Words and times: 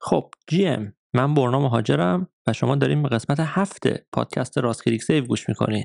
خب 0.00 0.30
GM 0.48 0.92
من 1.14 1.34
برنا 1.34 1.60
مهاجرم 1.60 2.28
و 2.46 2.52
شما 2.52 2.76
دارین 2.76 3.02
به 3.02 3.08
قسمت 3.08 3.40
هفت 3.40 4.10
پادکست 4.12 4.58
راست 4.58 4.84
کلیک 4.84 5.02
سیو 5.02 5.24
گوش 5.26 5.48
می‌کنین. 5.48 5.84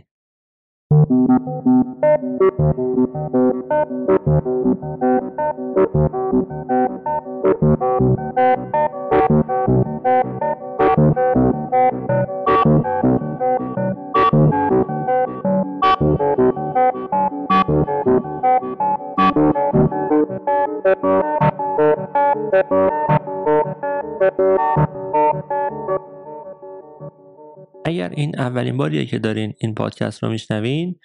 اگر 27.86 28.10
این 28.10 28.40
اولین 28.40 28.78
باریه 28.78 29.05
که 29.05 29.20
دارین 29.20 29.54
این 29.60 29.76
پادکست 29.76 30.24
رو 30.24 30.30
میشنوین 30.30 31.00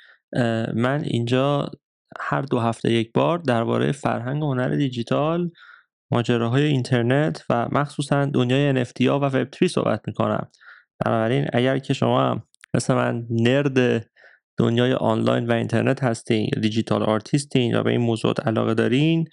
من 0.74 1.02
اینجا 1.04 1.70
هر 2.20 2.42
دو 2.42 2.58
هفته 2.58 2.92
یک 2.92 3.12
بار 3.12 3.38
درباره 3.38 3.92
فرهنگ 3.92 4.42
هنر 4.42 4.68
دیجیتال 4.68 5.50
ماجراهای 6.10 6.62
اینترنت 6.62 7.44
و 7.50 7.68
مخصوصا 7.72 8.24
دنیای 8.24 8.84
NFT 8.84 9.06
ها 9.06 9.20
و 9.20 9.24
وب 9.24 9.48
3 9.58 9.68
صحبت 9.68 10.00
می‌کنم. 10.06 10.50
بنابراین 11.04 11.46
اگر 11.52 11.78
که 11.78 11.94
شما 11.94 12.42
مثل 12.74 12.94
من 12.94 13.26
nerd 13.30 14.06
دنیای 14.58 14.92
آنلاین 14.92 15.46
و 15.46 15.52
اینترنت 15.52 16.04
هستین 16.04 16.50
یا 16.54 16.60
digital 16.60 17.02
artist 17.02 17.53
ین 17.53 17.70
یا 17.70 17.82
به 17.82 17.90
این 17.90 18.00
موضوعات 18.00 18.46
علاقه 18.46 18.74
دارین 18.74 19.28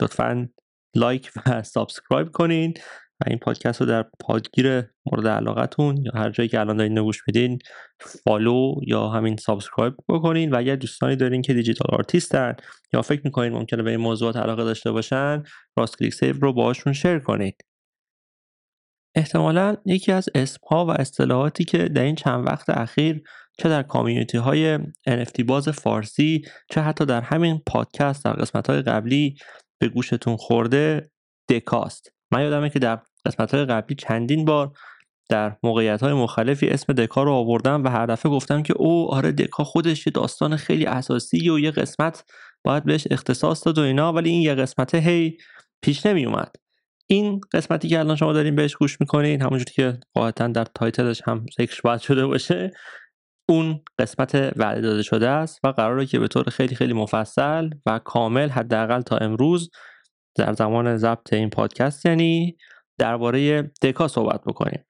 لطفا 0.00 0.48
like 0.96 1.30
و 1.46 1.62
subscribe 1.62 2.28
کنین. 2.28 2.74
و 3.20 3.24
این 3.26 3.38
پادکست 3.38 3.80
رو 3.80 3.86
در 3.86 4.04
پادگیر 4.20 4.82
مورد 5.06 5.26
علاقتون 5.26 5.96
یا 5.96 6.12
هر 6.14 6.30
جایی 6.30 6.48
که 6.48 6.60
الان 6.60 6.76
دارین 6.76 6.98
گوش 6.98 7.22
میدین 7.26 7.58
follow 8.00 8.74
یا 8.86 9.08
همین 9.08 9.36
subscribe 9.36 9.94
بکنین. 10.08 10.50
و 10.50 10.56
اگر 10.56 10.76
دوستانی 10.76 11.16
دارین 11.16 11.42
که 11.42 11.54
digital 11.54 11.96
artist 11.98 12.48
ن 12.48 12.56
یا 12.92 13.02
فکر 13.02 13.20
می‌کنین 13.24 13.52
ممکنه 13.52 13.82
به 13.82 13.90
این 13.90 14.00
موضوعات 14.00 14.36
علاقه 14.36 14.64
داشته 14.64 14.92
باشن 14.92 15.42
راست 15.76 15.98
کلیک 15.98 16.14
سیو 16.14 16.36
رو 16.40 16.52
باهاشون 16.52 16.92
share 16.92 17.18
کنید 17.18 17.64
احتمالا 19.14 19.76
یکی 19.86 20.12
از 20.12 20.28
اسم 20.34 20.60
ها 20.70 20.86
و 20.86 20.90
اصطلاحاتی 20.90 21.64
که 21.64 21.78
در 21.78 22.02
این 22.02 22.14
چند 22.14 22.46
وقت 22.46 22.70
اخیر 22.70 23.22
چه 23.58 23.68
در 23.68 23.82
community 23.82 24.38
های 24.38 24.78
NFT 25.08 25.44
باز 25.46 25.68
فارسی 25.68 26.42
چه 26.70 26.80
حتی 26.80 27.06
در 27.06 27.20
همین 27.20 27.62
پادکست 27.66 28.24
در 28.24 28.32
قسمت 28.32 28.70
های 28.70 28.82
قبلی 28.82 29.36
به 29.80 29.88
گوشتون 29.88 30.36
خورده 30.36 31.10
دکاست 31.48 32.17
من 32.32 32.42
یادمه 32.42 32.70
که 32.70 32.78
در 32.78 32.98
قسمت 33.26 33.54
های 33.54 33.64
قبلی 33.64 33.96
چندین 33.96 34.44
بار 34.44 34.72
در 35.28 35.56
موقعیت 35.62 36.02
های 36.02 36.12
مختلفی 36.12 36.68
اسم 36.68 36.92
دکا 36.92 37.22
رو 37.22 37.32
آوردم 37.32 37.84
و 37.84 37.88
هر 37.88 38.06
دفعه 38.06 38.32
گفتم 38.32 38.62
که 38.62 38.74
او 38.76 39.14
آره 39.14 39.32
دکا 39.32 39.64
خودش 39.64 40.06
یه 40.06 40.10
داستان 40.10 40.56
خیلی 40.56 40.86
اساسی 40.86 41.50
و 41.50 41.58
یه 41.58 41.70
قسمت 41.70 42.24
باید 42.64 42.84
بهش 42.84 43.08
اختصاص 43.10 43.66
داد 43.66 43.78
و 43.78 43.82
اینا 43.82 44.12
ولی 44.12 44.30
این 44.30 44.42
یه 44.42 44.54
قسمت 44.54 44.94
هی 44.94 45.36
پیش 45.82 46.06
نمی 46.06 46.26
اومد 46.26 46.56
این 47.06 47.40
قسمتی 47.52 47.88
که 47.88 47.98
الان 47.98 48.16
شما 48.16 48.32
دارین 48.32 48.56
بهش 48.56 48.76
گوش 48.76 49.00
می‌کنین 49.00 49.42
همونجوری 49.42 49.72
که 49.72 50.00
قاعدتا 50.14 50.48
در 50.48 50.64
تایتلش 50.74 51.22
هم 51.24 51.46
ذکر 51.58 51.80
باید 51.84 52.00
شده 52.00 52.26
باشه 52.26 52.70
اون 53.48 53.80
قسمت 53.98 54.34
وعده 54.34 54.80
داده 54.80 55.02
شده 55.02 55.28
است 55.28 55.60
و 55.64 55.68
قراره 55.68 56.06
که 56.06 56.18
به 56.18 56.28
طور 56.28 56.44
خیلی 56.44 56.74
خیلی 56.74 56.92
مفصل 56.92 57.70
و 57.86 57.98
کامل 57.98 58.48
حداقل 58.48 59.00
تا 59.00 59.16
امروز 59.16 59.70
در 60.38 60.52
زمان 60.52 60.96
ضبط 60.96 61.32
این 61.32 61.50
پادکست 61.50 62.06
یعنی 62.06 62.56
درباره 62.98 63.62
دکا 63.62 64.08
صحبت 64.08 64.40
بکنیم. 64.44 64.84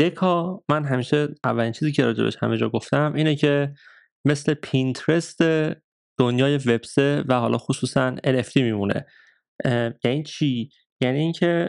دکا 0.00 0.62
من 0.68 0.84
همیشه 0.84 1.28
اولین 1.44 1.72
چیزی 1.72 1.92
که 1.92 2.04
راجبش 2.04 2.36
همه 2.40 2.56
جا 2.56 2.68
گفتم 2.68 3.12
اینه 3.16 3.36
که 3.36 3.74
مثل 4.24 4.54
پینترست 4.54 5.42
دنیای 6.18 6.56
وب 6.56 6.90
سه 6.90 7.24
و 7.28 7.40
حالا 7.40 7.58
خصوصا 7.58 8.14
NFT 8.16 8.56
میمونه. 8.56 9.06
یعنی 10.04 10.22
چی؟ 10.22 10.70
یعنی 11.00 11.18
اینکه 11.18 11.68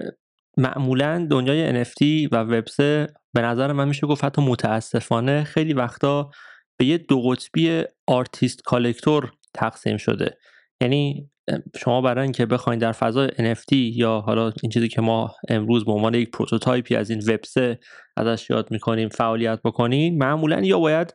معمولا 0.57 1.27
دنیای 1.31 1.83
NFT 1.83 2.29
و 2.31 2.35
وب 2.35 2.71
سه 2.71 3.07
به 3.33 3.41
نظر 3.41 3.71
من 3.71 3.87
میشه 3.87 4.07
گفت 4.07 4.23
حتی 4.23 4.41
متاسفانه 4.41 5.43
خیلی 5.43 5.73
وقتا 5.73 6.31
به 6.77 6.85
یه 6.85 6.97
دو 6.97 7.21
قطبی 7.21 7.83
artist 8.07 8.63
collector 8.63 9.33
تقسیم 9.53 9.97
شده. 9.97 10.37
یعنی 10.81 11.30
شما 11.79 12.01
برای 12.01 12.23
اینکه 12.23 12.45
بخواید 12.45 12.81
در 12.81 12.91
فضای 12.91 13.27
NFT 13.27 13.73
یا 13.73 14.19
حالا 14.19 14.53
این 14.63 14.71
چیزی 14.71 14.87
که 14.87 15.01
ما 15.01 15.35
امروز 15.49 15.85
به 15.85 15.91
عنوان 15.91 16.13
یک 16.13 16.31
prototype 16.31 16.89
ی 16.89 16.95
از 16.95 17.09
این 17.09 17.19
وب 17.19 17.49
سه 17.49 17.79
ازش 18.17 18.49
یاد 18.49 18.71
می‌کنیم 18.71 19.09
فعالیت 19.09 19.59
بکنین 19.63 20.17
معمولا 20.17 20.61
یا 20.61 20.79
باید 20.79 21.13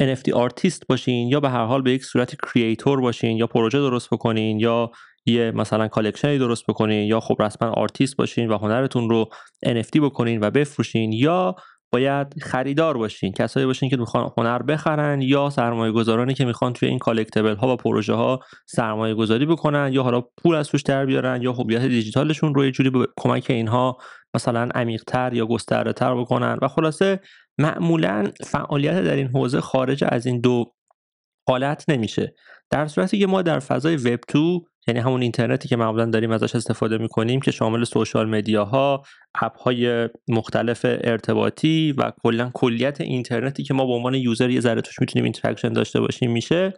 NFT 0.00 0.32
artist 0.32 0.86
باشین 0.88 1.28
یا 1.28 1.40
به 1.40 1.50
هر 1.50 1.64
حال 1.64 1.82
به 1.82 1.92
یک 1.92 2.04
صورت 2.04 2.36
creator 2.36 3.00
باشین 3.00 3.36
یا 3.36 3.46
پروژه 3.46 3.78
درست 3.78 4.10
بکنین 4.10 4.60
یا 4.60 4.90
یه 5.26 5.50
مثلا 5.50 5.88
collection 5.88 6.33
ی 6.33 6.38
درست 6.38 6.64
بکنین 6.68 7.08
یا 7.08 7.20
خب 7.20 7.42
رسما 7.42 7.68
آرتیست 7.68 8.16
باشین 8.16 8.48
و 8.48 8.58
هنرتون 8.58 9.10
رو 9.10 9.28
NFT 9.66 10.00
بکنین 10.02 10.40
و 10.40 10.50
بفروشین 10.50 11.12
یا 11.12 11.56
باید 11.92 12.42
خریدار 12.42 12.96
باشین 12.96 13.32
کسایی 13.32 13.66
باشین 13.66 13.90
که 13.90 13.96
می‌خوان 13.96 14.30
هنر 14.38 14.62
بخرن 14.62 15.22
یا 15.22 15.50
سرمایه 15.50 15.92
گذارانی 15.92 16.34
که 16.34 16.44
می‌خوان 16.44 16.72
توی 16.72 16.88
این 16.88 16.98
collectible 16.98 17.56
ها 17.56 17.72
و 17.72 17.76
پروژه 17.76 18.14
ها 18.14 18.40
سرمایه 18.66 19.14
گذاری 19.14 19.46
بکنن 19.46 19.90
یا 19.92 20.02
حالا 20.02 20.20
پول 20.20 20.54
از 20.54 20.68
توش 20.68 20.82
در 20.82 21.06
بیارن 21.06 21.42
یا 21.42 21.52
هویت 21.52 21.82
دیجیتالشون 21.82 22.54
رو 22.54 22.64
یه 22.64 22.70
جوری 22.70 22.90
به 22.90 23.06
کمک 23.16 23.46
اینها 23.48 23.98
مثلا 24.34 24.68
عمیقتر 24.74 25.34
یا 25.34 25.46
گسترده 25.46 25.92
تر 25.92 26.14
بکنن. 26.14 26.58
و 26.62 26.68
خلاصه 26.68 27.20
معمولا 27.58 28.30
فعالیت 28.44 29.04
در 29.04 29.16
این 29.16 29.26
حوزه 29.26 29.60
خارج 29.60 30.04
از 30.08 30.26
این 30.26 30.40
دو 30.40 30.72
حالت 31.50 31.84
نمیشه. 31.88 32.34
در 32.70 32.86
صورتی 32.86 33.18
که 33.18 33.26
ما 33.26 33.42
در 33.42 33.58
فضای 33.58 33.96
وب 33.96 34.20
2 34.32 34.64
یعنی 34.86 35.00
همون 35.00 35.22
اینترنتی 35.22 35.68
که 35.68 35.76
معمولا 35.76 36.04
داریم 36.04 36.30
ازش 36.30 36.54
استفاده 36.54 36.98
می‌کنیم 36.98 37.40
که 37.40 37.50
شامل 37.50 37.84
social 37.84 38.28
media 38.28 38.90
ها 38.90 39.02
app 39.34 39.58
های 39.58 40.08
مختلف 40.28 40.80
ارتباطی 40.84 41.94
و 41.98 42.12
کلا 42.22 42.50
کلیت 42.54 43.00
اینترنتی 43.00 43.62
که 43.62 43.74
ما 43.74 43.86
به 43.86 43.92
عنوان 43.92 44.14
user 44.14 44.50
یه 44.50 44.60
ذره 44.60 44.80
توش 44.80 45.00
می‌تونیم 45.00 45.24
interaction 45.24 45.72
داشته 45.72 46.00
باشیم 46.00 46.32
میشه 46.32 46.72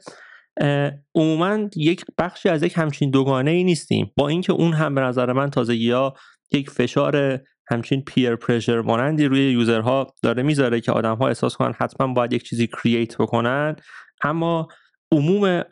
عموما 1.14 1.58
یک 1.76 2.04
بخشی 2.18 2.48
از 2.48 2.62
یک 2.62 2.72
همچین 2.76 3.10
دوگانه 3.10 3.50
ای 3.50 3.64
نیستیم. 3.64 4.12
با 4.16 4.28
اینکه 4.28 4.52
اون 4.52 4.72
هم 4.72 4.94
به 4.94 5.00
نظر 5.00 5.32
من 5.32 5.50
تازگی 5.50 5.90
ها 5.90 6.14
یک 6.52 6.70
فشار 6.70 7.40
همچین 7.70 8.02
پیر 8.02 8.36
پرشر 8.36 8.80
مانندی 8.80 9.24
روی 9.24 9.52
یوزرها 9.52 10.06
داره 10.22 10.42
می‌ذاره 10.42 10.80
که 10.80 10.92
آدم 10.92 11.16
ها 11.16 11.28
احساس 11.28 11.56
کنن 11.56 11.74
حتما 11.80 12.12
باید 12.12 12.32
یک 12.32 12.42
چیزی 12.42 12.66
کرییت 12.66 13.16
بکنن. 13.16 13.76
اما 14.22 14.68
عموم 15.12 15.62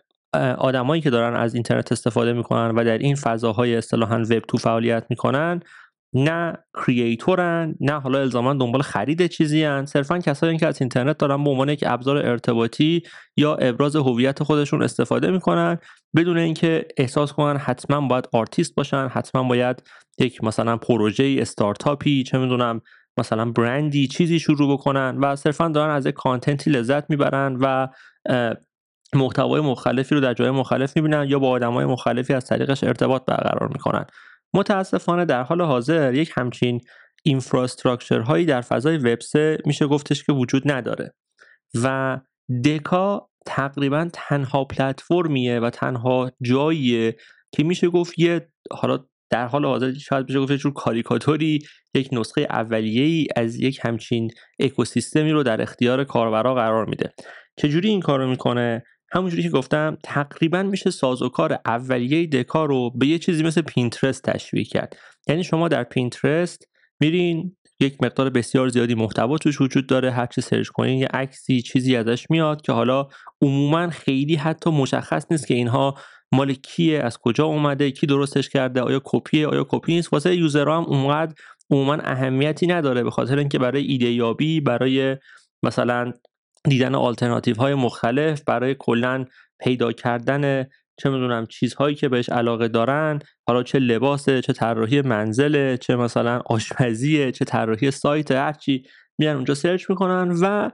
آدمایی 0.58 1.02
که 1.02 1.10
دارن 1.10 1.36
از 1.36 1.54
اینترنت 1.54 1.92
استفاده 1.92 2.32
می‌کنن 2.32 2.70
و 2.70 2.84
در 2.84 2.98
این 2.98 3.14
فضاهای 3.14 3.76
اصطلاحا 3.76 4.22
وب 4.30 4.38
تو 4.38 4.58
فعالیت 4.58 5.04
می‌کنن 5.10 5.60
نه 6.14 6.58
کریئتورن 6.74 7.74
نه 7.80 8.00
حالا 8.00 8.18
الزاما 8.18 8.54
دنبال 8.54 8.82
خرید 8.82 9.26
چیزی 9.26 9.64
هن. 9.64 9.86
صرفا 9.86 10.18
کسایی 10.18 10.58
که 10.58 10.66
از 10.66 10.80
اینترنت 10.80 11.18
دارن 11.18 11.44
به 11.44 11.50
عنوان 11.50 11.68
یک 11.68 11.84
ابزار 11.86 12.16
ارتباطی 12.16 13.02
یا 13.36 13.54
ابراز 13.54 13.96
هویت 13.96 14.42
خودشون 14.42 14.82
استفاده 14.82 15.30
می‌کنن 15.30 15.78
بدون 16.16 16.38
اینکه 16.38 16.86
احساس 16.96 17.32
کنن 17.32 17.56
حتما 17.56 18.08
باید 18.08 18.28
آرتیست 18.32 18.74
باشن 18.74 19.08
حتما 19.12 19.42
باید 19.42 19.82
یک 20.18 20.44
مثلا 20.44 20.76
پروژه 20.76 21.36
استارتاپی 21.40 22.22
چه 22.22 22.38
می‌دونم 22.38 22.80
مثلا 23.18 23.50
برندی 23.50 24.08
چیزی 24.08 24.38
شروع 24.38 24.72
بکنن 24.72 25.18
و 25.18 25.36
صرفا 25.36 25.68
دارن 25.68 25.94
از 25.94 26.06
یک 26.06 26.14
content 26.14 26.63
ی 26.63 26.70
لذت 26.70 27.10
می‌برن 27.10 27.56
و 27.60 27.88
محتوای 29.14 29.60
مختلفی 29.60 30.14
رو 30.14 30.20
در 30.20 30.34
جای 30.34 30.50
مختلف 30.50 30.96
می‌بینن 30.96 31.26
یا 31.28 31.38
با 31.38 31.48
آدمای 31.48 31.84
مختلفی 31.84 32.34
از 32.34 32.44
طریقش 32.46 32.84
ارتباط 32.84 33.24
برقرار 33.24 33.68
می‌کنن. 33.68 34.06
متاسفانه 34.54 35.24
در 35.24 35.42
حال 35.42 35.62
حاضر 35.62 36.14
یک 36.14 36.32
همچین 36.36 36.80
infrastructure 37.22 38.20
هایی 38.20 38.46
در 38.46 38.60
فضای 38.60 38.96
وب 38.96 39.18
میشه 39.66 39.86
گفتش 39.86 40.24
که 40.24 40.32
وجود 40.32 40.72
نداره 40.72 41.14
و 41.82 42.18
دکا 42.64 43.30
تقریبا 43.46 44.08
تنها 44.12 44.64
پلتفرمیه 44.64 45.60
و 45.60 45.70
تنها 45.70 46.32
جاییه 46.42 47.16
که 47.52 47.64
میشه 47.64 47.88
گفت 47.88 48.18
یه 48.18 48.48
حالا 48.72 48.98
در 49.30 49.46
حال 49.46 49.64
حاضر 49.64 49.92
شاید 49.92 50.26
بشه 50.26 50.40
گفت 50.40 50.52
جور 50.52 50.72
کاریکاتوری 50.72 51.58
یک 51.94 52.08
نسخه 52.12 52.46
اولیه 52.50 53.04
ای 53.04 53.26
از 53.36 53.56
یک 53.56 53.80
همچین 53.82 54.30
اکوسیستمی 54.60 55.32
رو 55.32 55.42
در 55.42 55.62
اختیار 55.62 56.04
کاربرا 56.04 56.54
قرار 56.54 56.86
میده. 56.86 57.12
چجوری 57.56 57.88
این 57.88 58.00
کارو 58.00 58.28
می‌کنه؟ 58.30 58.82
همونجوری 59.12 59.42
که 59.42 59.50
گفتم 59.50 59.98
تقریبا 60.04 60.62
میشه 60.62 60.90
سازوکار 60.90 61.58
اولیه 61.66 62.26
دکا 62.26 62.64
رو 62.64 62.90
به 62.90 63.06
یه 63.06 63.18
چیزی 63.18 63.42
مثل 63.42 63.62
پینترست 63.62 64.22
تشبیه 64.22 64.64
کرد. 64.64 64.96
یعنی 65.28 65.44
شما 65.44 65.68
در 65.68 65.84
پینترست 65.84 66.68
میرین 67.00 67.56
یک 67.80 68.02
مقدار 68.02 68.30
بسیار 68.30 68.68
زیادی 68.68 68.94
محتوا 68.94 69.38
توش 69.38 69.60
وجود 69.60 69.86
داره 69.86 70.10
هر 70.10 70.26
چی 70.26 70.40
search 70.40 70.68
کنین 70.68 70.98
یه 70.98 71.06
عکسی 71.06 71.62
چیزی 71.62 71.96
ازش 71.96 72.30
میاد 72.30 72.62
که 72.62 72.72
حالا 72.72 73.08
عموما 73.42 73.90
خیلی 73.90 74.34
حتی 74.34 74.70
مشخص 74.70 75.26
نیست 75.30 75.46
که 75.46 75.54
اینها 75.54 75.94
مال 76.32 76.52
کیه 76.54 77.00
از 77.00 77.18
کجا 77.18 77.44
اومده 77.44 77.90
کی 77.90 78.06
درستش 78.06 78.48
کرده 78.48 78.80
آیا 78.80 79.00
کپیه 79.04 79.46
آیا 79.46 79.66
کپی 79.68 79.94
نیست. 79.94 80.12
واسه 80.12 80.36
user 80.36 80.68
ها 80.68 80.76
هم 80.78 80.84
اونقدر 80.84 81.34
عموما 81.70 81.94
اهمیتی 81.94 82.66
نداره 82.66 83.02
به 83.02 83.10
خاطر 83.10 83.38
اینکه 83.38 83.58
برای 83.58 83.82
ایده 83.82 84.12
یابی 84.12 84.60
برای 84.60 85.16
مثلا 85.62 86.12
دیدن 86.64 86.94
آلترناتیو 86.94 87.56
های 87.56 87.74
مختلف 87.74 88.42
برای 88.46 88.76
کلا 88.78 89.24
پیدا 89.60 89.92
کردن 89.92 90.66
چه 90.96 91.10
می‌دونم 91.10 91.46
چیزهایی 91.46 91.94
که 91.94 92.08
بهش 92.08 92.28
علاقه 92.28 92.68
دارن 92.68 93.18
حالا 93.46 93.62
چه 93.62 93.78
لباسه 93.78 94.40
چه 94.40 94.52
طراحی 94.52 95.02
منزله 95.02 95.76
چه 95.76 95.96
مثلا 95.96 96.40
آشپزیه 96.46 97.32
چه 97.32 97.44
طراحی 97.44 97.90
سایت 97.90 98.30
هرچی 98.30 98.82
میرن 99.18 99.34
اونجا 99.34 99.54
search 99.54 99.90
می‌کنن 99.90 100.30
و 100.42 100.70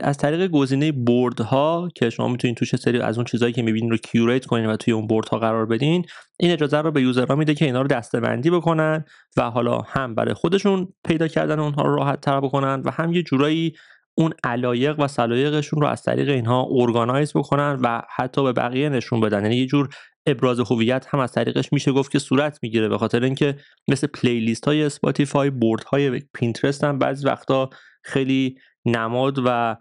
از 0.00 0.18
طریق 0.18 0.46
گزینه 0.46 0.92
board 0.92 1.40
ها 1.40 1.88
که 1.94 2.10
شما 2.10 2.28
می‌تونید 2.28 2.56
توش 2.56 2.76
سری 2.76 3.00
از 3.00 3.18
اون 3.18 3.24
چیزهایی 3.24 3.54
که 3.54 3.62
می‌بینید 3.62 3.90
رو 3.90 3.96
curate 3.96 4.46
کنین 4.46 4.66
و 4.66 4.76
توی 4.76 4.94
اون 4.94 5.06
board 5.06 5.28
ها 5.28 5.38
قرار 5.38 5.66
بدین 5.66 6.04
این 6.40 6.52
اجازه 6.52 6.78
رو 6.78 6.90
به 6.90 7.02
user 7.02 7.28
ها 7.28 7.34
میده 7.34 7.54
که 7.54 7.64
اینا 7.64 7.82
رو 7.82 7.88
دسته‌بندی 7.88 8.50
بکنن 8.50 9.04
و 9.36 9.50
حالا 9.50 9.78
هم 9.78 10.14
برای 10.14 10.34
خودشون 10.34 10.88
پیدا 11.04 11.28
کردن 11.28 11.58
اونها 11.58 11.82
رو 11.82 11.96
راحت 11.96 12.20
تر 12.20 12.40
بکنن 12.40 12.82
و 12.84 12.90
هم 12.90 13.12
یه 13.12 13.22
جورایی 13.22 13.74
اون 14.18 14.34
علایق 14.44 15.00
و 15.00 15.08
سلایقشون 15.08 15.80
رو 15.80 15.86
از 15.86 16.02
طریق 16.02 16.28
اینها 16.28 16.68
organize 16.70 17.32
بکنن 17.32 17.78
و 17.82 18.02
حتی 18.16 18.42
به 18.44 18.52
بقیه 18.52 18.88
نشون 18.88 19.20
بدن. 19.20 19.42
یعنی 19.42 19.56
یه 19.56 19.66
جور 19.66 19.88
ابراز 20.26 20.60
هویت 20.60 21.06
هم 21.10 21.18
از 21.20 21.32
طریقش 21.32 21.72
میشه 21.72 21.92
گفت 21.92 22.10
که 22.10 22.18
صورت 22.18 22.58
می‌گیره 22.62 22.88
به 22.88 22.98
خاطر 22.98 23.24
اینکه 23.24 23.56
مثل 23.88 24.06
playlist 24.06 24.64
های 24.64 24.82
اسپاتیفای 24.82 25.50
board 25.50 25.84
های 25.84 26.20
پینترست 26.34 26.84
هم 26.84 26.98
بعضی 26.98 27.26
وقتا 27.26 27.70
خیلی 28.04 28.58
نماد 28.86 29.38
و 29.44 29.76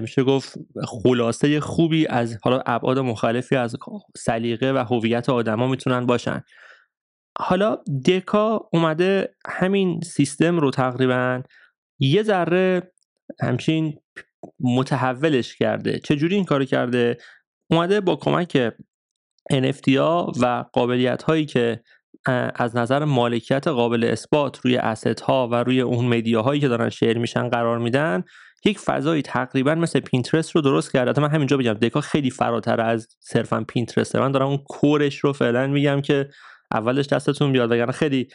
میشه 0.00 0.22
گفت 0.22 0.58
خلاصه 0.84 1.60
خوبی 1.60 2.06
از 2.06 2.38
حالا 2.42 2.62
ابعاد 2.66 2.98
مختلفی 2.98 3.56
از 3.56 3.76
سلیقه 4.16 4.72
و 4.72 4.78
هویت 4.78 5.28
آدما 5.28 5.66
می‌تونن 5.66 6.06
باشن. 6.06 6.42
حالا 7.38 7.78
دکا 8.06 8.68
اومده 8.72 9.34
همین 9.46 10.00
سیستم 10.00 10.58
رو 10.58 10.70
تقریبا 10.70 11.42
یه 11.98 12.22
ذره 12.22 12.92
همچین 13.40 13.98
متحولش 14.60 15.56
کرده. 15.56 15.98
چجوری 15.98 16.34
این 16.34 16.44
کارو 16.44 16.64
کرده؟ 16.64 17.18
اومده 17.70 18.00
با 18.00 18.16
کمک 18.16 18.72
NFT 19.52 19.96
ها 19.96 20.32
و 20.40 20.64
قابلیت 20.72 21.22
هایی 21.22 21.46
که 21.46 21.80
از 22.54 22.76
نظر 22.76 23.04
مالکیت 23.04 23.68
قابل 23.68 24.04
اثبات 24.04 24.58
روی 24.58 24.76
asset 24.76 25.20
ها 25.20 25.48
و 25.48 25.54
روی 25.54 25.80
اون 25.80 26.04
media 26.04 26.42
هایی 26.42 26.60
که 26.60 26.68
دارن 26.68 26.88
share 26.88 27.18
میشن 27.18 27.48
قرار 27.48 27.78
میدن 27.78 28.24
یک 28.64 28.78
فضایی 28.78 29.22
تقریبا 29.22 29.74
مثل 29.74 30.00
پینترست 30.00 30.50
رو 30.50 30.60
درست 30.60 30.92
کرده. 30.92 31.20
من 31.20 31.30
همینجا 31.30 31.56
بگم 31.56 31.72
دکا 31.72 32.00
خیلی 32.00 32.30
فراتر 32.30 32.80
از 32.80 33.08
صرفا 33.20 33.64
پینترسته 33.68 34.20
من 34.20 34.32
دارم 34.32 34.46
اون 34.46 34.58
core 34.68 35.01
ش 35.01 35.18
رو 35.18 35.32
فعلا 35.32 35.66
میگم 35.66 36.00
که 36.00 36.28
اولش 36.72 37.06
دستتون 37.06 37.52
بیاد 37.52 37.72
وگرنه 37.72 37.92
خیلی 37.92 38.28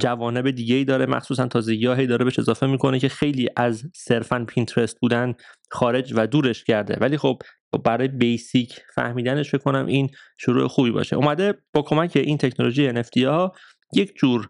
جوانب 0.00 0.50
دیگه 0.50 0.74
ای 0.74 0.84
داره 0.84 1.06
مخصوصا 1.06 1.46
تازگی 1.46 1.86
هایی 1.86 2.06
داره 2.06 2.24
بهش 2.24 2.38
اضافه 2.38 2.66
می‌کنه 2.66 2.98
که 2.98 3.08
خیلی 3.08 3.48
از 3.56 3.84
صرفا 3.94 4.44
پینترست 4.48 5.00
بودن 5.00 5.34
خارج 5.70 6.12
و 6.16 6.26
دورش 6.26 6.64
کرده. 6.64 6.96
ولی 7.00 7.16
خب 7.16 7.42
برای 7.84 8.08
basic 8.08 8.80
فهمیدنش 8.94 9.50
فکر 9.50 9.62
کنم 9.62 9.86
این 9.86 10.10
شروع 10.38 10.68
خوبی 10.68 10.90
باشه. 10.90 11.16
اومده 11.16 11.54
با 11.74 11.82
کمک 11.82 12.12
این 12.16 12.38
تکنولوژی 12.38 12.92
NFT 12.92 13.22
ها 13.22 13.52
یک 13.94 14.14
جور 14.16 14.48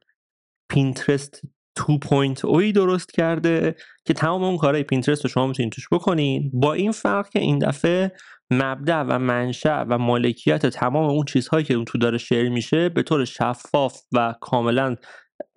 پینترست 0.69 1.42
2.0 1.78 2.72
درست 2.74 3.12
کرده 3.12 3.74
که 4.04 4.14
تمام 4.14 4.44
اون 4.44 4.56
کارهای 4.56 4.82
پینترست 4.82 5.24
رو 5.24 5.31
شما 5.31 5.46
می‌تونید 5.46 5.72
توش 5.72 5.88
بکنین. 5.92 6.50
با 6.54 6.72
این 6.72 6.92
فرق 6.92 7.28
که 7.28 7.38
این 7.38 7.58
دفعه 7.58 8.12
مبدأ 8.50 9.02
و 9.02 9.18
منشأ 9.18 9.84
و 9.88 9.98
مالکیت 9.98 10.66
تمام 10.66 11.04
اون 11.04 11.24
چیزهایی 11.24 11.64
که 11.64 11.74
اون 11.74 11.84
تو 11.84 11.98
داره 11.98 12.18
share 12.19 12.49
میشه 12.48 12.88
به 12.88 13.02
طور 13.02 13.24
شفاف 13.24 14.00
و 14.12 14.34
کاملا 14.40 14.96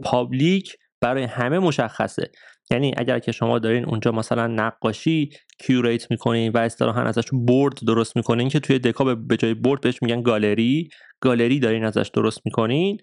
public 0.03 0.75
برای 1.01 1.23
همه 1.23 1.59
مشخصه. 1.59 2.31
یعنی 2.71 2.93
اگر 2.97 3.19
که 3.19 3.31
شما 3.31 3.59
دارین 3.59 3.85
اونجا 3.85 4.11
مثلا 4.11 4.47
نقاشی 4.47 5.29
curate 5.59 6.12
می‌کنین 6.11 6.51
و 6.51 6.57
اصطلاحا 6.57 7.01
ازش 7.01 7.25
board 7.31 7.80
درست 7.88 8.15
می‌کنین 8.15 8.49
که 8.49 8.59
توی 8.59 8.79
دکا 8.79 9.15
به 9.15 9.38
جای 9.38 9.53
board 9.53 9.81
بهش 9.81 9.97
میگن 10.01 10.21
گالری 10.21 10.89
گالری 11.21 11.59
دارین 11.59 11.85
ازش 11.85 12.11
درست 12.13 12.41
می‌کنین 12.45 12.97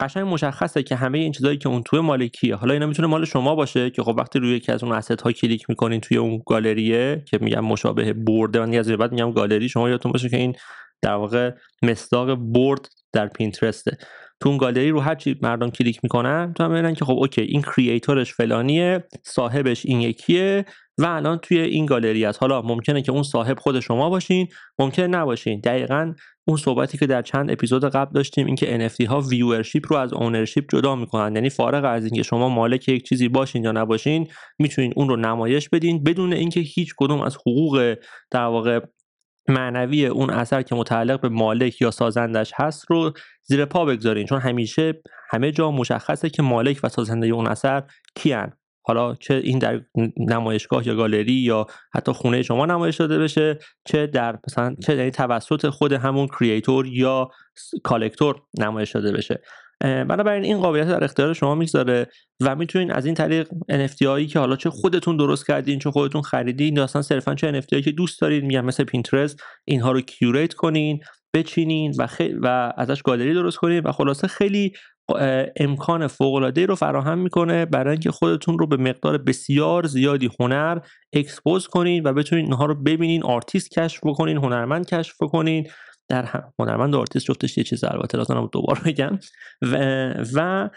قشنگ 0.00 0.26
مشخصه 0.26 0.82
که 0.82 0.96
همه 0.96 1.18
این 1.18 1.32
چیزایی 1.32 1.58
که 1.58 1.68
اون 1.68 1.82
توئه 1.82 2.00
مال 2.00 2.18
کیه 2.18 2.54
حالا 2.54 2.72
اینا 2.72 2.86
می‌تونه 2.86 3.08
مال 3.08 3.24
شما 3.24 3.54
باشه 3.54 3.90
که 3.90 4.02
خب 4.02 4.14
وقتی 4.18 4.38
روی 4.38 4.56
یکی 4.56 4.72
از 4.72 4.84
اون 4.84 4.92
asset 4.92 5.22
ها 5.22 5.28
کلیک 5.28 5.64
می‌کنین 5.68 6.00
توی 6.00 6.16
اون 6.16 6.42
گالریه 6.46 7.22
که 7.26 7.38
میگم 7.40 7.64
مشابه 7.64 8.12
board 8.12 8.52
ه 8.52 8.60
من 8.60 8.74
از 8.74 8.79
به 8.79 8.90
بعد 8.90 9.12
میگم 9.12 9.32
گالری 9.32 9.68
شما 9.68 9.88
یادتون 9.88 10.12
باشه 10.12 10.28
که 10.28 10.36
این 10.36 10.54
در 11.02 11.14
واقع 11.14 11.50
مصداق 11.82 12.34
board 12.34 12.88
در 13.12 13.26
پینترسته 13.26 13.98
تو 14.40 14.48
اون 14.48 14.58
گالری 14.58 14.90
رو 14.90 15.00
هر 15.00 15.14
چی 15.14 15.38
مردم 15.42 15.70
کلیک 15.70 16.00
می‌کنن 16.02 16.52
می‌فهمه 16.56 16.94
که 16.94 17.04
خب 17.04 17.12
okay 17.18 17.42
این 17.42 17.62
creator 17.62 18.18
ش 18.18 18.34
فلانیه 18.34 19.04
صاحبش 19.22 19.86
این 19.86 20.00
یکیه 20.00 20.64
و 20.98 21.06
الان 21.06 21.38
توی 21.38 21.58
این 21.58 21.86
گالری 21.86 22.24
است 22.24 22.38
حالا 22.40 22.62
ممکنه 22.62 23.02
که 23.02 23.12
اون 23.12 23.22
صاحب 23.22 23.58
خود 23.58 23.80
شما 23.80 24.10
باشین 24.10 24.48
ممکنه 24.78 25.06
نباشین. 25.06 25.60
دقیقا 25.60 26.14
اون 26.46 26.56
صحبتی 26.56 26.98
که 26.98 27.06
در 27.06 27.22
چند 27.22 27.50
اپیزود 27.50 27.84
قبل 27.84 28.12
داشتیم 28.12 28.46
اینکه 28.46 28.88
NFT 28.88 29.06
ها 29.06 29.20
viewership 29.20 29.92
رو 29.92 29.96
از 29.96 30.12
ownership 30.12 30.64
جدا 30.72 30.96
می‌کنن. 30.96 31.34
یعنی 31.34 31.50
فارغ 31.50 31.84
از 31.84 32.04
اینکه 32.04 32.22
شما 32.22 32.48
مالک 32.48 32.88
یک 32.88 33.08
چیزی 33.08 33.28
باشین 33.28 33.64
یا 33.64 33.72
نباشین 33.72 34.28
می‌تونین 34.58 34.92
اون 34.96 35.08
رو 35.08 35.16
نمایش 35.16 35.68
بدین 35.68 36.04
بدون 36.04 36.32
اینکه 36.32 36.60
هیچ 36.60 36.94
کدوم 36.96 37.20
از 37.20 37.36
حقوق 37.36 37.96
در 38.30 38.44
واقع 38.44 38.80
معنوی 39.48 40.06
اون 40.06 40.30
اثر 40.30 40.62
که 40.62 40.74
متعلق 40.74 41.20
به 41.20 41.28
مالک 41.28 41.80
یا 41.80 41.90
سازندش 41.90 42.52
هست 42.56 42.90
رو 42.90 43.12
زیر 43.42 43.64
پا 43.64 43.84
بگذارین. 43.84 44.26
چون 44.26 44.40
همیشه 44.40 45.02
همه 45.30 45.52
جا 45.52 45.70
مشخصه 45.70 46.30
که 46.30 46.42
مالک 46.42 46.80
و 46.82 46.88
سازنده 46.88 47.26
اون 47.26 47.46
اثر 47.46 47.82
کیان. 48.14 48.52
حالا 48.88 49.14
چه 49.14 49.34
این 49.34 49.58
در 49.58 49.80
نمایشگاه 50.16 50.86
یا 50.86 50.94
گالری 50.94 51.32
یا 51.32 51.66
حتی 51.94 52.12
خونه 52.12 52.42
شما 52.42 52.66
نمایش 52.66 52.96
داده 52.96 53.18
بشه 53.18 53.58
چه 53.84 54.06
در 54.06 54.38
مثلا 54.46 54.74
چه 54.86 54.96
در 54.96 55.10
توسط 55.10 55.68
خود 55.68 55.92
همون 55.92 56.26
creator 56.26 56.86
یا 56.86 57.30
collector 57.84 58.42
نمایش 58.58 58.90
داده 58.92 59.12
بشه. 59.12 59.42
بنابراین 59.80 60.44
این 60.44 60.60
قابلیت 60.60 60.88
در 60.88 61.04
اختیار 61.04 61.32
شما 61.32 61.54
می‌گذاره 61.54 62.06
و 62.40 62.56
می‌تونین 62.56 62.92
از 62.92 63.06
این 63.06 63.14
طریق 63.14 63.48
NFT 63.72 64.02
هایی 64.02 64.26
که 64.26 64.38
حالا 64.38 64.56
چه 64.56 64.70
خودتون 64.70 65.16
درست 65.16 65.46
کردین 65.46 65.78
چه 65.78 65.90
خودتون 65.90 66.22
خریدین 66.22 66.76
یا 66.76 66.84
اصلا 66.84 67.02
صرفا 67.02 67.34
چه 67.34 67.60
NFT 67.60 67.72
هایی 67.72 67.82
که 67.82 67.92
دوست 67.92 68.20
دارین 68.20 68.46
میگم 68.46 68.64
مثل 68.64 68.84
پینترست 68.84 69.42
اینها 69.64 69.92
رو 69.92 70.00
curate 70.00 70.54
کنین 70.54 71.00
بچینین 71.34 71.94
و, 71.98 72.08
و 72.42 72.72
ازش 72.76 73.02
گالری 73.02 73.34
درست 73.34 73.56
کنین 73.56 73.80
و 73.80 73.92
خلاصه 73.92 74.28
خیلی 74.28 74.72
امکان 75.56 76.06
فوق 76.06 76.52
رو 76.56 76.74
فراهم 76.74 77.18
می‌کنه 77.18 77.64
برای 77.64 77.92
اینکه 77.92 78.10
خودتون 78.10 78.58
رو 78.58 78.66
به 78.66 78.76
مقدار 78.76 79.18
بسیار 79.18 79.86
زیادی 79.86 80.30
هنر 80.40 80.78
expose 81.12 81.66
کنین 81.66 82.02
و 82.02 82.12
بتونین 82.12 82.44
اینها 82.44 82.64
رو 82.64 82.74
ببینین 82.74 83.22
آرتیست 83.24 83.70
کشف 83.70 84.00
بکنین 84.06 84.36
هنرمند 84.36 84.86
کشف 84.86 85.22
بکنین. 85.22 85.68
در 86.08 86.42
هنرمند 86.58 86.94
آرتیست 86.94 87.26
جفتش 87.26 87.58
یه 87.58 87.64
چیز 87.64 87.84
البته 87.84 88.18
لازم 88.18 88.48
دوباره 88.52 88.80
بگم. 88.80 89.18
و, 89.62 89.76
و 90.34 90.68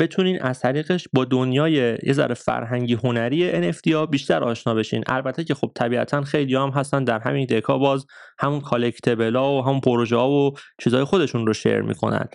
بتونین 0.00 0.42
از 0.42 0.60
طریقش 0.60 1.08
با 1.12 1.24
دنیای 1.24 1.72
یه 2.02 2.12
ذره 2.12 2.34
فرهنگی 2.34 2.94
هنری 2.94 3.72
NFT 3.72 3.92
ها 3.92 4.06
بیشتر 4.06 4.44
آشنا 4.44 4.74
بشین. 4.74 5.04
البته 5.06 5.44
که 5.44 5.54
خب 5.54 5.72
طبیعتا 5.74 6.22
خیلی 6.22 6.54
هم 6.54 6.70
هستن 6.70 7.04
در 7.04 7.18
همین 7.18 7.46
دکا 7.46 7.78
باز 7.78 8.06
همون 8.38 8.60
کالکتبل 8.60 9.36
ها 9.36 9.58
و 9.58 9.64
همون 9.64 9.80
پروژه 9.80 10.16
ها 10.16 10.30
و 10.30 10.52
چیزهای 10.80 11.04
خودشون 11.04 11.46
رو 11.46 11.52
شیر 11.52 11.80
می‌کنن. 11.80 12.28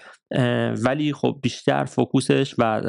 ولی 0.85 1.13
خب 1.13 1.39
بیشتر 1.41 1.85
فوکوسش 1.85 2.55
و 2.57 2.81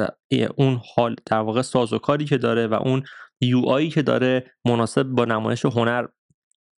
اون 0.55 0.81
حال 0.95 1.15
در 1.25 1.39
واقع 1.39 1.61
سازوکاری 1.61 2.25
که 2.25 2.37
داره 2.37 2.67
و 2.67 2.73
اون 2.73 3.03
یو 3.41 3.89
که 3.89 4.01
داره 4.01 4.43
مناسب 4.65 5.03
با 5.03 5.25
نمایش 5.25 5.65
هنر 5.65 6.05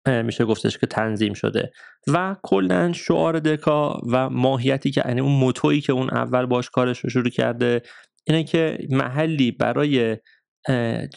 میشه 0.06 0.44
گفتش 0.44 0.78
که 0.78 0.86
تنظیم 0.86 1.32
شده. 1.32 1.70
و 2.08 2.36
کلا 2.42 2.92
شعار 2.92 3.38
دکا 3.38 4.00
و 4.10 4.30
ماهیتی 4.30 4.90
که 4.90 5.02
یعنی 5.06 5.20
اون 5.20 5.32
موتویی 5.32 5.80
که 5.80 5.92
اون 5.92 6.10
اول 6.10 6.46
باش 6.46 6.70
کارش 6.70 6.98
رو 6.98 7.10
شروع 7.10 7.30
کرده 7.30 7.82
اینه 8.26 8.44
که 8.44 8.78
محلی 8.90 9.50
برای 9.50 10.16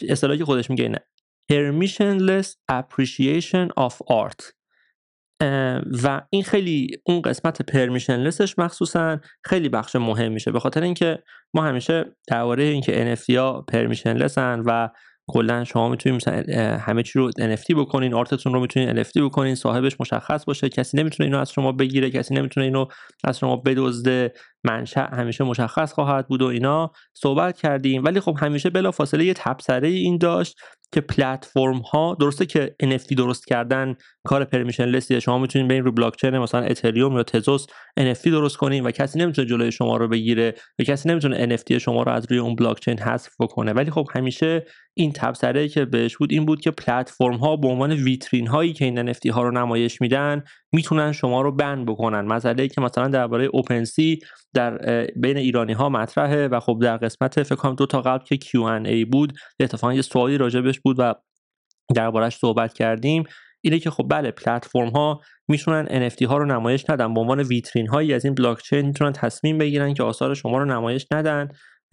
اصطلاحی 0.08 0.44
خودش 0.44 0.70
میگه 0.70 0.84
اینه 0.84 0.98
permissionless 1.52 2.48
appreciation 2.72 3.68
of 3.80 3.94
art. 4.10 4.52
و 6.02 6.22
این 6.30 6.42
خیلی 6.42 6.88
اون 7.06 7.22
قسمت 7.22 7.62
پرمیشنلسش 7.62 8.58
مخصوصا 8.58 9.20
خیلی 9.44 9.68
بخش 9.68 9.96
مهم 9.96 10.32
میشه. 10.32 10.50
به 10.50 10.60
خاطر 10.60 10.82
اینکه 10.82 11.22
ما 11.54 11.62
همیشه 11.62 12.04
درباره 12.28 12.64
اینکه 12.64 13.16
NFT 13.16 13.34
ها 13.34 13.62
پرمیشنلسن 13.62 14.62
و 14.66 14.88
کلا 15.28 15.64
شما 15.64 15.88
می‌تونید 15.88 16.16
مثلا 16.16 16.78
همه 16.78 17.02
چی 17.02 17.18
رو 17.18 17.30
NFT 17.30 17.74
بکنین 17.76 18.14
آرتتون 18.14 18.52
رو 18.52 18.60
می‌تونید 18.60 19.04
NFT 19.04 19.22
بکنین 19.22 19.54
صاحبش 19.54 20.00
مشخص 20.00 20.44
باشه. 20.44 20.68
کسی 20.68 20.96
نمی‌تونه 20.96 21.26
اینو 21.26 21.38
از 21.38 21.50
شما 21.50 21.72
بگیره 21.72 22.10
کسی 22.10 22.34
نمی‌تونه 22.34 22.66
اینو 22.66 22.86
از 23.24 23.38
شما 23.38 23.56
بدزده 23.56 24.32
منشأ 24.64 25.06
همیشه 25.06 25.44
مشخص 25.44 25.92
خواهد 25.92 26.28
بود 26.28 26.42
و 26.42 26.46
اینا. 26.46 26.92
صحبت 27.14 27.58
کردیم. 27.58 28.04
ولی 28.04 28.20
خب 28.20 28.36
همیشه 28.40 28.70
بلا 28.70 28.90
فاصله 28.90 29.24
یه 29.24 29.34
تبصره 29.34 29.88
این 29.88 30.18
داشت 30.18 30.58
که 30.92 31.00
پلتفرم 31.00 31.78
ها 31.78 32.16
درسته 32.20 32.46
که 32.46 32.76
NFT 32.84 33.14
درست 33.16 33.46
کردن 33.46 33.94
کار 34.24 34.44
پرمیشن 34.44 34.84
لسیه 34.84 35.20
شما 35.20 35.38
می‌تونید 35.38 35.68
برین 35.68 35.84
رو 35.84 35.92
بلاک 35.92 36.16
چین 36.16 36.38
مثلا 36.38 36.60
اتریوم 36.60 37.16
یا 37.16 37.22
تزوس 37.22 37.66
NFT 38.00 38.24
درست 38.24 38.56
کنین 38.56 38.84
و 38.84 38.90
کسی 38.90 39.18
نمی‌تونه 39.18 39.48
جلوی 39.48 39.72
شما 39.72 39.96
رو 39.96 40.08
بگیره 40.08 40.54
و 40.78 40.82
کسی 40.84 41.08
نمی‌تونه 41.08 41.56
NFT 41.56 41.72
شما 41.72 42.02
رو 42.02 42.12
از 42.12 42.26
روی 42.30 42.38
اون 42.38 42.56
بلاک 42.56 42.80
چین 42.80 42.98
حذف 42.98 43.32
بکنه. 43.40 43.72
ولی 43.72 43.90
خب 43.90 44.08
همیشه 44.14 44.66
این 44.98 45.12
تبصره 45.12 45.68
که 45.68 45.84
بهش 45.84 46.16
بود 46.16 46.32
این 46.32 46.46
بود 46.46 46.60
که 46.60 46.70
پلتفرم 46.70 47.36
ها 47.36 47.56
به 47.56 47.68
عنوان 47.68 47.92
ویترین 47.92 48.46
هایی 48.46 48.72
که 48.72 48.84
این 48.84 49.12
NFT 49.12 49.26
ها 49.26 49.42
رو 49.42 49.50
نمایش 49.50 50.00
میدن 50.00 50.42
می‌تونن 50.72 51.12
شما 51.12 51.42
رو 51.42 51.52
بند 51.52 51.86
بکنن. 51.86 52.20
مسئله 52.20 52.68
که 52.68 52.80
مثلا 52.80 53.08
درباره 53.08 53.44
اوپن 53.44 53.84
سی 53.84 54.18
در 54.54 54.78
بین 55.16 55.36
ایرانی 55.36 55.72
ها 55.72 55.88
مطرحه 55.88 56.48
و 56.48 56.60
خب 56.60 56.78
در 56.82 56.96
قسمت 56.96 57.42
فکر 57.42 57.54
کنم 57.54 57.74
دو 57.74 57.86
تا 57.86 58.02
قبل 58.02 58.24
که 58.24 58.36
Q&A 58.36 59.10
بود 59.12 59.32
اتفاقا 59.60 59.94
یه 59.94 60.02
سوالی 60.02 60.38
راجبش 60.38 60.80
بود 60.80 60.96
و 60.98 61.14
دربارش 61.94 62.36
صحبت 62.36 62.72
کردیم. 62.72 63.24
اینه 63.60 63.78
که 63.78 63.90
خب 63.90 64.06
بله 64.10 64.30
پلتفرم 64.30 64.88
ها 64.88 65.20
می‌تونن 65.48 66.08
NFT 66.08 66.22
ها 66.22 66.36
رو 66.36 66.44
نمایش 66.44 66.90
ندن. 66.90 67.14
به 67.14 67.20
عنوان 67.20 67.40
ویترین 67.40 67.88
هایی 67.88 68.14
از 68.14 68.24
این 68.24 68.34
بلاک 68.34 68.62
چین 68.62 68.86
می‌تونن 68.86 69.12
تصمیم 69.12 69.58
بگیرن 69.58 69.94
که 69.94 70.02
آثار 70.02 70.34
شما 70.34 70.58
رو 70.58 70.64
نمایش 70.64 71.06
ندن 71.12 71.48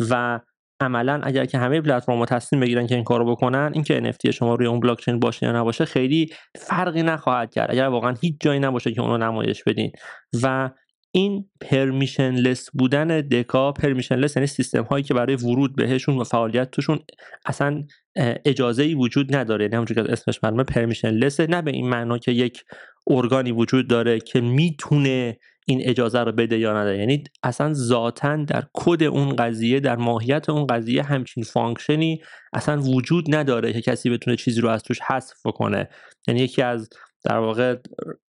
و 0.10 0.40
عملا 0.80 1.22
اگر 1.24 1.46
که 1.46 1.58
همه 1.58 1.82
پلتفرم 1.82 2.18
ها 2.18 2.26
تصمیم 2.26 2.62
بگیرن 2.62 2.88
که 2.88 2.96
این 2.96 3.04
کارو 3.04 3.32
بکنن 3.32 3.72
اینکه 3.74 4.02
NFT 4.12 4.30
شما 4.30 4.56
روی 4.56 4.68
اون 4.68 4.80
بلاک 4.80 5.00
چین 5.00 5.20
باشه 5.20 5.46
یا 5.46 5.52
نباشه 5.52 5.86
خیلی 5.86 6.30
فرقی 6.56 7.04
نخواهد 7.04 7.54
کرد. 7.54 7.72
اگر 7.72 7.88
واقعا 7.88 8.16
هیچ 8.22 8.36
جایی 8.40 8.60
نباشه 8.60 8.92
که 8.92 9.02
اونو 9.02 9.18
نمایش 9.18 9.64
بدین. 9.64 9.92
و 10.44 10.70
این 11.12 11.50
permissionless 11.62 12.70
بودن 12.74 13.22
دکا 13.22 13.72
permissionless 13.72 14.36
یعنی 14.36 14.48
سیستم 14.48 14.84
هایی 14.84 15.04
که 15.04 15.14
برای 15.14 15.36
ورود 15.36 15.76
بهشون 15.76 16.18
و 16.18 16.24
فعالیت 16.24 16.72
توشون 16.72 17.00
اصلا 17.46 17.84
اجازه 18.46 18.84
ای 18.84 18.96
وجود 18.96 19.36
نداره. 19.36 19.64
یعنی 19.64 19.76
همونجوری 19.76 20.04
که 20.04 20.12
اسمش 20.12 20.44
معلومه 20.44 20.64
permissionless 20.64 21.10
ه 21.10 21.48
نه 21.48 21.62
به 21.62 21.72
این 21.72 21.90
معنا 21.90 22.18
که 22.18 22.32
یک 22.32 22.64
ارگانی 23.08 23.52
وجود 23.52 23.90
داره 23.90 24.20
که 24.20 24.42
می‌تونه 24.42 25.38
این 25.68 25.82
اجازه 25.84 26.20
رو 26.20 26.32
بده 26.32 26.60
یا 26.60 26.82
نده. 26.82 26.98
یعنی 26.98 27.24
اصلا 27.44 27.74
ذاتا 27.74 28.36
در 28.36 28.64
کد 28.74 29.04
اون 29.04 29.36
قضیه 29.36 29.80
در 29.80 29.96
ماهیت 29.96 30.50
اون 30.50 30.68
قضیه 30.68 31.04
همچین 31.04 31.44
function 31.44 32.13
ی 32.13 32.22
اصلا 32.54 32.82
وجود 32.82 33.36
نداره 33.36 33.74
که 33.74 33.82
کسی 33.82 34.10
بتونه 34.10 34.38
چیزی 34.38 34.62
رو 34.62 34.70
از 34.70 34.84
توش 34.84 35.02
حذف 35.02 35.42
کنه 35.44 35.90
یعنی 36.28 36.40
یکی 36.40 36.62
از 36.62 36.90
در 37.24 37.38
واقع 37.38 37.76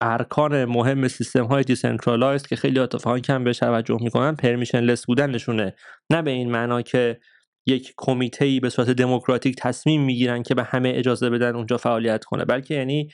ارکان 0.00 0.64
مهم 0.64 1.08
سیستم 1.08 1.44
های 1.44 1.64
decentralized 1.64 2.42
که 2.42 2.56
خیلی 2.56 2.78
اتفاقا 2.78 3.18
کم 3.18 3.44
بهش 3.44 3.52
توجه 3.52 3.98
می‌کنن 4.00 4.34
permissionless 4.34 5.06
بودن 5.06 5.30
نشونه 5.30 5.74
نه 6.10 6.22
به 6.22 6.30
این 6.30 6.50
معنا 6.50 6.82
که 6.82 7.20
یک 7.66 7.94
کمیته 7.96 8.60
به 8.62 8.68
صورت 8.68 8.90
دموکراتیک 8.90 9.56
تصمیم 9.56 10.04
می‌گیرن 10.04 10.42
که 10.42 10.54
به 10.54 10.62
همه 10.64 10.92
اجازه 10.94 11.30
بدن 11.30 11.56
اونجا 11.56 11.76
فعالیت 11.76 12.24
کنه 12.24 12.44
بلکه 12.44 12.74
یعنی 12.74 13.08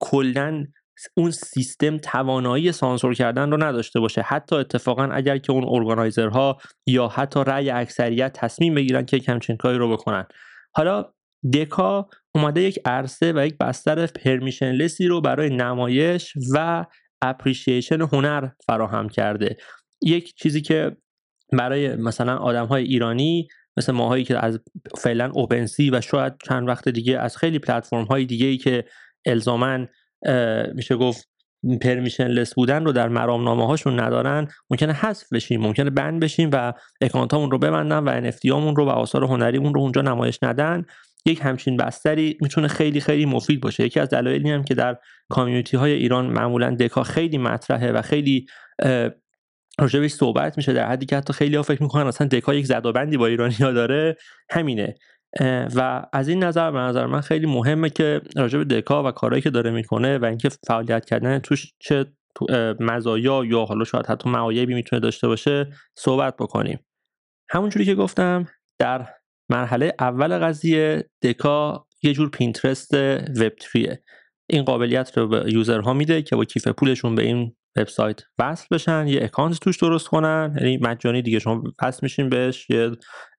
کلا 0.00 0.66
اون 1.16 1.30
سیستم 1.30 1.98
توانایی 1.98 2.72
سانسور 2.72 3.14
کردن 3.14 3.50
رو 3.50 3.62
نداشته 3.62 4.00
باشه. 4.00 4.22
حتی 4.22 4.56
اتفاقا 4.56 5.04
اگر 5.04 5.38
که 5.38 5.52
اون 5.52 5.64
organizer 5.68 6.49
ها 6.49 6.58
یا 6.86 7.08
حتی 7.08 7.40
رأی 7.46 7.70
اکثریت 7.70 8.32
تصمیم 8.32 8.74
بگیرن 8.74 9.04
که 9.04 9.20
همچین 9.28 9.56
کاری 9.56 9.78
رو 9.78 9.92
بکنن. 9.92 10.26
حالا 10.72 11.04
دکا 11.54 12.08
اومده 12.34 12.62
یک 12.62 12.78
عرصه 12.84 13.32
و 13.32 13.46
یک 13.46 13.58
بستر 13.58 14.06
permissionless 14.06 14.72
ی 14.72 15.06
رو 15.06 15.20
برای 15.20 15.56
نمایش 15.56 16.32
و 16.54 16.86
appreciation 17.22 18.00
هنر 18.00 18.48
فراهم 18.66 19.08
کرده. 19.08 19.56
یک 20.02 20.34
چیزی 20.34 20.62
که 20.62 20.96
برای 21.52 21.96
مثلا 21.96 22.36
آدم 22.36 22.66
های 22.66 22.84
ایرانی 22.84 23.48
مثل 23.76 23.92
ماهایی 23.92 24.24
که 24.24 24.44
از 24.44 24.60
فعلا 24.98 25.30
اوپنسی 25.34 25.90
و 25.90 26.00
شاید 26.00 26.32
چند 26.48 26.68
وقت 26.68 26.88
دیگه 26.88 27.18
از 27.18 27.36
خیلی 27.36 27.58
پلتفرم 27.58 28.04
های 28.04 28.24
دیگه 28.24 28.46
ای 28.46 28.56
که 28.56 28.84
الزامن 29.26 29.88
میشه 30.74 30.96
گفت 30.96 31.28
پرمیشن 31.82 32.26
لس 32.26 32.54
بودن 32.54 32.84
رو 32.84 32.92
در 32.92 33.08
مرامنامه 33.08 33.66
هاشون 33.66 34.00
ندارن. 34.00 34.48
ممکنه 34.70 34.92
حذف 34.92 35.32
بشیم 35.32 35.60
ممکنه 35.60 35.90
بند 35.90 36.20
بشیم 36.20 36.50
و 36.52 36.72
اکانت 37.00 37.34
رو 37.34 37.58
ببندن 37.58 37.98
و 37.98 38.30
NFT 38.30 38.44
رو 38.44 38.84
و 38.84 38.88
آثار 38.88 39.24
هنریمون 39.24 39.74
رو 39.74 39.80
اونجا 39.80 40.02
نمایش 40.02 40.38
ندن. 40.42 40.84
یک 41.26 41.40
همچین 41.42 41.76
بستری 41.76 42.38
می‌تونه 42.40 42.68
خیلی 42.68 43.00
خیلی 43.00 43.26
مفید 43.26 43.60
باشه. 43.60 43.84
یکی 43.84 44.00
از 44.00 44.08
دلایلی 44.08 44.50
هم 44.50 44.64
که 44.64 44.74
در 44.74 44.96
کامیونیتی 45.28 45.76
های 45.76 45.92
ایران 45.92 46.26
معمولا 46.26 46.70
دکا 46.70 47.02
خیلی 47.02 47.38
مطرحه 47.38 47.92
و 47.92 48.02
خیلی 48.02 48.46
راجبش 49.78 50.10
صحبت 50.10 50.56
میشه 50.56 50.72
در 50.72 50.88
حدی 50.88 51.06
که 51.06 51.16
حتی 51.16 51.32
خیلی 51.32 51.56
ها 51.56 51.62
فکر 51.62 51.82
می‌کنن 51.82 52.06
اصلا 52.06 52.26
دکا 52.26 52.54
یک 52.54 52.66
زدابندی 52.66 53.16
با 53.16 53.26
ایرانی 53.26 53.54
ها 53.54 53.72
داره. 53.72 54.16
همینه. 54.50 54.94
و 55.74 56.06
از 56.12 56.28
این 56.28 56.44
نظر 56.44 56.70
به 56.70 56.78
نظر 56.78 57.06
من 57.06 57.20
خیلی 57.20 57.46
مهمه 57.46 57.90
که 57.90 58.20
راجب 58.36 58.64
دکا 58.64 59.02
و 59.02 59.10
کارهایی 59.10 59.42
که 59.42 59.50
داره 59.50 59.70
می‌کنه 59.70 60.18
و 60.18 60.24
اینکه 60.24 60.48
فعالیت 60.66 61.04
کردن 61.04 61.38
توش 61.38 61.72
چه 61.78 62.06
مزایا 62.80 63.44
یا 63.44 63.64
حالا 63.64 63.84
شاید 63.84 64.06
حتی 64.06 64.30
معایبی 64.30 64.74
می‌تونه 64.74 65.00
داشته 65.00 65.28
باشه 65.28 65.72
صحبت 65.98 66.36
بکنیم. 66.36 66.78
همونجوری 67.50 67.84
که 67.84 67.94
گفتم 67.94 68.46
در 68.78 69.06
مرحله 69.50 69.94
اول 69.98 70.38
قضیه 70.38 71.10
دکا 71.22 71.86
یه 72.02 72.12
جور 72.12 72.30
پینترست 72.30 72.94
web 73.40 73.48
three 73.48 73.82
یه. 73.82 74.02
این 74.50 74.62
قابلیت 74.62 75.18
رو 75.18 75.28
به 75.28 75.52
user 75.52 75.84
ها 75.84 75.92
میده 75.92 76.22
که 76.22 76.36
با 76.36 76.44
کیف 76.44 76.68
پولشون 76.68 77.14
به 77.14 77.22
این 77.22 77.56
وبسایت 77.76 78.20
وصل 78.38 78.66
بشن 78.70 79.06
یه 79.06 79.24
account 79.24 79.60
توش 79.60 79.76
درست 79.76 80.08
کنن. 80.08 80.56
یعنی 80.60 80.76
مجانی 80.76 81.22
دیگه 81.22 81.38
شما 81.38 81.62
وصل 81.82 81.98
میشین 82.02 82.28
بهش 82.28 82.70
یه 82.70 82.90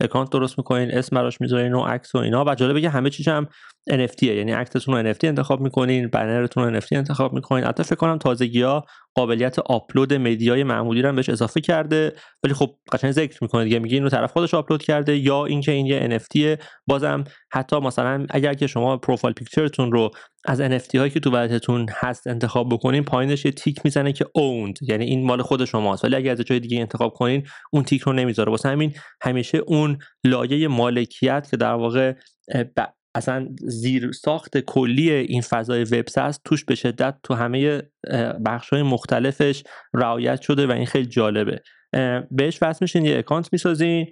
account 0.01 0.29
درست 0.29 0.57
می‌کنین 0.57 0.91
اسم 0.91 1.15
براش 1.15 1.41
می‌ذارین 1.41 1.73
و 1.73 1.81
عکس 1.81 2.15
و 2.15 2.17
اینا. 2.17 2.45
و 2.47 2.55
جالب 2.55 2.75
بگه 2.75 2.89
همه 2.89 3.09
چیز 3.09 3.27
هم 3.27 3.47
NFT 3.89 4.23
یعنی 4.23 4.51
عکستون 4.51 4.95
رو 4.95 5.13
NFT 5.13 5.23
انتخاب 5.23 5.61
می‌کنین 5.61 6.07
banner 6.07 6.44
تون 6.44 6.63
رو 6.73 6.79
NFT 6.79 6.91
انتخاب 6.91 7.33
می‌کنین. 7.33 7.63
البته 7.63 7.83
فکر 7.83 7.95
کنم 7.95 8.17
تازگی 8.17 8.61
ها 8.61 8.85
قابلیت 9.15 9.59
upload 9.59 10.13
media 10.13 10.55
ی 10.55 10.63
معمولی 10.63 11.01
رو 11.01 11.13
بهش 11.13 11.29
اضافه 11.29 11.61
کرده. 11.61 12.13
ولی 12.43 12.53
خب 12.53 12.75
قشنگ 12.91 13.11
ذکر 13.11 13.37
می‌کنه 13.41 13.63
دیگه. 13.63 13.79
میگه 13.79 13.95
اینو 13.95 14.09
طرف 14.09 14.31
خودش 14.31 14.53
آپلود 14.53 14.83
کرده 14.83 15.17
یا 15.17 15.45
اینکه 15.45 15.71
این 15.71 15.85
یه 15.85 16.19
NFT 16.19 16.63
بازم 16.87 17.23
حتی 17.51 17.79
مثلا 17.79 18.25
اگر 18.29 18.53
که 18.53 18.67
شما 18.67 18.97
profile 18.97 19.33
picture 19.33 19.74
تون 19.74 19.91
رو 19.91 20.11
از 20.45 20.61
NFT 20.61 20.95
هایی 20.95 21.11
که 21.11 21.19
تو 21.19 21.31
wallet 21.31 21.67
تون 21.67 21.85
هست 21.91 22.27
انتخاب 22.27 22.69
بکنین 22.73 23.03
پایینش 23.03 23.45
یه 23.45 23.51
تیک 23.51 23.81
می‌زنه 23.83 24.13
که 24.13 24.25
owned 24.35 24.77
یعنی 24.81 25.05
این 25.05 25.25
مال 25.25 25.41
خود 25.41 25.65
شماست. 25.65 26.05
ولی 26.05 26.15
اگر 26.15 26.31
از 26.31 26.41
جای 26.41 26.59
دیگه 26.59 26.79
انتخاب 26.79 27.13
کنین 27.13 27.47
اون 27.71 27.83
تیک 27.83 28.01
رو 28.01 28.13
نمی‌ذاره. 28.13 28.51
واسه 28.51 28.69
همین 28.69 28.93
همیشه 29.21 29.57
اون 29.57 29.97
لایه 30.23 30.67
مالکیت 30.67 31.47
که 31.51 31.57
در 31.57 31.73
واقع 31.73 32.13
اصلا 33.17 33.47
زیر 33.59 34.11
ساخت 34.11 34.57
کلی 34.57 35.11
این 35.11 35.41
فضای 35.41 35.83
وبس 35.83 36.17
هست 36.17 36.41
توش 36.45 36.65
به 36.65 36.75
شدت 36.75 37.15
تو 37.23 37.33
همه 37.33 37.81
بخش 38.45 38.69
های 38.69 38.81
مختلفش 38.83 39.63
رعایت 39.93 40.41
شده 40.41 40.67
و 40.67 40.71
این 40.71 40.85
خیلی 40.85 41.05
جالبه. 41.05 41.61
بهش 42.31 42.59
وصل 42.61 42.77
میشین 42.81 43.05
یه 43.05 43.17
account 43.17 43.49
می‌سازین 43.51 44.07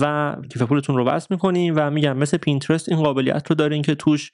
و 0.00 0.36
کیف 0.52 0.62
پولتون 0.62 0.96
رو 0.96 1.04
وصل 1.04 1.26
می‌کنین 1.30 1.74
و 1.74 1.90
میگم 1.90 2.16
مثل 2.16 2.36
پینترست 2.36 2.88
این 2.88 3.02
قابلیت 3.02 3.50
رو 3.50 3.56
دارین 3.56 3.82
که 3.82 3.94
توش 3.94 4.32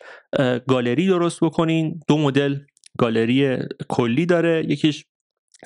گالری 0.68 1.06
درست 1.06 1.44
بکنین. 1.44 2.00
دو 2.08 2.18
مدل 2.18 2.56
گالری 2.98 3.58
کلی 3.88 4.26
داره. 4.26 4.64
یکیش 4.68 5.04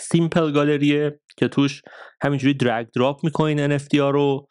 simple 0.01 0.53
gallery 0.53 1.12
ه 1.12 1.21
که 1.37 1.49
توش 1.49 1.83
همینجوری 2.23 2.55
drag 2.55 2.89
drop 2.97 3.25
می‌کنین 3.25 3.79
NFT 3.79 3.99
ها 3.99 4.11
رو 4.11 4.47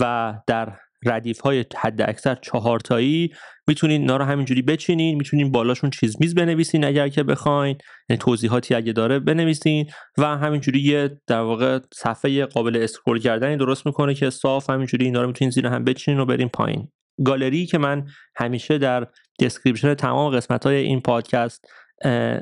و 0.00 0.34
در 0.46 0.72
ردیف 1.04 1.40
های 1.40 1.64
حد 1.76 2.02
اکثر 2.02 2.34
چهار 2.34 2.80
تایی 2.80 3.30
می‌تونین 3.68 4.00
اینا 4.00 4.16
رو 4.16 4.24
همینجوری 4.24 4.62
بچینین 4.62 5.16
می‌تونین 5.16 5.52
بالاشون 5.52 5.90
چیز 5.90 6.16
میز 6.20 6.34
بنویسین 6.34 6.84
اگر 6.84 7.08
که 7.08 7.22
بخواین 7.22 7.76
یعنی 8.08 8.18
توضیحاتی 8.18 8.74
اگه 8.74 8.92
داره 8.92 9.18
بنویسین 9.18 9.86
و 10.18 10.24
همینجوری 10.24 10.80
یه 10.80 11.20
در 11.26 11.40
واقع 11.40 11.78
صفحه 11.94 12.46
قابل 12.46 12.76
scroll 12.82 13.18
کردنی 13.18 13.56
درست 13.56 13.86
می‌کنه 13.86 14.14
که 14.14 14.30
صاف 14.30 14.70
همینجوری 14.70 15.04
اینا 15.04 15.20
رو 15.20 15.26
می‌تونین 15.26 15.50
زیر 15.50 15.66
هم 15.66 15.84
بچینین 15.84 16.20
و 16.20 16.26
برین 16.26 16.48
پایین. 16.48 16.88
گالری 17.24 17.66
که 17.66 17.78
من 17.78 18.06
همیشه 18.36 18.78
در 18.78 19.06
description 19.40 19.94
تمام 19.94 20.36
قسمت 20.36 20.66
های 20.66 20.76
این 20.76 21.00
پادکست 21.00 21.64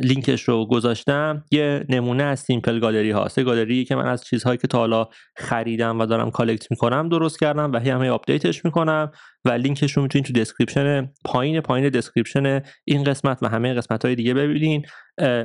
لینکش 0.00 0.42
رو 0.42 0.66
گذاشتم. 0.66 1.44
یه 1.50 1.84
نمونه 1.88 2.22
از 2.22 2.40
simple 2.40 2.78
gallery 2.78 3.10
هاست 3.10 3.38
یه 3.38 3.44
گالری 3.44 3.84
که 3.84 3.94
من 3.94 4.06
از 4.06 4.24
چیزهایی 4.24 4.58
که 4.58 4.68
تا 4.68 4.78
حالا 4.78 5.08
خریدم 5.36 6.00
و 6.00 6.06
دارم 6.06 6.30
collect 6.30 6.70
می‌کنم 6.70 7.08
درست 7.08 7.40
کردم 7.40 7.72
و 7.72 7.78
همه 7.78 8.10
update 8.10 8.51
ش 8.51 8.64
می‌کنم 8.64 9.12
و 9.44 9.50
لینکش 9.50 9.92
رو 9.92 10.02
می‌تونید 10.02 10.26
تو 10.26 10.32
description 10.32 11.12
پایین 11.24 11.60
پایین 11.60 11.88
description 11.88 12.62
این 12.84 13.04
قسمت 13.04 13.38
و 13.42 13.48
همه 13.48 13.74
قسمت 13.74 14.04
های 14.04 14.14
دیگه 14.14 14.34
ببینین. 14.34 14.86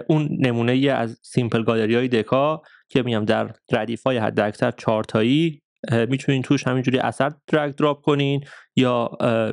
اون 0.07 0.29
نمونه 0.39 0.71
ای 0.71 0.89
از 0.89 1.19
simple 1.23 1.63
gallery 1.63 1.95
های 1.95 2.07
دکا 2.07 2.61
که 2.89 3.03
میگم 3.03 3.25
در 3.25 3.53
ردیف 3.71 4.03
های 4.03 4.17
حد 4.17 4.39
اکثر 4.39 4.71
چارتایی 4.71 5.61
می‌تونین 5.91 6.41
توش 6.41 6.67
همینجوری 6.67 6.99
اثر 6.99 7.31
drag 7.47 7.75
drop 7.75 8.01
کنین 8.01 8.43
یا 8.75 9.11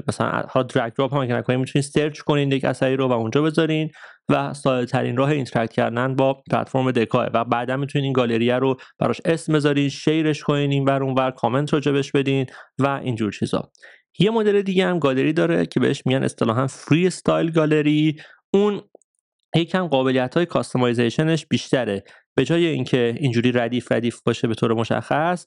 مثلا 0.08 0.30
ها 0.30 0.62
drag 0.62 0.92
drop 0.92 1.14
هم 1.14 1.26
که 1.26 1.32
نکنین 1.32 1.60
می‌تونین 1.60 1.82
سرچ 1.82 2.20
کنین 2.20 2.52
یک 2.52 2.64
اثری 2.64 2.96
رو 2.96 3.08
و 3.08 3.12
اونجا 3.12 3.42
بذارین 3.42 3.90
و 4.28 4.54
ساده 4.54 4.86
ترین 4.86 5.16
راه 5.16 5.30
interact 5.30 5.72
کردن 5.72 6.16
با 6.16 6.42
پلتفرم 6.50 6.90
دکاه. 6.90 7.30
و 7.34 7.44
بعدا 7.44 7.76
می‌تونین 7.76 8.04
این 8.04 8.12
گالریه 8.12 8.56
رو 8.56 8.76
براش 8.98 9.20
اسم 9.24 9.52
بذارین 9.52 9.88
شیرش 9.88 10.42
کنین 10.42 10.72
این 10.72 10.84
بر 10.84 11.02
اون 11.02 11.14
بر 11.14 11.30
کامنت 11.30 11.74
راجبش 11.74 12.12
بدین 12.12 12.46
و 12.78 12.86
اینجور 12.88 13.32
چیزا. 13.32 13.70
یه 14.18 14.30
مدل 14.30 14.62
دیگه 14.62 14.86
هم 14.86 14.98
گالری 14.98 15.32
داره 15.32 15.66
که 15.66 15.80
بهش 15.80 16.02
میگن 16.06 16.22
اصطلاحا 16.22 16.66
freestyle 16.66 17.50
gallery. 17.50 18.16
اون 18.54 18.80
یکم 19.56 19.86
قابلیت 19.86 20.34
های 20.34 20.46
customization 20.46 21.33
ش 21.33 21.46
بیشتره. 21.46 22.04
به 22.34 22.44
جای 22.44 22.66
اینکه 22.66 23.14
اینجوری 23.18 23.52
ردیف 23.52 23.92
ردیف 23.92 24.20
باشه 24.26 24.48
به 24.48 24.54
طور 24.54 24.74
مشخص 24.74 25.46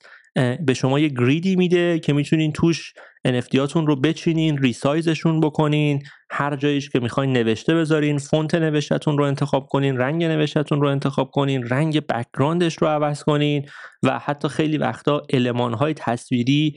به 0.65 0.73
شما 0.73 0.99
یه 0.99 1.07
grid 1.07 1.46
ی 1.46 1.55
میده 1.55 1.99
که 1.99 2.13
می‌تونین 2.13 2.51
توش 2.51 2.93
NFT 3.27 3.55
هاتون 3.55 3.87
رو 3.87 3.95
بچینین 3.95 4.57
resize 4.57 5.07
شون 5.07 5.39
بکنین 5.39 6.03
هر 6.29 6.55
جایش 6.55 6.89
که 6.89 6.99
می‌خواین 6.99 7.33
نوشته 7.33 7.75
بذارین 7.75 8.17
font 8.17 8.55
نوشتتون 8.55 9.17
رو 9.17 9.23
انتخاب 9.23 9.67
کنین 9.67 9.97
رنگ 9.97 10.23
نوشتتون 10.23 10.81
رو 10.81 10.87
انتخاب 10.87 11.31
کنین 11.31 11.63
رنگ 11.63 11.99
background 11.99 12.64
ش 12.64 12.77
رو 12.77 12.87
عوض 12.87 13.23
کنین 13.23 13.65
و 14.03 14.19
حتی 14.19 14.47
خیلی 14.47 14.77
وقتا 14.77 15.23
المان 15.33 15.73
های 15.73 15.93
تصویری 15.93 16.75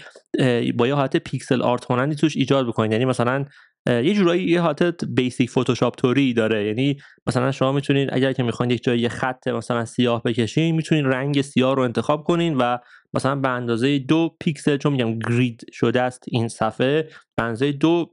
با 0.74 0.86
یه 0.86 0.94
حالت 0.94 1.16
pixel 1.16 1.62
art 1.62 1.90
مانندی 1.90 2.16
توش 2.16 2.36
ایجاد 2.36 2.66
بکنین. 2.66 2.92
یعنی 2.92 3.04
مثلا 3.04 3.44
یه 3.88 4.14
جورایی 4.14 4.44
یه 4.44 4.60
حالت 4.60 5.04
بیسیک 5.04 5.50
فتوشاپ 5.50 5.94
توری 5.94 6.32
داره. 6.32 6.66
یعنی 6.66 6.96
مثلا 7.26 7.52
شما 7.52 7.72
می‌تونید 7.72 8.08
اگر 8.12 8.32
که 8.32 8.42
می‌خواین 8.42 8.70
یک 8.70 8.82
جایی 8.82 9.08
خط 9.08 9.48
مثلا 9.48 9.84
سیاه 9.84 10.22
بکشین 10.22 10.74
می‌تونین 10.74 11.04
رنگ 11.04 11.40
سیاه 11.42 11.74
رو 11.76 11.82
انتخاب 11.82 12.24
کنین 12.24 12.56
و 12.56 12.78
مثلا 13.14 13.34
به 13.34 13.48
اندازه 13.48 13.98
دو 13.98 14.36
پیکسل 14.40 14.76
چون 14.76 14.92
میگم 14.92 15.18
گرید 15.18 15.66
شده 15.72 16.02
است 16.02 16.24
این 16.28 16.48
صفحه 16.48 17.08
به 17.36 17.42
اندازه 17.42 17.72
دو 17.72 18.10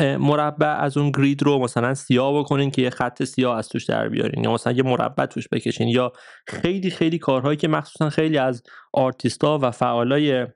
مربع 0.00 0.66
از 0.66 0.96
اون 0.96 1.10
گرید 1.10 1.42
رو 1.42 1.58
مثلا 1.58 1.94
سیاه 1.94 2.38
بکنین 2.38 2.70
که 2.70 2.82
یه 2.82 2.90
خط 2.90 3.22
سیاه 3.24 3.58
از 3.58 3.68
توش 3.68 3.84
در 3.84 4.08
بیارین. 4.08 4.44
یا 4.44 4.52
مثلا 4.52 4.72
یه 4.72 4.82
مربع 4.82 5.26
توش 5.26 5.48
بکشین. 5.48 5.88
یا 5.88 6.12
خیلی 6.46 6.90
خیلی 6.90 7.18
کارهایی 7.18 7.56
که 7.56 7.68
مخصوصا 7.68 8.10
خیلی 8.10 8.38
از 8.38 8.62
آرتیستا 8.92 9.58
و 9.62 9.70
فعالای 9.70 10.46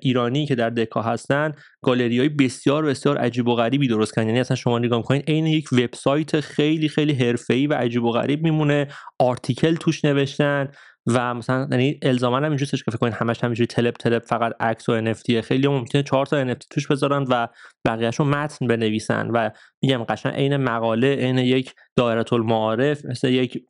ایرانی 0.00 0.46
که 0.46 0.54
در 0.54 0.70
دکا 0.70 1.02
هستن 1.02 1.52
گالری 1.82 2.18
های 2.18 2.28
بسیار 2.28 2.84
بسیار 2.84 3.18
عجیب 3.18 3.48
و 3.48 3.54
غریبی 3.54 3.88
درست 3.88 4.14
کردن. 4.14 4.28
یعنی 4.28 4.40
اصلا 4.40 4.56
شما 4.56 4.78
نگاه 4.78 4.98
می‌کنین 4.98 5.22
عین 5.28 5.46
یک 5.46 5.72
وبسایت 5.72 6.40
خیلی 6.40 6.88
خیلی 6.88 7.12
حرفه‌ای 7.12 7.66
و 7.66 7.74
عجیب 7.74 8.04
و 8.04 8.10
غریب 8.10 8.42
میمونه. 8.42 8.88
article 9.18 9.74
توش 9.74 10.04
نوشتن. 10.04 10.68
و 11.06 11.34
مثلا 11.34 11.68
یعنی 11.70 11.98
الزاما 12.02 12.36
هم 12.36 12.44
اینجوریه 12.44 12.70
که 12.70 12.90
فکر 12.90 12.96
کنین 12.96 13.12
همش 13.12 13.44
همینجوری 13.44 13.66
تلپ 13.66 13.96
تلپ 13.96 14.24
فقط 14.24 14.52
عکس 14.60 14.88
و 14.88 15.12
NFT 15.12 15.34
خیلی 15.34 15.68
ممکنه 15.68 16.02
چهار 16.02 16.26
تا 16.26 16.54
NFT 16.54 16.66
توش 16.70 16.86
بذارن 16.86 17.22
و 17.22 17.48
بقیه‌شو 17.86 18.24
متن 18.24 18.66
بنویسن 18.66 19.30
و 19.30 19.50
میگم 19.82 20.04
قشنگ 20.04 20.34
عین 20.34 20.56
مقاله 20.56 21.14
عین 21.14 21.38
یک 21.38 21.74
دایره 21.96 22.32
المعارف 22.32 23.04
مثل 23.04 23.28
یک 23.28 23.64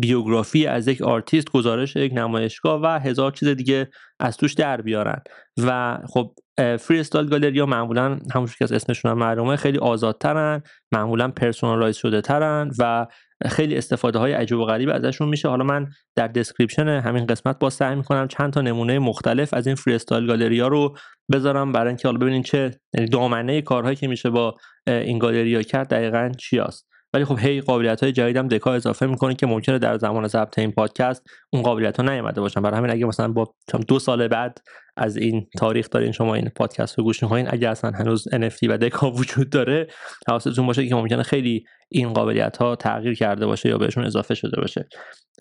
بیوگرافی 0.00 0.66
از 0.66 0.88
یک 0.88 1.02
آرتیست 1.02 1.50
گزارش 1.50 1.96
یک 1.96 2.12
نمایشگاه 2.14 2.80
و 2.82 2.86
هزار 2.86 3.32
چیز 3.32 3.48
دیگه 3.48 3.88
از 4.20 4.36
توش 4.36 4.54
در 4.54 4.80
بیارن. 4.80 5.22
و 5.62 5.98
خب 6.08 6.34
freestyle 6.80 7.58
ها 7.58 7.66
معمولا 7.66 8.18
همونجور 8.34 8.56
که 8.58 8.64
از 8.64 8.72
اسمشون 8.72 9.10
هم 9.10 9.18
معلومه 9.18 9.56
خیلی 9.56 9.78
آزادترن 9.78 10.62
معمولا 10.92 11.28
personalize 11.28 11.96
شده 11.96 12.20
ترن 12.20 12.70
و 12.78 13.06
خیلی 13.48 13.76
استفاده 13.76 14.18
های 14.18 14.32
عجیب 14.32 14.58
و 14.58 14.64
غریب 14.64 14.90
ازشون 14.90 15.28
میشه. 15.28 15.48
حالا 15.48 15.64
من 15.64 15.86
در 16.16 16.28
description 16.28 16.88
همین 16.88 17.26
قسمت 17.26 17.58
با 17.58 17.70
سعی 17.70 17.96
می‌کنم 17.96 18.28
چند 18.28 18.52
تا 18.52 18.60
نمونه 18.60 18.98
مختلف 18.98 19.54
از 19.54 19.66
این 19.66 19.76
freestyle 19.76 20.26
گالری 20.26 20.60
ها 20.60 20.68
رو 20.68 20.96
بذارم 21.32 21.72
برای 21.72 21.88
اینکه 21.88 22.08
حالا 22.08 22.18
ببینین 22.18 22.42
چه 22.42 22.80
یعنی 22.94 23.08
دامنه 23.08 23.62
کارهایی 23.62 23.96
که 23.96 24.08
میشه 24.08 24.30
با 24.30 24.54
این 24.86 25.18
گالری 25.18 25.54
ها 25.54 25.62
کرد 25.62 25.88
دقیقا 25.88 26.32
چی 26.38 26.58
است 26.58 26.90
ولی 27.14 27.24
خب 27.24 27.38
هی 27.38 27.60
قابلیت 27.60 28.02
های 28.02 28.12
جدیدم 28.12 28.48
دکا 28.48 28.74
اضافه 28.74 29.06
می‌کنه 29.06 29.34
که 29.34 29.46
ممکنه 29.46 29.78
در 29.78 29.98
زمان 29.98 30.28
ضبط 30.28 30.58
این 30.58 30.72
پادکست 30.72 31.22
اون 31.52 31.62
قابلیت 31.62 32.00
ها 32.00 32.02
نیومده 32.02 32.40
باشن. 32.40 32.62
برای 32.62 32.78
همین 32.78 32.90
اگه 32.90 33.06
مثلا 33.06 33.28
با 33.28 33.54
دو 33.88 33.98
سال 33.98 34.28
بعد 34.28 34.58
از 35.00 35.16
این 35.16 35.46
تاریخ 35.58 35.90
دارین 35.90 36.12
شما 36.12 36.34
این 36.34 36.48
پادکست 36.56 36.98
رو 36.98 37.04
گوش 37.04 37.22
می‌کنین. 37.22 37.48
اگه 37.50 37.68
اصلا 37.68 37.90
هنوز 37.90 38.28
NFT 38.28 38.68
و 38.68 38.78
دکا 38.78 39.10
وجود 39.10 39.50
داره 39.50 39.86
حواستون 40.28 40.66
باشه 40.66 40.86
که 40.86 40.94
ممکنه 40.94 41.22
خیلی 41.22 41.64
این 41.88 42.12
قابلیت 42.12 42.56
ها 42.56 42.76
تغییر 42.76 43.14
کرده 43.14 43.46
باشه 43.46 43.68
یا 43.68 43.78
بهشون 43.78 44.04
اضافه 44.04 44.34
شده 44.34 44.60
باشه. 44.60 44.88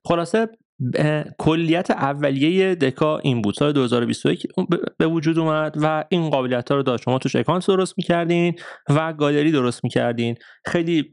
خلاصه 0.05 0.47
کلیت 1.39 1.91
اولیه 1.91 2.75
دکا 2.75 3.17
این 3.17 3.41
بود. 3.41 3.55
سال 3.55 3.71
2021 3.71 4.47
به 4.97 5.07
وجود 5.07 5.39
اومد 5.39 5.75
و 5.81 6.03
این 6.09 6.29
قابلیت 6.29 6.69
ها 6.71 6.77
رو 6.77 6.83
داشت. 6.83 7.03
شما 7.03 7.19
توش 7.19 7.35
اکانت 7.35 7.67
درست 7.67 7.93
می‌کردین 7.97 8.55
و 8.89 9.13
گالری 9.13 9.51
درست 9.51 9.83
می‌کردین. 9.83 10.35
خیلی 10.65 11.11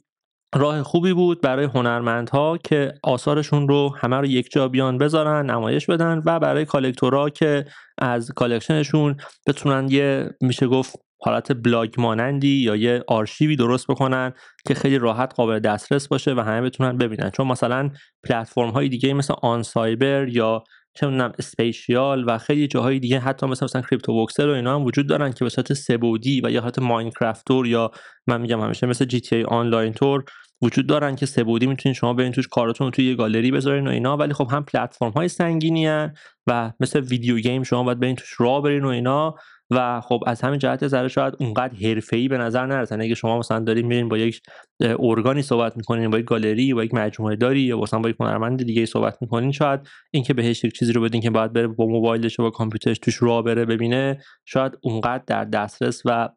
راه 0.54 0.82
خوبی 0.82 1.12
بود 1.12 1.40
برای 1.40 1.64
هنرمندها 1.64 2.58
که 2.64 2.94
آثارشون 3.02 3.68
رو 3.68 3.96
همه 3.96 4.16
رو 4.16 4.26
یک 4.26 4.50
جا 4.50 4.68
بیان 4.68 4.98
بذارن 4.98 5.50
نمایش 5.50 5.86
بدن 5.86 6.22
و 6.26 6.40
برای 6.40 6.64
collector 6.64 7.24
ها 7.24 7.30
که 7.30 7.64
از 7.98 8.30
collection 8.30 8.92
شون 8.92 9.16
بتونن 9.46 9.88
یه 9.90 10.30
میشه 10.40 10.66
گفت 10.66 10.96
حالت 11.22 11.52
بلاگ 11.52 11.94
مانندی 11.98 12.62
یا 12.62 12.76
یه 12.76 13.04
آرشیوی 13.08 13.56
درست 13.56 13.86
بکنن 13.86 14.32
که 14.66 14.74
خیلی 14.74 14.98
راحت 14.98 15.34
قابل 15.34 15.58
دسترس 15.58 16.08
باشه 16.08 16.34
و 16.34 16.40
همه 16.40 16.60
بتونن 16.60 16.98
ببینن. 16.98 17.30
چون 17.30 17.46
مثلا 17.46 17.90
پلتفرم 18.28 18.70
های 18.70 18.88
دیگه 18.88 19.14
مثل 19.14 19.34
oncyber 19.42 20.28
یا 20.28 20.64
چه 20.96 21.06
می‌دونم 21.06 21.32
Spatial 21.38 22.24
و 22.26 22.38
خیلی 22.38 22.66
جاهای 22.68 22.98
دیگه 22.98 23.18
حتی 23.18 23.46
مثلا 23.46 23.66
مثلا 23.66 23.82
Cryptovoxels 23.82 24.48
و 24.48 24.52
اینا 24.52 24.74
هم 24.74 24.84
وجود 24.84 25.08
دارن 25.08 25.32
که 25.32 25.44
به 25.44 25.50
صورت 25.50 25.72
سه‌بعدی 25.72 26.40
و 26.44 26.50
یا 26.50 26.62
حتی 26.62 26.80
Minecraft 26.80 27.46
طور 27.46 27.66
یا 27.66 27.90
من 28.26 28.40
میگم 28.40 28.60
همیشه 28.60 28.86
مثل 28.86 29.04
جی 29.04 29.20
تی 29.20 29.36
ای 29.36 29.44
آنلاین 29.44 29.92
تور 29.92 30.24
وجود 30.62 30.86
دارن 30.86 31.16
که 31.16 31.26
سبودی 31.26 31.66
می‌تونید 31.66 31.96
شما 31.96 32.12
برین 32.12 32.32
توش 32.32 32.48
کاراتون 32.48 32.90
توی 32.90 33.04
یه 33.04 33.14
گالری 33.14 33.50
بذارین 33.50 33.86
و 33.86 33.90
اینا. 33.90 34.16
ولی 34.16 34.34
خب 34.34 34.48
هم 34.50 34.64
پلتفرم 34.64 35.10
های 35.10 35.28
سنگینی 35.28 35.86
هن 35.86 36.14
و 36.46 36.72
مثل 36.80 37.00
ویدیو 37.00 37.38
گیم 37.38 37.62
شما 37.62 37.82
باید 37.82 38.00
برین 38.00 38.16
توش 38.16 38.34
راه 38.38 38.62
برین 38.62 38.84
و 38.84 38.88
اینا. 38.88 39.34
و 39.70 40.00
خب 40.00 40.20
از 40.26 40.40
همین 40.40 40.58
جهت 40.58 40.88
ذره 40.88 41.08
شاید 41.08 41.34
اونقدر 41.40 41.74
حرفه‌ای 41.74 42.28
به 42.28 42.38
نظر 42.38 42.66
نرسن 42.66 43.00
اگه 43.00 43.14
شما 43.14 43.38
مثلا 43.38 43.58
دارین 43.58 43.86
میرین 43.86 44.08
با 44.08 44.18
یک 44.18 44.40
ارگانی 44.80 45.42
صحبت 45.42 45.76
می‌کنین 45.76 46.10
با 46.10 46.18
یک 46.18 46.24
گالری 46.24 46.74
با 46.74 46.84
یک 46.84 46.94
مجموعه 46.94 47.36
داری 47.36 47.60
یا 47.60 47.78
مثلا 47.78 48.00
با 48.00 48.08
یک 48.08 48.16
هنرمند 48.20 48.62
دیگه 48.62 48.86
صحبت 48.86 49.18
می‌کنین 49.20 49.52
شاید 49.52 49.80
اینکه 50.10 50.34
بهش 50.34 50.64
یک 50.64 50.78
چیزی 50.78 50.92
رو 50.92 51.00
بدین 51.00 51.20
که 51.20 51.30
باید 51.30 51.52
بره 51.52 51.66
با 51.66 51.86
موبایلش 51.86 52.40
و 52.40 52.42
با 52.42 52.50
کامپیوترش 52.50 52.98
توش 52.98 53.22
راه 53.22 53.42
بره 53.42 53.64
ببینه 53.64 54.20
شاید 54.44 54.72
اونقدر 54.82 55.24
در 55.26 55.44
دسترس 55.44 56.02
و 56.04 56.28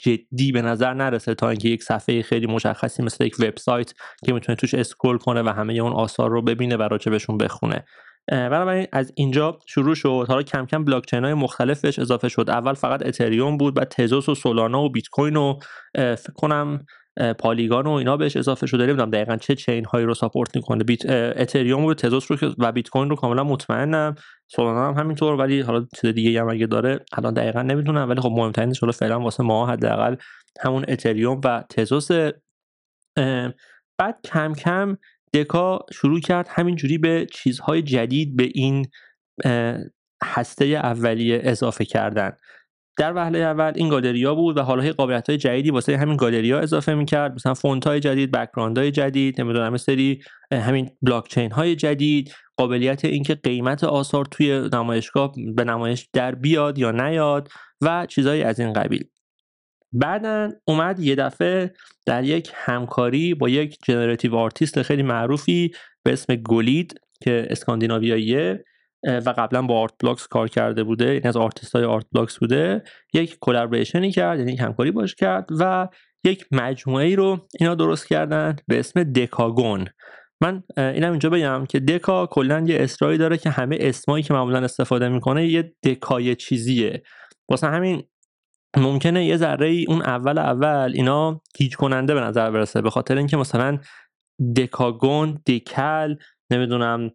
جدی 0.00 0.52
به 0.52 0.62
نظر 0.62 0.94
نرسه 0.94 1.34
تا 1.34 1.48
اینکه 1.48 1.68
یک 1.68 1.82
صفحه 1.82 2.22
خیلی 2.22 2.46
مشخصی 2.46 3.02
مثل 3.02 3.24
یک 3.24 3.36
وبسایت 3.40 3.92
که 4.26 4.32
می‌تونه 4.32 4.56
توش 4.56 4.74
scroll 4.74 5.18
کنه 5.18 5.42
و 5.42 5.48
همه 5.48 5.72
اون 5.72 5.92
آثار 5.92 6.30
رو 6.30 6.42
ببینه 6.42 6.76
و 6.76 6.82
راجبشون 6.82 7.38
بخونه. 7.38 7.84
بنابراین 8.28 8.86
از 8.92 9.12
اینجا 9.16 9.58
شروع 9.66 9.94
شد. 9.94 10.24
حالا 10.28 10.42
کم 10.42 10.66
کم 10.66 10.84
block 10.84 11.14
های 11.14 11.34
مختلفش 11.34 11.98
اضافه 11.98 12.28
شد. 12.28 12.50
اول 12.50 12.74
فقط 12.74 13.06
اتریوم 13.06 13.56
بود 13.56 13.74
بعد 13.74 13.88
تزوس 13.88 14.28
و 14.28 14.34
سولانا 14.34 14.82
و 14.82 14.90
بیت 14.90 15.08
کوین 15.08 15.36
و 15.36 15.58
فکر 15.94 16.32
کنم 16.34 16.86
Polygon 17.38 17.86
و 17.86 17.90
اینا 17.90 18.16
بهش 18.16 18.36
اضافه 18.36 18.66
شده. 18.66 18.86
نمی‌دونم 18.86 19.10
دقیقا 19.10 19.36
چه 19.36 19.54
chain 19.54 19.84
هایی 19.84 20.06
رو 20.06 20.14
support 20.14 20.56
می‌کنه. 20.56 20.84
بیت 20.84 21.06
اتریوم 21.10 21.84
و 21.84 21.94
تزوس 21.94 22.32
رو 22.32 22.54
و 22.58 22.72
بیت 22.72 22.88
کوین 22.88 23.10
رو 23.10 23.16
کاملا 23.16 23.44
مطمئنم. 23.44 24.14
سولانا 24.48 24.88
هم 24.88 24.94
همینطور 24.94 25.34
ولی 25.34 25.60
حالا 25.60 25.86
چیز 26.00 26.10
دیگه 26.14 26.40
هم 26.40 26.48
اگه 26.48 26.66
داره 26.66 27.00
الان 27.12 27.34
دقیقا 27.34 27.62
نمی‌دونم. 27.62 28.08
ولی 28.08 28.20
خب 28.20 28.30
مهمترینش 28.30 28.80
حالا 28.80 28.92
فعلا 28.92 29.20
واسه 29.20 29.42
ما 29.42 29.66
حداقل 29.66 30.16
همون 30.60 30.84
اتریوم 30.88 31.40
و 31.44 31.64
تزوس 31.70 32.08
بعد 33.98 34.20
کم 34.24 34.54
کم 34.54 34.96
دکا 35.36 35.78
شروع 35.92 36.20
کرد 36.20 36.48
همینجوری 36.50 36.98
به 36.98 37.26
چیزهای 37.32 37.82
جدید 37.82 38.36
به 38.36 38.48
این 38.54 38.86
هسته 40.24 40.64
اولیه 40.64 41.40
اضافه 41.44 41.84
کردن. 41.84 42.32
در 42.98 43.12
وهله 43.16 43.38
اول 43.38 43.72
این 43.74 43.88
گالریا 43.88 44.34
بود 44.34 44.58
و 44.58 44.62
حالا 44.62 44.92
قابلیت 44.92 45.28
های 45.28 45.38
جدیدی 45.38 45.70
واسه 45.70 45.96
همین 45.96 46.16
گالریا 46.16 46.60
اضافه 46.60 46.94
می‌کرد. 46.94 47.34
مثلا 47.34 47.54
فونت 47.54 47.86
های 47.86 48.00
جدید 48.00 48.30
بک‌گراند 48.30 48.78
های 48.78 48.90
جدید 48.90 49.40
نمی‌دونم 49.40 49.76
سری 49.76 50.20
همین 50.52 50.90
بلاک 51.02 51.38
های 51.38 51.76
جدید. 51.76 52.34
قابلیت 52.56 53.04
اینکه 53.04 53.34
قیمت 53.34 53.84
آثار 53.84 54.24
توی 54.24 54.68
نمایشگاه 54.72 55.32
به 55.56 55.64
نمایش 55.64 56.08
در 56.12 56.34
بیاد 56.34 56.78
یا 56.78 56.90
نیاد 56.90 57.48
و 57.80 58.06
چیزهایی 58.06 58.42
از 58.42 58.60
این 58.60 58.72
قبیل. 58.72 59.04
بعدا 59.92 60.50
اومد 60.64 61.00
یه 61.00 61.14
دفعه 61.14 61.74
در 62.06 62.24
یک 62.24 62.50
همکاری 62.54 63.34
با 63.34 63.48
یک 63.48 63.78
generative 63.84 64.34
artist 64.34 64.82
خیلی 64.82 65.02
معروفی 65.02 65.70
به 66.02 66.12
اسم 66.12 66.34
Golid 66.34 67.00
که 67.20 67.46
اسکاندیناویاییه 67.50 68.64
و 69.06 69.34
قبلا 69.38 69.62
با 69.62 69.80
Art 69.80 69.92
Blocks 70.02 70.26
کار 70.26 70.48
کرده 70.48 70.84
بوده. 70.84 71.06
یعنی 71.06 71.28
از 71.28 71.36
آرتیست 71.36 71.76
های 71.76 71.84
Art 71.84 72.06
Blocks 72.12 72.38
بوده. 72.38 72.82
یک 73.14 73.38
collaboration 73.40 74.07
ی 74.07 74.12
کرد 74.12 74.38
یعنی 74.38 74.52
یک 74.52 74.60
همکاری 74.60 74.90
باش 74.90 75.14
کرد 75.14 75.46
و 75.60 75.88
یک 76.24 76.46
مجموعه 76.52 77.04
ای 77.06 77.16
رو 77.16 77.46
اینا 77.60 77.74
درست 77.74 78.08
کردن 78.08 78.56
به 78.66 78.78
اسم 78.78 79.02
دکاگون. 79.02 79.86
من 80.40 80.62
اینم 80.76 81.10
اینجا 81.10 81.30
بگم 81.30 81.64
که 81.68 81.80
دکا 81.80 82.26
کلا 82.26 82.64
یه 82.66 82.82
اصراری 82.82 83.18
داره 83.18 83.36
که 83.38 83.50
همه 83.50 83.76
اسمایی 83.80 84.22
که 84.22 84.34
معمولا 84.34 84.58
استفاده 84.58 85.08
می‌کنه 85.08 85.46
یه 85.46 85.74
دکای 85.84 86.34
چیزیه. 86.34 87.02
واسه 87.50 87.66
همین 87.66 88.02
ممکنه 88.76 89.24
یه 89.24 89.36
ذره 89.36 89.66
ای 89.66 89.84
اون 89.88 90.02
اول 90.02 90.38
اول 90.38 90.92
اینا 90.94 91.40
گیج 91.58 91.76
کننده 91.76 92.14
به 92.14 92.20
نظر 92.20 92.50
برسه 92.50 92.82
به 92.82 92.90
خاطر 92.90 93.16
اینکه 93.16 93.36
مثلا 93.36 93.78
دکاگون 94.56 95.38
دکل 95.46 96.16
نمی‌دونم 96.50 97.10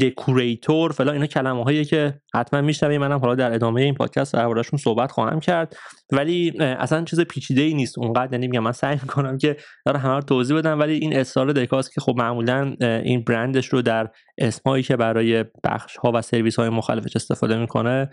دکوریتور 0.00 0.92
فلا 0.92 1.12
اینا 1.12 1.26
کلمه 1.26 1.64
هایی 1.64 1.84
که 1.84 2.20
حتما 2.34 2.60
میشنوی. 2.60 2.98
منم 2.98 3.18
حالا 3.18 3.34
در 3.34 3.52
ادامه 3.52 3.82
این 3.82 3.94
پادکست 3.94 4.34
دربارهشون 4.34 4.78
صحبت 4.78 5.12
خواهم 5.12 5.40
کرد. 5.40 5.76
ولی 6.12 6.52
اصلا 6.58 7.04
چیز 7.04 7.20
پیچیده 7.20 7.62
ای 7.62 7.74
نیست. 7.74 7.98
اونقدر 7.98 8.32
یعنی 8.32 8.48
میگم 8.48 8.62
من 8.62 8.72
سعی 8.72 8.98
می‌کنم 9.02 9.38
که 9.38 9.56
داره 9.86 9.98
همه 9.98 10.14
رو 10.14 10.20
توضیح 10.20 10.56
بدم. 10.56 10.80
ولی 10.80 10.94
این 10.94 11.16
اصرار 11.16 11.52
دکاست 11.52 11.94
که 11.94 12.00
خب 12.00 12.14
معمولا 12.16 12.76
این 12.80 13.24
برندش 13.24 13.66
رو 13.66 13.82
در 13.82 14.10
اسمایی 14.38 14.82
که 14.82 14.96
برای 14.96 15.44
بخش 15.64 15.96
ها 15.96 16.12
و 16.14 16.22
سرویس 16.22 16.56
های 16.56 16.68
مختلفش 16.68 17.16
استفاده 17.16 17.56
می‌کنه 17.56 18.10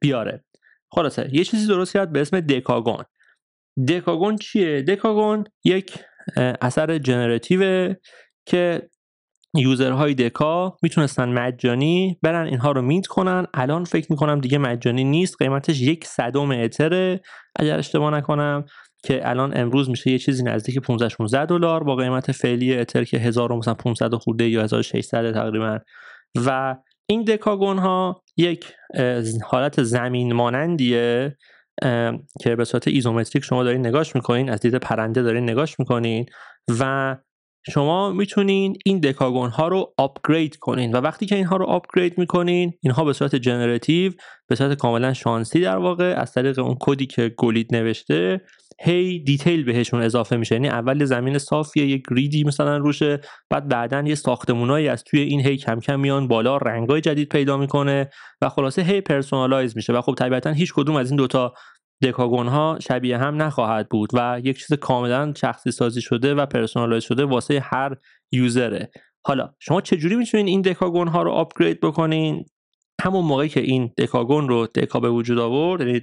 بیاره. 0.00 0.44
خلاصه 0.92 1.30
یه 1.32 1.44
چیزی 1.44 1.66
درست 1.66 1.92
کرد 1.92 2.12
به 2.12 2.20
اسم 2.20 2.40
دکاگون. 2.40 3.04
دکاگون 3.88 4.36
چیه؟ 4.36 4.82
دکاگون 4.82 5.44
یک 5.64 5.98
اثر 6.36 6.98
جنراتیو 6.98 7.94
که 8.46 8.88
یوزرهای 9.54 10.14
دکا 10.14 10.76
می‌تونستن 10.82 11.28
مجانی 11.28 12.18
برن 12.22 12.46
اینها 12.46 12.72
رو 12.72 12.82
میت 12.82 13.06
کنن. 13.06 13.46
الان 13.54 13.84
فکر 13.84 14.06
می‌کنم 14.10 14.40
دیگه 14.40 14.58
مجانی 14.58 15.04
نیست 15.04 15.36
قیمتش 15.38 15.80
یک 15.80 16.04
صدم 16.04 16.50
اتره 16.50 17.20
اگر 17.56 17.78
اشتباه 17.78 18.10
نکنم 18.14 18.64
که 19.04 19.28
الان 19.28 19.56
امروز 19.56 19.90
میشه 19.90 20.10
یه 20.10 20.18
چیزی 20.18 20.42
نزدیک 20.42 20.78
15 20.78 21.08
16 21.08 21.46
دلار 21.46 21.84
با 21.84 21.96
قیمت 21.96 22.32
فعلی 22.32 22.76
اتر 22.76 23.04
که 23.04 23.18
1500 23.18 24.14
خورده 24.14 24.48
یا 24.48 24.62
1600 24.62 25.32
تقریبا. 25.32 25.78
و 26.46 26.76
این 27.10 27.24
دکاگون 27.24 27.78
ها 27.78 28.22
یک 28.36 28.72
حالت 29.44 29.82
زمین 29.82 30.32
مانندیه 30.32 31.36
که 32.40 32.56
به 32.56 32.64
صورت 32.64 32.88
isometric 32.88 33.44
شما 33.44 33.64
دارین 33.64 33.86
نگاش 33.86 34.14
می‌کنین 34.14 34.50
از 34.50 34.60
دید 34.60 34.74
پرنده 34.74 35.22
دارین 35.22 35.50
نگاش 35.50 35.78
می‌کنین 35.78 36.26
و 36.80 37.16
شما 37.66 38.10
می‌تونین 38.10 38.76
این 38.84 39.00
دکاگون 39.00 39.50
ها 39.50 39.68
رو 39.68 39.94
upgrade 39.96 40.56
کنین 40.56 40.92
و 40.92 40.96
وقتی 40.96 41.26
که 41.26 41.34
اینها 41.34 41.56
رو 41.56 41.66
upgrade 41.66 42.18
می‌کنین 42.18 42.72
اینها 42.82 43.04
به 43.04 43.12
صورت 43.12 43.36
generative 43.36 44.12
به 44.48 44.54
صورت 44.54 44.78
کاملا 44.78 45.14
شانسی 45.14 45.60
در 45.60 45.76
واقع 45.76 46.14
از 46.18 46.32
طریق 46.32 46.58
اون 46.58 46.76
کدی 46.80 47.06
که 47.06 47.34
Golid 47.36 47.74
نوشته 47.74 48.40
هی 48.80 49.18
detail 49.18 49.64
بهشون 49.64 50.02
اضافه 50.02 50.36
میشه. 50.36 50.54
یعنی 50.54 50.68
اول 50.68 51.04
زمین 51.04 51.38
صافیه 51.38 51.86
یک 51.86 52.02
grid 52.10 52.37
ی 52.37 52.44
مثلا 52.44 52.76
روشه 52.76 53.20
بعد 53.50 53.68
بعدا 53.68 54.02
یه 54.06 54.14
ساختمونایی 54.14 54.88
از 54.88 55.04
توی 55.04 55.20
این 55.20 55.40
هی 55.40 55.56
کم 55.56 55.80
کم 55.80 56.00
میان 56.00 56.28
بالا 56.28 56.56
رنگای 56.56 57.00
جدید 57.00 57.28
پیدا 57.28 57.56
می‌کنه 57.56 58.10
و 58.42 58.48
خلاصه 58.48 58.82
هی 58.82 59.00
personalize 59.00 59.76
میشه. 59.76 59.92
و 59.92 60.00
خب 60.00 60.14
طبیعتا 60.14 60.50
هیچ 60.50 60.72
کدوم 60.74 60.96
از 60.96 61.10
این 61.10 61.16
دوتا 61.16 61.54
دکاگون 62.02 62.46
ها 62.48 62.78
شبیه 62.82 63.18
هم 63.18 63.42
نخواهد 63.42 63.88
بود 63.88 64.10
و 64.14 64.40
یک 64.44 64.58
چیز 64.58 64.72
کاملا 64.78 65.32
شخصی 65.36 65.70
سازی 65.70 66.00
شده 66.00 66.34
و 66.34 66.46
personalize 66.46 67.04
شده 67.04 67.24
واسه 67.24 67.60
هر 67.60 67.96
user 68.32 68.71
ه. 68.71 68.90
حالا 69.26 69.54
شما 69.58 69.80
چجوری 69.80 70.16
می‌تونین 70.16 70.46
این 70.46 70.62
دکاگون 70.62 71.08
ها 71.08 71.22
رو 71.22 71.30
upgrade 71.30 71.80
بکنین؟ 71.80 72.44
همون 73.02 73.24
موقعی 73.24 73.48
که 73.48 73.60
این 73.60 73.90
دکاگون 73.98 74.48
رو 74.48 74.66
دکا 74.66 75.00
به 75.00 75.10
وجود 75.10 75.38
آورد 75.38 75.80
یعنی 75.80 76.00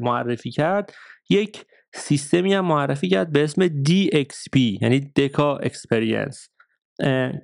معرفی 0.00 0.50
کرد 0.50 0.92
یک 1.30 1.64
سیستمی 1.94 2.54
هم 2.54 2.64
معرفی 2.64 3.08
کرد 3.08 3.32
به 3.32 3.44
اسم 3.44 3.68
DXP 3.68 4.56
یعنی 4.82 5.00
Deca 5.00 5.56
Experience 5.56 6.48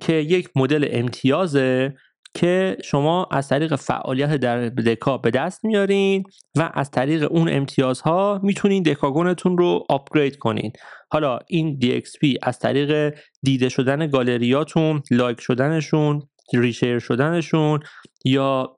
که 0.01 0.13
یک 0.13 0.49
مدل 0.55 0.87
امتیازه 0.91 1.95
که 2.33 2.77
شما 2.83 3.27
از 3.31 3.49
طریق 3.49 3.75
فعالیت 3.75 4.35
در 4.35 4.69
دکا 4.69 5.17
به 5.17 5.31
دست 5.31 5.65
میارین 5.65 6.23
و 6.57 6.71
از 6.73 6.91
طریق 6.91 7.31
اون 7.31 7.49
امتیازها 7.49 8.39
می‌تونین 8.43 8.83
دکاگونتون 8.83 9.57
رو 9.57 9.85
upgrade 9.89 10.37
کنین. 10.37 10.71
حالا 11.11 11.39
این 11.47 11.79
DXP 11.81 12.37
از 12.41 12.59
طریق 12.59 13.13
دیده 13.43 13.69
شدن 13.69 14.07
گالریاتون 14.07 15.01
like 15.11 15.41
شدنشون 15.41 16.21
reshare 16.53 16.99
شدنشون 16.99 17.79
یا 18.25 18.76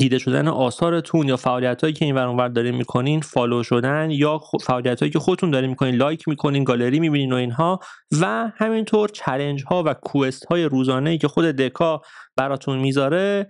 دیده 0.00 0.18
شدن 0.18 0.48
آثارتون 0.48 1.28
یا 1.28 1.36
فعالیت 1.36 1.80
هایی 1.80 1.94
که 1.94 2.04
این 2.04 2.14
ور 2.14 2.48
دارین 2.48 2.74
می‌کنین 2.74 3.20
follow 3.20 3.62
شدن 3.62 4.10
یا 4.10 4.40
فعالیت 4.62 5.00
هایی 5.00 5.12
که 5.12 5.18
خودتون 5.18 5.50
دارین 5.50 5.70
می‌کنین 5.70 5.94
like 5.94 6.28
می‌کنین 6.28 6.64
گالری 6.64 7.00
می‌بینین 7.00 7.32
و 7.32 7.36
اینها 7.36 7.80
و 8.20 8.52
همینطور 8.56 9.08
challenge 9.08 9.64
ها 9.64 9.82
و 9.86 9.94
quest 9.94 10.44
های 10.44 10.64
روزانه 10.64 11.18
که 11.18 11.28
خود 11.28 11.44
دکا 11.44 12.02
براتون 12.36 12.78
می‌ذاره 12.78 13.48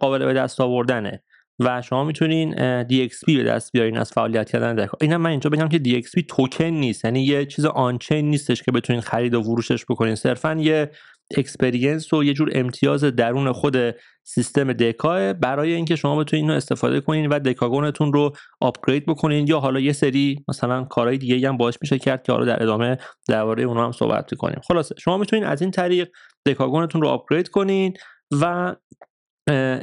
قابل 0.00 0.24
به 0.24 0.32
دست 0.32 0.60
آوردنه 0.60 1.22
و 1.60 1.82
شما 1.82 2.04
می‌تونین 2.04 2.54
DXP 2.82 3.24
به 3.26 3.44
دست 3.44 3.72
بیارین 3.72 3.98
از 3.98 4.12
فعالیت 4.12 4.50
کردن 4.50 4.74
دکا. 4.74 4.98
اینا 5.00 5.18
من 5.18 5.30
اینجا 5.30 5.50
بگم 5.50 5.68
که 5.68 5.78
DXP 5.78 6.24
token 6.28 6.64
نیست 6.64 7.04
یعنی 7.04 7.22
یه 7.22 7.46
چیز 7.46 7.64
on-chain 7.64 8.30
نیستش 8.30 8.62
که 8.62 8.72
بتونین 8.72 9.02
خرید 9.02 9.34
و 9.34 9.42
فروشش 9.42 9.84
بکنین. 9.84 10.14
صرفا 10.14 10.54
یه 10.54 10.90
experience 11.36 12.12
و 12.12 12.24
یه 12.24 12.34
جور 12.34 12.50
امتیاز 12.54 13.04
درون 13.04 13.52
خود 13.52 13.76
سیستم 14.24 14.72
دکا 14.72 15.32
برای 15.32 15.72
اینکه 15.72 15.96
شما 15.96 16.16
بتونید 16.16 16.44
اینو 16.44 16.56
استفاده 16.56 17.00
کنین 17.00 17.26
و 17.26 17.38
دکاگونتون 17.38 18.12
رو 18.12 18.32
upgrade 18.60 19.06
بکنین 19.06 19.46
یا 19.46 19.60
حالا 19.60 19.80
یه 19.80 19.92
سری 19.92 20.44
مثلا 20.48 20.84
کارهای 20.84 21.18
دیگه 21.18 21.48
هم 21.48 21.56
باش 21.56 21.74
میشه 21.82 21.98
کرد 21.98 22.22
که 22.22 22.32
حالا 22.32 22.44
در 22.44 22.62
ادامه 22.62 22.98
درباره 23.28 23.62
اونها 23.62 23.84
هم 23.84 23.92
صحبت 23.92 24.34
کنیم. 24.34 24.60
خلاصه 24.68 24.94
شما 24.98 25.16
می‌تونید 25.16 25.44
از 25.44 25.62
این 25.62 25.70
طریق 25.70 26.08
دکاگونتون 26.46 27.02
رو 27.02 27.08
upgrade 27.08 27.48
کنین 27.48 27.94
و 28.40 28.76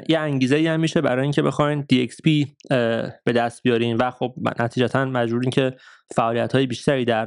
یه 0.10 0.20
انگیزه 0.20 0.70
هم 0.70 0.80
میشه 0.80 1.02
برای 1.02 1.24
اینکه 1.24 1.42
بخواین 1.42 1.86
DXP 1.94 2.48
به 3.26 3.34
دست 3.36 3.64
بیارین 3.64 3.98
و 3.98 4.12
خب 4.12 4.34
نتیجتا 4.60 5.06
مجبورین 5.06 5.50
که 5.50 5.74
فعالیت 6.16 6.56
های 6.56 6.68
بیشتری 6.68 7.06
در 7.06 7.26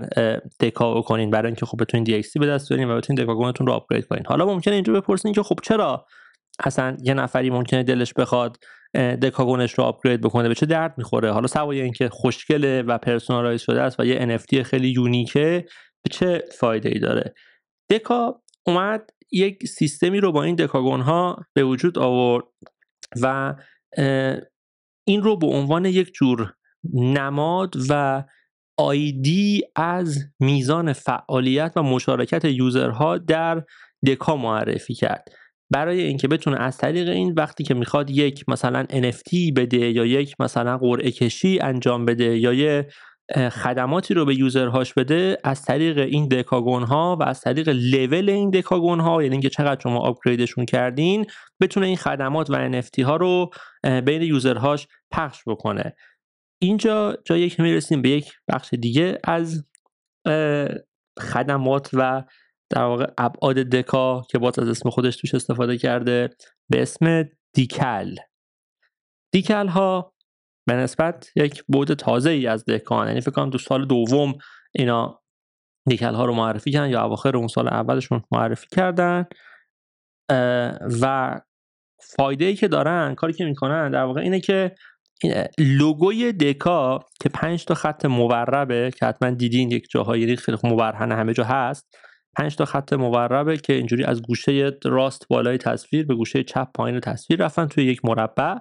دکا 0.60 0.94
بکنین 0.94 1.30
برای 1.30 1.46
اینکه 1.46 1.66
خب 1.66 1.80
بتونین 1.80 2.06
DXP 2.06 2.32
به 2.40 2.46
دست 2.46 2.68
بیارین 2.68 2.90
و 2.90 2.96
بتونین 2.96 3.24
دکاگونتون 3.24 3.66
رو 3.66 3.72
upgrade 3.72 4.06
کنین. 4.06 4.22
حالا 4.26 4.46
ممکنه 4.46 4.74
اینجا 4.74 4.92
بپرسین 4.92 5.32
که 5.32 5.42
خب 5.42 5.58
چرا 5.62 6.06
اصلا 6.64 6.96
یه 7.02 7.14
نفری 7.14 7.50
ممکنه 7.50 7.82
دلش 7.82 8.12
بخواد 8.12 8.56
دکاگونش 8.94 9.72
رو 9.72 9.84
upgrade 9.84 10.20
بکنه 10.20 10.48
به 10.48 10.54
چه 10.54 10.66
درد 10.66 10.94
می‌خوره؟ 10.98 11.32
حالا 11.32 11.46
سوای 11.46 11.80
اینکه 11.80 12.08
خوشگله 12.08 12.82
و 12.82 12.98
personalize 12.98 13.60
شده 13.60 13.82
است 13.82 14.00
و 14.00 14.04
یه 14.04 14.38
NFT 14.38 14.62
خیلی 14.62 14.88
unique 14.88 15.55
ه 15.55 15.66
به 16.02 16.10
چه 16.10 16.44
فایده 16.58 16.88
ای 16.88 16.98
داره؟ 16.98 17.34
دکا 17.90 18.42
اومد 18.66 19.10
یک 19.32 19.66
سیستمی 19.66 20.20
رو 20.20 20.32
با 20.32 20.42
این 20.42 20.54
دکاگون 20.54 21.00
ها 21.00 21.44
به 21.54 21.64
وجود 21.64 21.98
آورد 21.98 22.44
و 23.22 23.54
این 25.04 25.22
رو 25.22 25.36
به 25.36 25.46
عنوان 25.46 25.84
یک 25.84 26.12
جور 26.12 26.54
نماد 26.94 27.74
و 27.88 28.24
آیدی 28.78 29.62
از 29.76 30.18
میزان 30.40 30.92
فعالیت 30.92 31.72
و 31.76 31.82
مشارکت 31.82 32.44
یوزرها 32.44 33.18
در 33.18 33.64
دکا 34.06 34.36
معرفی 34.36 34.94
کرد. 34.94 35.28
برای 35.70 36.02
اینکه 36.02 36.28
بتونه 36.28 36.60
از 36.60 36.76
طریق 36.76 37.08
این 37.08 37.34
وقتی 37.36 37.64
که 37.64 37.74
می‌خواد 37.74 38.10
یک 38.10 38.44
مثلا 38.48 38.84
NFT 38.90 39.52
بده 39.56 39.90
یا 39.90 40.06
یک 40.06 40.34
مثلا 40.40 40.78
قرعه 40.78 41.10
کشی 41.10 41.58
انجام 41.60 42.04
بده 42.04 42.38
یا 42.38 42.52
یه 42.52 42.88
خدماتی 43.50 44.14
رو 44.14 44.24
به 44.24 44.34
یوزرهاش 44.34 44.94
بده 44.94 45.38
از 45.44 45.62
طریق 45.62 45.98
این 45.98 46.28
دکاگون 46.28 46.82
ها 46.82 47.16
و 47.20 47.22
از 47.22 47.40
طریق 47.40 47.68
لول 47.68 48.30
این 48.30 48.50
دکاگون 48.50 49.00
ها 49.00 49.22
یعنی 49.22 49.34
اینکه 49.34 49.48
چقدر 49.48 49.80
شما 49.82 49.98
آپگریدشون 49.98 50.64
کردین 50.64 51.26
بتونه 51.60 51.86
این 51.86 51.96
خدمات 51.96 52.50
و 52.50 52.70
NFT 52.70 53.04
ها 53.04 53.16
رو 53.16 53.50
بین 54.04 54.22
یوزرهاش 54.22 54.86
پخش 55.10 55.42
بکنه. 55.46 55.94
اینجا 56.62 57.16
جایی 57.24 57.50
که 57.50 57.62
می‌رسیم 57.62 58.02
به 58.02 58.08
یک 58.08 58.32
بخش 58.48 58.74
دیگه 58.74 59.18
از 59.24 59.64
خدمات 61.20 61.90
و 61.92 62.22
در 62.70 62.82
واقع 62.82 63.06
ابعاد 63.18 63.56
دکا 63.56 64.22
که 64.30 64.38
باز 64.38 64.58
از 64.58 64.68
اسم 64.68 64.90
خودش 64.90 65.16
توش 65.16 65.34
استفاده 65.34 65.78
کرده 65.78 66.28
به 66.68 66.82
اسم 66.82 67.24
دیکل. 67.54 68.16
دیکل 69.32 69.68
ها 69.68 70.14
به 70.66 70.74
نسبت 70.74 71.30
یک 71.36 71.64
بود 71.68 71.94
تازه 71.94 72.30
ای 72.30 72.46
از 72.46 72.64
دهکان 72.64 73.08
یعنی 73.08 73.20
فکر 73.20 73.30
کنم 73.30 73.50
تو 73.50 73.58
سال 73.58 73.86
دوم 73.86 74.34
اینا 74.72 75.22
دیکل 75.88 76.14
ها 76.14 76.24
رو 76.24 76.34
معرفی 76.34 76.70
کردن 76.70 76.90
یا 76.90 77.04
اواخر 77.04 77.36
اون 77.36 77.48
سال 77.48 77.68
اولشون 77.68 78.22
معرفی 78.32 78.66
کردن. 78.72 79.26
و 81.02 81.40
فایده 82.16 82.44
ای 82.44 82.54
که 82.54 82.68
دارن 82.68 83.14
کاری 83.14 83.32
که 83.32 83.44
می‌کنن 83.44 83.90
در 83.90 84.02
واقع 84.02 84.20
اینه 84.20 84.40
که 84.40 84.74
لوگوی 85.58 86.32
دکا 86.32 86.98
که 87.20 87.28
پنج 87.28 87.64
تا 87.64 87.74
خط 87.74 88.04
موربه 88.04 88.90
که 88.98 89.06
حتما 89.06 89.30
دیدین 89.30 89.70
یک 89.70 89.86
جاهایی 89.90 90.36
خیلی 90.36 90.58
مبرهنه 90.64 91.14
همه 91.14 91.32
جا 91.32 91.44
هست 91.44 91.96
پنج 92.36 92.56
تا 92.56 92.64
خط 92.64 92.92
موربه 92.92 93.56
که 93.56 93.72
اینجوری 93.72 94.04
از 94.04 94.22
گوشه 94.22 94.78
راست 94.84 95.28
بالای 95.28 95.58
تصویر 95.58 96.06
به 96.06 96.14
گوشه 96.14 96.42
چپ 96.42 96.68
پایین 96.74 97.00
تصویر 97.00 97.44
رفتن 97.44 97.66
توی 97.66 97.84
یک 97.84 98.04
مربع 98.04 98.54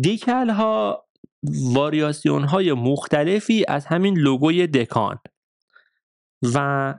decal 0.00 0.50
ها 0.50 1.04
واریاسیون 1.74 2.44
های 2.44 2.72
مختلفی 2.72 3.64
از 3.68 3.86
همین 3.86 4.18
لوگوی 4.18 4.66
دکا 4.66 5.05
ان 5.05 5.18
و 6.54 6.94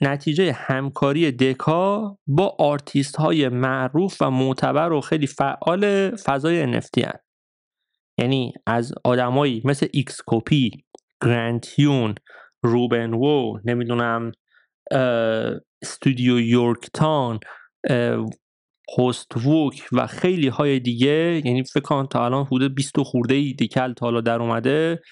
نتیجه 0.00 0.52
همکاری 0.52 1.32
دکا 1.32 2.18
با 2.26 2.56
آرتیست 2.58 3.16
های 3.16 3.48
معروف 3.48 4.22
و 4.22 4.30
معتبر 4.30 4.92
و 4.92 5.00
خیلی 5.00 5.26
فعال 5.26 6.10
فضای 6.16 6.80
NFT 6.80 7.04
هن. 7.04 7.18
یعنی 8.18 8.52
از 8.66 8.92
آدمایی 9.04 9.62
مثل 9.64 9.86
XCOPY، 9.92 10.70
Grant 11.22 11.73
Yun، 11.73 12.14
Reuben 12.62 13.14
Wu، 13.14 13.58
نمی‌دونم 13.64 14.32
Studio 15.82 16.40
Yorktown 16.40 17.40
هست 18.98 19.36
ووک 19.44 19.88
و 19.92 20.06
خیلی 20.06 20.48
های 20.48 20.80
دیگه. 20.80 21.42
یعنی 21.44 21.64
فکر 21.64 21.80
کنم 21.80 22.06
تا 22.06 22.24
الان 22.24 22.44
حدود 22.44 22.74
20 22.74 23.02
خورده 23.02 23.34
ای 23.34 23.52
decal 23.52 23.92
تا 23.92 24.06
حالا 24.06 24.20
در 24.20 24.38
اومده. 24.38 25.02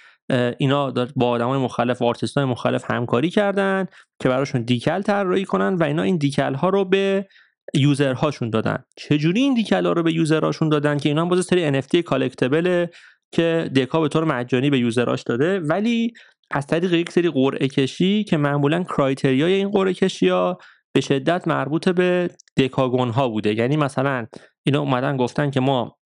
اینا 0.59 0.91
با 1.17 1.29
آدم 1.29 1.49
های 1.49 1.59
مختلف 1.59 2.03
و 2.03 2.05
آرتیست 2.05 2.37
های 2.37 2.47
مختلف 2.47 2.91
همکاری 2.91 3.31
کردن 3.31 3.87
که 4.23 4.29
براشون 4.29 4.63
decal 4.62 5.03
طراحی 5.03 5.45
کنن 5.45 5.75
و 5.75 5.83
اینا 5.83 6.03
این 6.03 6.17
decal 6.17 6.55
ها 6.55 6.69
رو 6.69 6.85
به 6.85 7.27
user 7.75 8.08
هاشون 8.08 8.51
دادن. 8.51 8.85
چجوری 8.97 9.41
این 9.41 9.55
decal 9.55 9.87
ها 9.87 9.93
رو 9.93 10.03
به 10.03 10.13
user 10.12 10.37
هاشون 10.37 10.69
دادن 10.69 10.99
که 10.99 11.09
اینا 11.09 11.23
هم 11.23 11.29
باز 11.29 11.47
سری 11.47 11.83
NFT 11.83 11.97
collectible 11.97 12.87
که 13.33 13.71
Deca 13.77 14.01
به 14.01 14.09
طور 14.09 14.25
مجانی 14.25 14.71
به 14.71 14.79
user 14.79 15.04
هاش 15.04 15.23
داده 15.23 15.61
ولی 15.61 16.13
از 16.51 16.67
طریق 16.67 16.93
یک 16.93 17.13
سری 17.13 17.31
قرعه 17.31 17.69
کشی 17.69 18.25
که 18.25 18.37
معمولا 18.37 18.83
criteria 18.83 19.45
ی 19.45 19.53
این 19.53 19.71
قرعه 19.71 19.95
کشی 19.95 20.29
ها 20.29 20.59
به 20.95 21.01
شدت 21.01 21.49
مربوط 21.49 21.89
به 21.89 22.31
Decagon 22.57 23.11
ها 23.11 23.29
بوده. 23.29 23.55
یعنی 23.55 23.77
مثلا 23.77 24.27
اینا 24.67 24.81
اومدن 24.81 25.17
گفتن 25.17 25.51
که 25.51 25.61
ما 25.61 25.99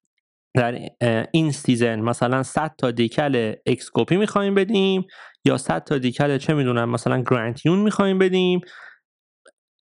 در 0.56 0.88
این 1.32 1.50
season 1.50 2.00
مثلا 2.00 2.42
100 2.42 2.74
تا 2.78 2.90
decal 2.90 3.54
XCOPY 3.66 4.16
می‌خوایم 4.16 4.54
بدیم 4.54 5.06
یا 5.44 5.56
100 5.56 5.84
تا 5.84 5.98
decal 5.98 6.38
چه 6.38 6.54
می‌دونم 6.54 6.90
مثلا 6.90 7.22
Grant 7.22 7.57
Yun 7.57 7.78
می‌خوایم 7.78 8.18
بدیم. 8.18 8.60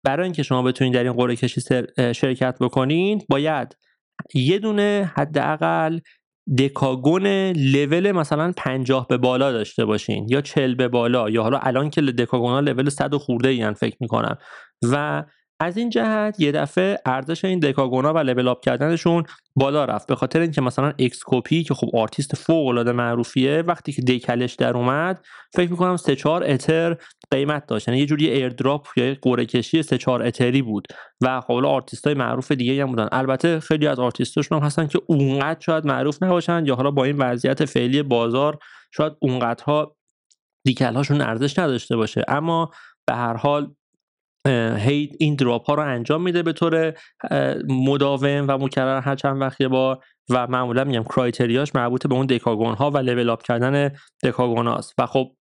برای 0.04 0.24
اینکه 0.24 0.42
شما 0.42 0.62
بتونید 0.62 0.94
در 0.94 1.04
این 1.04 1.12
قرعه 1.12 1.36
کشی 1.36 1.60
شرکت 1.96 2.56
بکنین 2.60 3.22
باید 3.30 3.76
یه 4.34 4.58
دونه 4.58 5.12
حداقل 5.16 5.98
Decagon 6.58 7.26
level 7.52 8.12
مثلا 8.12 8.52
50 8.56 9.06
به 9.08 9.16
بالا 9.16 9.52
داشته 9.52 9.84
باشین 9.84 10.26
یا 10.28 10.40
40 10.40 10.74
به 10.74 10.88
بالا 10.88 11.30
یا 11.30 11.42
حالا 11.42 11.58
الان 11.58 11.90
که 11.90 12.00
Decagon 12.00 12.50
ها 12.50 12.60
level 12.60 12.88
100 12.88 13.14
خورده 13.14 13.48
این 13.48 13.72
فکر 13.72 13.96
می‌کنم. 14.00 14.38
و 14.82 15.24
از 15.60 15.76
این 15.76 15.90
جهت 15.90 16.40
یه 16.40 16.52
دفعه 16.52 16.98
ارزش 17.06 17.44
این 17.44 17.58
Decagon 17.58 18.05
ا 18.05 18.12
و 18.12 18.18
level 18.18 18.48
up 18.48 18.60
کردنشون 18.60 19.24
بالا 19.56 19.84
رفت 19.84 20.08
به 20.08 20.16
خاطر 20.16 20.40
اینکه 20.40 20.60
مثلا 20.60 20.92
XCOPY 20.98 21.62
که 21.62 21.74
خب 21.74 21.96
آرتیست 21.96 22.36
فوق 22.36 22.66
العاده 22.66 22.92
معروفیه 22.92 23.62
وقتی 23.66 23.92
که 23.92 24.02
decal 24.02 24.39
ش 24.39 24.54
در 24.54 24.76
اومد 24.76 25.24
فکر 25.54 25.70
می‌کنم 25.70 25.96
3 25.96 26.16
4 26.16 26.44
اتر 26.46 26.96
قیمت 27.30 27.66
داشت. 27.66 27.88
یعنی 27.88 28.00
یه 28.00 28.06
جوری 28.06 28.30
airdrop 28.30 28.86
یا 28.96 29.14
قرعه 29.22 29.46
کشی 29.46 29.82
3 29.82 29.98
4 29.98 30.22
اتری 30.22 30.62
بود 30.62 30.88
و 31.20 31.40
خب 31.40 31.52
آرتیست 31.52 32.06
های 32.06 32.14
معروف 32.14 32.52
دیگه 32.52 32.82
هم 32.82 32.90
بودن. 32.90 33.08
البته 33.12 33.60
خیلی 33.60 33.86
از 33.86 33.98
آرتیستاشون 33.98 34.58
هم 34.58 34.64
هستن 34.64 34.86
که 34.86 35.00
اونقدر 35.06 35.60
شاید 35.60 35.86
معروف 35.86 36.22
نباشن 36.22 36.66
یا 36.66 36.74
حالا 36.74 36.90
با 36.90 37.04
این 37.04 37.16
وضعیت 37.16 37.64
فعلی 37.64 38.02
بازار 38.02 38.58
شاید 38.96 39.12
اونقدرها 39.20 39.96
decal 40.66 40.94
هاشون 40.94 41.20
ارزش 41.20 41.58
نداشته 41.58 41.96
باشه. 41.96 42.24
اما 42.28 42.70
به 43.06 43.14
هر 43.14 43.34
حال 43.34 43.74
هی 44.76 45.10
این 45.20 45.34
drop 45.34 45.66
ها 45.66 45.74
رو 45.74 45.82
انجام 45.82 46.22
میده 46.22 46.42
به 46.42 46.52
طور 46.52 46.94
مداوم 47.68 48.44
و 48.48 48.58
مکرر 48.58 49.00
هر 49.00 49.14
چند 49.14 49.40
وقت 49.40 49.60
یه 49.60 49.68
بار 49.68 49.98
و 50.30 50.46
معمولا 50.46 50.84
میگم 50.84 51.04
criteria 51.04 51.60
ش 51.60 51.74
مربوط 51.74 52.06
به 52.06 52.14
اون 52.14 52.26
Decagon 52.26 52.74
ها 52.74 52.90
و 52.90 52.98
level 52.98 53.30
up 53.30 53.42
کردن 53.42 53.90
Decagon 54.24 54.66
هاست. 54.66 54.94
و 54.98 55.06
خب 55.06 55.32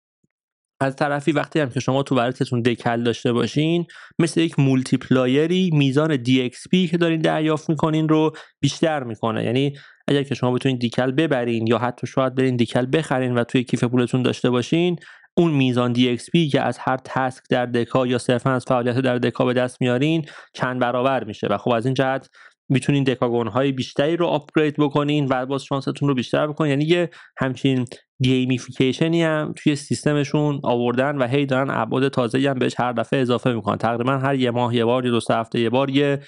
از 0.82 0.96
طرفی 0.96 1.32
وقتی 1.32 1.60
هم 1.60 1.70
که 1.70 1.80
شما 1.80 2.04
تو 2.04 2.15
wallet 2.15 2.46
تون 2.46 2.62
decal 2.62 3.04
داشته 3.04 3.34
باشین 3.34 3.86
مثل 4.20 4.41
یک 4.41 4.60
multiplier 4.60 5.60
ی 5.60 5.69
میزان 5.74 6.24
DXP 6.24 6.89
که 6.91 6.98
دارین 6.98 7.22
دریافت 7.22 7.70
می‌کنین 7.70 8.10
رو 8.10 8.32
بیشتر 8.62 9.04
می‌کنه. 9.04 9.44
یعنی 9.44 9.74
اگر 10.08 10.24
که 10.24 10.36
شما 10.36 10.52
بتونین 10.52 10.78
decal 10.78 11.12
ببرین 11.12 11.68
یا 11.68 11.78
حتی 11.78 12.08
شاید 12.08 12.36
برین 12.36 12.56
decal 12.56 12.88
بخرین 12.94 13.36
و 13.36 13.44
توی 13.44 13.63
کیف 13.63 13.84
پولتون 13.84 14.22
داشته 14.22 14.50
باشین 14.50 14.96
اون 15.38 15.52
میزان 15.52 15.95
DXP 15.95 16.52
که 16.52 16.62
از 16.62 16.78
هر 16.78 16.98
task 16.97 17.43
در 17.50 17.65
Deca 17.65 18.08
یا 18.08 18.17
صرفا 18.17 18.52
از 18.52 18.65
فعالیت 18.67 19.00
در 19.00 19.17
Deca 19.17 19.45
به 19.45 19.54
دست 19.54 19.82
میارین 19.82 20.26
چند 20.54 20.80
برابر 20.80 21.24
میشه 21.24 21.48
و 21.48 21.58
خب 21.58 21.71
از 21.71 21.86
این 21.86 21.93
جهت 21.93 22.30
می‌تونین 22.69 23.04
Decagon 23.04 23.47
های 23.48 23.71
بیشتری 23.71 24.17
رو 24.17 24.26
upgrade 24.25 24.75
بکنین 24.78 25.28
و 25.30 25.45
باز 25.45 25.63
شانستون 25.63 26.10
رو 26.10 26.15
بیشتر 26.15 26.48
بکنین. 26.48 26.69
یعنی 26.69 26.86
یه 26.86 27.10
همچین 27.38 27.86
gamification 28.23 29.16
ی 29.16 29.23
هم 29.24 29.54
توی 29.58 29.76
سیستمشون 29.76 30.60
آوردن 30.63 31.17
و 31.17 31.28
هی 31.28 31.45
دارن 31.45 31.69
ابعاد 31.69 32.08
تازه 32.08 32.50
هم 32.50 32.60
بهش 32.60 32.76
هر 32.80 32.91
دفعه 32.91 33.21
اضافه 33.21 33.54
می‌کنن. 33.54 33.78
تقریبا 33.78 34.17
هر 34.17 34.36
یه 34.36 34.52
ماه 34.52 34.76
یه 34.76 34.86
بار 34.86 35.06
یا 35.06 35.12
دو 35.12 35.34
هفته 35.34 35.60
یه 35.60 35.69
بار 35.69 35.89
یه 35.89 36.19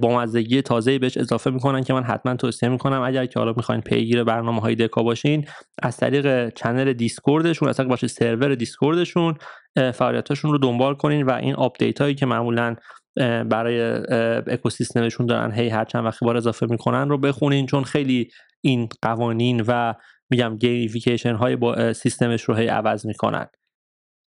بامزگی 0.00 0.62
تازه 0.62 0.98
بهش 0.98 1.16
اضافه 1.16 1.50
می‌کنن 1.50 1.82
که 1.82 1.92
من 1.92 2.02
حتما 2.02 2.36
توصیه 2.36 2.68
می‌کنم 2.68 3.02
اگر 3.02 3.26
که 3.26 3.38
حالا 3.38 3.52
می‌خواین 3.56 3.80
پیگیر 3.80 4.24
برنامه 4.24 4.60
های 4.60 4.74
Deca 4.74 5.02
باشین 5.02 5.46
از 5.82 5.96
طریق 5.96 6.54
channel 6.54 6.92
Discord 6.92 7.40
شون 7.40 7.68
از 7.68 7.76
طریق 7.76 7.88
باشه 7.88 8.06
سرور 8.06 8.54
Discord 8.54 9.05
شون 9.05 9.34
فعالیتاشون 9.94 10.52
رو 10.52 10.58
دنبال 10.58 10.94
کنین 10.94 11.22
و 11.22 11.32
این 11.32 11.54
آپدیت 11.54 12.00
هایی 12.00 12.14
که 12.14 12.26
معمولا 12.26 12.76
برای 13.50 13.80
اکوسیستمشون 14.46 15.26
دارن 15.26 15.52
هی 15.52 15.68
هر 15.68 15.84
چند 15.84 16.04
وقت 16.04 16.24
بار 16.24 16.36
اضافه 16.36 16.66
می‌کنن 16.70 17.08
رو 17.08 17.18
بخونین 17.18 17.66
چون 17.66 17.84
خیلی 17.84 18.28
این 18.60 18.88
قوانین 19.02 19.64
و 19.68 19.94
میگم 20.30 20.56
gamification 20.56 21.34
های 21.34 21.56
با 21.56 21.92
سیستمش 21.92 22.42
رو 22.42 22.54
هی 22.54 22.66
عوض 22.66 23.06
می‌کنن. 23.06 23.46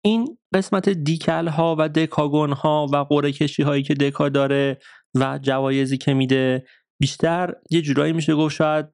این 0.04 0.38
قسمت 0.54 0.88
decal 0.88 1.48
ها 1.48 1.76
و 1.78 1.88
Decagon 1.88 2.52
ها 2.52 2.86
و 2.92 2.96
قرعه 2.96 3.32
کشی 3.32 3.62
هایی 3.62 3.82
که 3.82 3.94
Deca 3.94 4.28
داره 4.28 4.78
و 5.14 5.38
جوایزی 5.42 5.98
که 5.98 6.14
میده. 6.14 6.64
بیشتر 7.00 7.54
یه 7.70 7.82
جورایی 7.82 8.12
میشه 8.12 8.34
گفت 8.34 8.54
شاید 8.54 8.86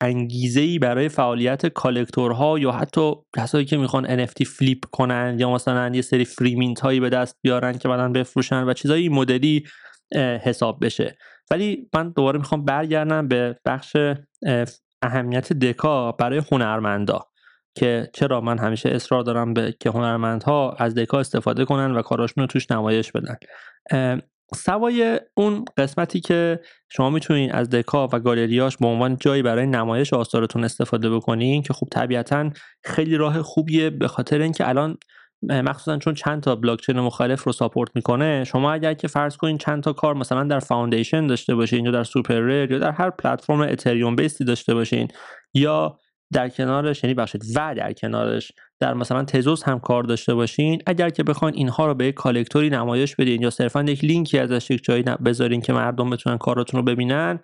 انگیزه 0.00 0.60
ای 0.60 0.78
برای 0.78 1.08
فعالیت 1.08 1.66
collector 1.66 2.49
ها 2.49 2.58
یا 2.58 2.72
حتی 2.72 3.12
کسایی 3.36 3.64
که 3.64 3.76
می‌خوان 3.76 4.26
NFT 4.26 4.46
flip 4.46 4.84
کنن 4.92 5.36
یا 5.38 5.50
مثلا 5.50 5.94
یه 5.94 6.02
سری 6.02 6.24
free 6.24 6.52
mint 6.52 6.80
هایی 6.80 7.00
به 7.00 7.08
دست 7.10 7.38
بیارن 7.42 7.78
که 7.78 7.88
بعدن 7.88 8.12
بفروشن 8.12 8.64
و 8.64 8.72
چیزایی 8.72 9.08
مدلی 9.08 9.64
حساب 10.42 10.84
بشه. 10.84 11.16
ولی 11.50 11.88
من 11.94 12.10
دوباره 12.10 12.38
می‌خوام 12.38 12.64
برگردم 12.64 13.28
به 13.28 13.56
بخش 13.66 13.96
اهمیت 15.02 15.52
Deca 15.52 16.12
برای 16.12 16.42
هنرمندا 16.52 17.20
که 17.76 18.10
چرا 18.14 18.40
من 18.40 18.58
همیشه 18.58 18.88
اصرار 18.88 19.22
دارم 19.22 19.54
به 19.54 19.74
که 19.80 19.90
هنرمندها 19.90 20.72
از 20.72 20.94
Deca 20.94 21.20
استفاده 21.20 21.64
کنن 21.64 21.94
و 21.94 22.02
کاراشون 22.02 22.46
توش 22.46 22.70
نمایش 22.70 23.12
بدن. 23.12 23.36
سوای 24.54 25.20
اون 25.34 25.64
قسمتی 25.76 26.20
که 26.20 26.60
شما 26.88 27.10
می‌تونین 27.10 27.52
از 27.52 27.70
Deca 27.70 28.08
و 28.12 28.20
گالریاش 28.20 28.76
به 28.76 28.86
عنوان 28.86 29.16
جایی 29.16 29.42
برای 29.42 29.66
نمایش 29.66 30.12
آثارتون 30.12 30.64
استفاده 30.64 31.10
بکنین 31.10 31.62
که 31.62 31.72
خب 31.72 31.86
طبیعتا 31.92 32.50
خیلی 32.84 33.16
راه 33.16 33.42
خوبیه 33.42 33.90
به 33.90 34.08
خاطر 34.08 34.40
اینکه 34.40 34.68
الان 34.68 34.96
مخصوصا 35.42 35.98
چون 35.98 36.14
چند 36.14 36.42
تا 36.42 36.56
بلاکچین 36.56 37.00
مختلف 37.00 37.42
رو 37.42 37.52
support 37.52 37.90
می‌کنه 37.94 38.44
شما 38.44 38.72
اگر 38.72 38.94
که 38.94 39.08
فرض 39.08 39.36
کنین 39.36 39.58
چند 39.58 39.82
تا 39.82 39.92
کار 39.92 40.14
مثلا 40.14 40.44
در 40.44 40.58
Foundation 40.58 41.26
داشته 41.26 41.54
باشین 41.54 41.84
یا 41.84 41.90
در 41.90 42.04
SuperRare 42.04 42.72
یا 42.72 42.78
در 42.78 42.90
هر 42.90 43.10
پلتفرم 43.10 43.60
Ethereum 43.60 44.16
based 44.16 44.39
ی 44.39 44.44
داشته 44.44 44.74
باشین 44.74 45.08
یا 45.54 45.98
در 46.34 46.48
کنارش 46.48 47.04
یعنی 47.04 47.14
بخشید 47.14 47.44
و 47.56 47.74
در 47.76 47.92
کنارش 47.92 48.52
در 48.80 48.94
مثلا 48.94 49.24
Tezos 49.24 49.62
هم 49.62 49.80
کار 49.80 50.02
داشته 50.02 50.34
باشین. 50.34 50.82
اگر 50.86 51.10
که 51.10 51.22
بخواین 51.22 51.54
اینها 51.54 51.86
رو 51.86 51.94
به 51.94 52.06
یک 52.06 52.14
collector 52.14 52.64
ی 52.64 52.70
نمایش 52.70 53.16
بدین 53.16 53.42
یا 53.42 53.50
صرفا 53.50 53.82
یک 53.82 54.04
لینکی 54.04 54.38
ازش 54.38 54.70
یک 54.70 54.84
جایی 54.84 55.02
بذارین 55.02 55.60
که 55.60 55.72
مردم 55.72 56.10
بتونن 56.10 56.38
کاراتون 56.38 56.80
رو 56.80 56.84
ببینن 56.84 57.40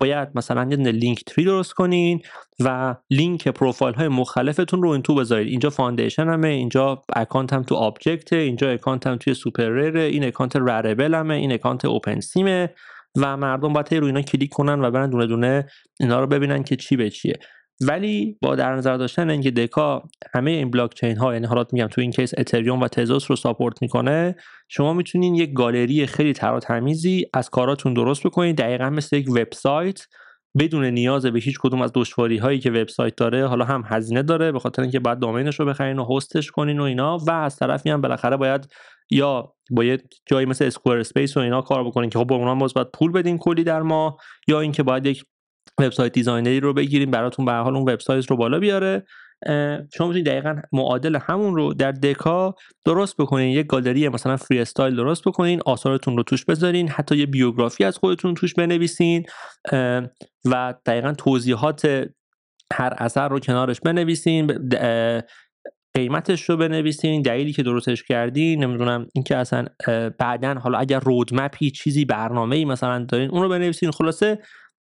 باید 0.00 0.28
مثلا 0.34 0.66
یه 0.70 0.76
Linktree 0.76 1.24
ی 1.24 1.44
درست 1.44 1.72
کنین 1.72 2.20
و 2.60 2.96
لینک 3.10 3.48
پروفایل 3.48 3.94
های 3.94 4.08
مختلفتون 4.08 4.82
رو 4.82 4.88
این 4.88 5.02
تو 5.02 5.14
بذارید 5.14 5.48
اینجا 5.48 5.70
Foundation 5.70 6.28
مه 6.28 6.48
اینجا 6.48 7.02
اکانتم 7.16 7.62
تو 7.62 7.74
objkt 7.74 8.32
اینجا 8.32 8.70
اکانتم 8.70 9.16
توی 9.16 9.34
سوپر 9.34 9.96
این 9.96 10.24
اکانت 10.24 10.56
Rarible 10.56 11.14
مه 11.14 11.34
این 11.34 11.52
اکانت 11.52 11.84
OpenSea 11.84 12.20
مه 12.20 12.70
و 13.16 13.36
مردم 13.36 13.72
باید 13.72 13.94
روی 13.94 14.06
اینا 14.06 14.22
کلیک 14.22 14.50
کنن 14.50 14.80
و 14.84 14.90
برن 14.90 15.10
دونه 15.10 15.26
دونه 15.26 15.66
اینا 16.00 16.20
رو 16.20 16.26
ببینن 16.26 16.62
که 16.62 16.76
چی 16.76 16.96
به 16.96 17.10
چیه. 17.10 17.38
ولی 17.80 18.38
با 18.42 18.54
در 18.56 18.74
نظر 18.74 18.96
داشتن 18.96 19.30
اینکه 19.30 19.50
Deca 19.50 20.02
همه 20.34 20.50
این 20.50 20.70
بلاک 20.70 20.94
چین 20.94 21.16
ها 21.16 21.32
یعنی 21.32 21.46
حالات 21.46 21.72
میگم 21.72 21.86
تو 21.86 22.00
این 22.00 22.10
case 22.10 22.32
اتریوم 22.38 22.80
و 22.80 22.88
Tezos 22.88 23.30
رو 23.30 23.36
support 23.36 23.82
می‌کنه 23.82 24.36
شما 24.68 24.92
می‌تونین 24.92 25.34
یک 25.34 25.52
گالری 25.52 26.06
خیلی 26.06 26.32
تر 26.32 26.51
و 26.51 26.60
تمیزی 26.60 27.26
از 27.34 27.50
کاراتون 27.50 27.94
درست 27.94 28.26
بکنید 28.26 28.56
دقیقا 28.56 28.90
مثل 28.90 29.16
یک 29.16 29.30
وبسایت 29.30 30.06
بدون 30.58 30.84
نیاز 30.84 31.26
به 31.26 31.38
هیچ 31.38 31.58
کدوم 31.60 31.82
از 31.82 31.90
دشواری 31.94 32.36
هایی 32.36 32.58
که 32.58 32.70
وبسایت 32.70 33.16
داره 33.16 33.46
حالا 33.46 33.64
هم 33.64 33.82
هزینه 33.86 34.22
داره 34.22 34.52
به 34.52 34.58
خاطر 34.58 34.82
اینکه 34.82 35.00
باید 35.00 35.18
domain 35.18 35.50
ش 35.50 35.60
رو 35.60 35.66
بخرین 35.66 35.98
و 35.98 36.16
host 36.16 36.39
ش 36.39 36.50
کنین 36.50 36.80
و 36.80 36.82
اینا 36.82 37.18
و 37.18 37.30
از 37.30 37.56
طرفی 37.56 37.90
هم 37.90 38.00
بالاخره 38.00 38.36
باید 38.36 38.68
یا 39.10 39.54
باید 39.70 40.14
جایی 40.26 40.46
مثل 40.46 40.64
Squarespace 40.64 41.36
و 41.36 41.40
اینا 41.40 41.62
کار 41.62 41.84
بکنین 41.84 42.10
که 42.10 42.18
خب 42.18 42.24
با 42.24 42.36
اونها 42.36 42.54
باید 42.74 42.90
پول 42.94 43.12
بدین 43.12 43.38
کلی 43.38 43.64
در 43.64 43.82
ما 43.82 44.16
یا 44.48 44.60
اینکه 44.60 44.82
باید 44.82 45.06
یک 45.06 45.24
وبسایت 45.78 46.12
designer 46.12 46.55
ی 46.55 46.60
رو 46.60 46.72
بگیریم 46.72 47.10
براتون 47.10 47.44
به 47.44 47.52
حال 47.52 47.76
اون 47.76 47.92
وبسایت 47.92 48.30
رو 48.30 48.36
بالا 48.36 48.58
بیاره. 48.58 49.06
شما 49.94 50.06
می‌تونید 50.06 50.26
دقیقا 50.26 50.56
معادل 50.72 51.18
همون 51.22 51.54
رو 51.54 51.74
در 51.74 51.92
Deca 51.92 52.54
درست 52.86 53.16
بکنین. 53.16 53.48
یک 53.48 53.66
گالری 53.66 54.08
مثلا 54.08 54.36
freestyle 54.36 54.96
درست 54.96 55.24
بکنین 55.24 55.60
آثارتون 55.66 56.16
رو 56.16 56.22
توش 56.22 56.44
بذارین 56.44 56.88
حتی 56.88 57.16
یه 57.16 57.26
بیوگرافی 57.26 57.84
از 57.84 57.98
خودتون 57.98 58.34
توش 58.34 58.54
بنویسین. 58.54 59.26
و 60.44 60.74
دقیقا 60.86 61.12
توضیحات 61.12 61.84
هر 62.72 62.94
اثر 62.98 63.28
رو 63.28 63.38
کنارش 63.38 63.80
بنویسین 63.80 64.70
قیمتش 65.94 66.50
رو 66.50 66.56
بنویسین 66.56 67.22
دلیلی 67.22 67.52
که 67.52 67.62
درستش 67.62 68.02
کردین 68.02 68.64
نمی‌دونم 68.64 69.06
اینکه 69.14 69.36
اصلا 69.36 69.66
بعدا 70.18 70.54
حالا 70.54 70.78
اگر 70.78 71.00
رودمپی 71.00 71.70
چیزی 71.70 72.04
برنامه 72.04 72.56
ای 72.56 72.64
مثلا 72.64 73.04
دارین 73.04 73.30
اون 73.30 73.42
رو 73.42 73.48
بنویسین. 73.48 73.90
خلاصه 73.90 74.38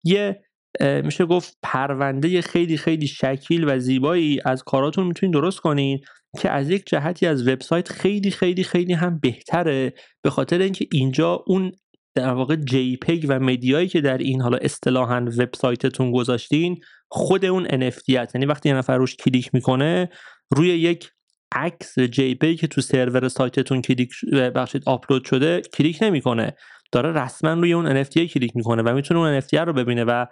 یه 0.05 0.43
میشه 0.81 1.27
گفت 1.27 1.59
پرونده 1.63 2.43
خیلی 2.43 2.77
خیلی 2.77 3.07
شکیل 3.07 3.65
و 3.69 3.79
زیبایی 3.79 4.41
از 4.45 4.63
کاراتون 4.63 5.07
می‌تونید 5.07 5.35
درست 5.35 5.61
کنین 5.61 6.01
که 6.39 6.51
از 6.51 6.71
یک 6.71 6.87
جهتی 6.87 7.27
از 7.27 7.49
وبسایت 7.49 7.89
خیلی 7.89 8.31
خیلی 8.31 8.65
خیلی 8.65 8.93
هم 8.93 9.19
بهتره 9.19 9.93
به 10.23 10.31
خاطر 10.31 10.59
اینکه 10.59 10.87
اینجا 10.93 11.45
اون 11.47 11.73
در 12.15 12.33
واقع 12.33 12.57
JPEG 12.57 13.27
و 13.29 13.41
media 13.41 13.75
یی 13.75 13.89
که 13.89 14.01
در 14.01 14.19
این 14.19 14.41
حالا 14.41 14.59
اصطلاحا 14.63 15.27
وبسایتتون 15.39 16.13
گذاشتین 16.13 16.81
خود 17.09 17.45
اون 17.45 17.91
NFT 17.91 18.09
یعنی 18.09 18.47
وقتی 18.47 18.69
یه 18.69 18.75
نفر 18.75 18.97
روش 18.97 19.17
کلیک 19.17 19.55
می‌کنه 19.55 20.09
روی 20.51 20.69
یک 20.69 21.11
عکس 21.53 21.99
JPEG 21.99 22.57
که 22.57 22.67
تو 22.67 22.81
سرور 22.81 23.29
سایتتون 23.29 23.83
کلیک 23.83 24.11
بخشید 24.55 24.83
آپلود 24.87 25.25
شده 25.25 25.63
کلیک 25.73 25.99
نمی‌کنه. 26.03 26.55
داره 26.93 27.13
رسما 27.13 27.53
روی 27.53 27.73
اون 27.73 28.03
NFT 28.05 28.19
کلیک 28.19 28.57
می‌کنه 28.57 28.83
و 28.83 28.95
می‌تونه 28.95 29.21
اون 29.21 29.41
NFT 29.41 29.55
رو 29.55 29.73
ببینه 29.73 30.05
و 30.05 30.27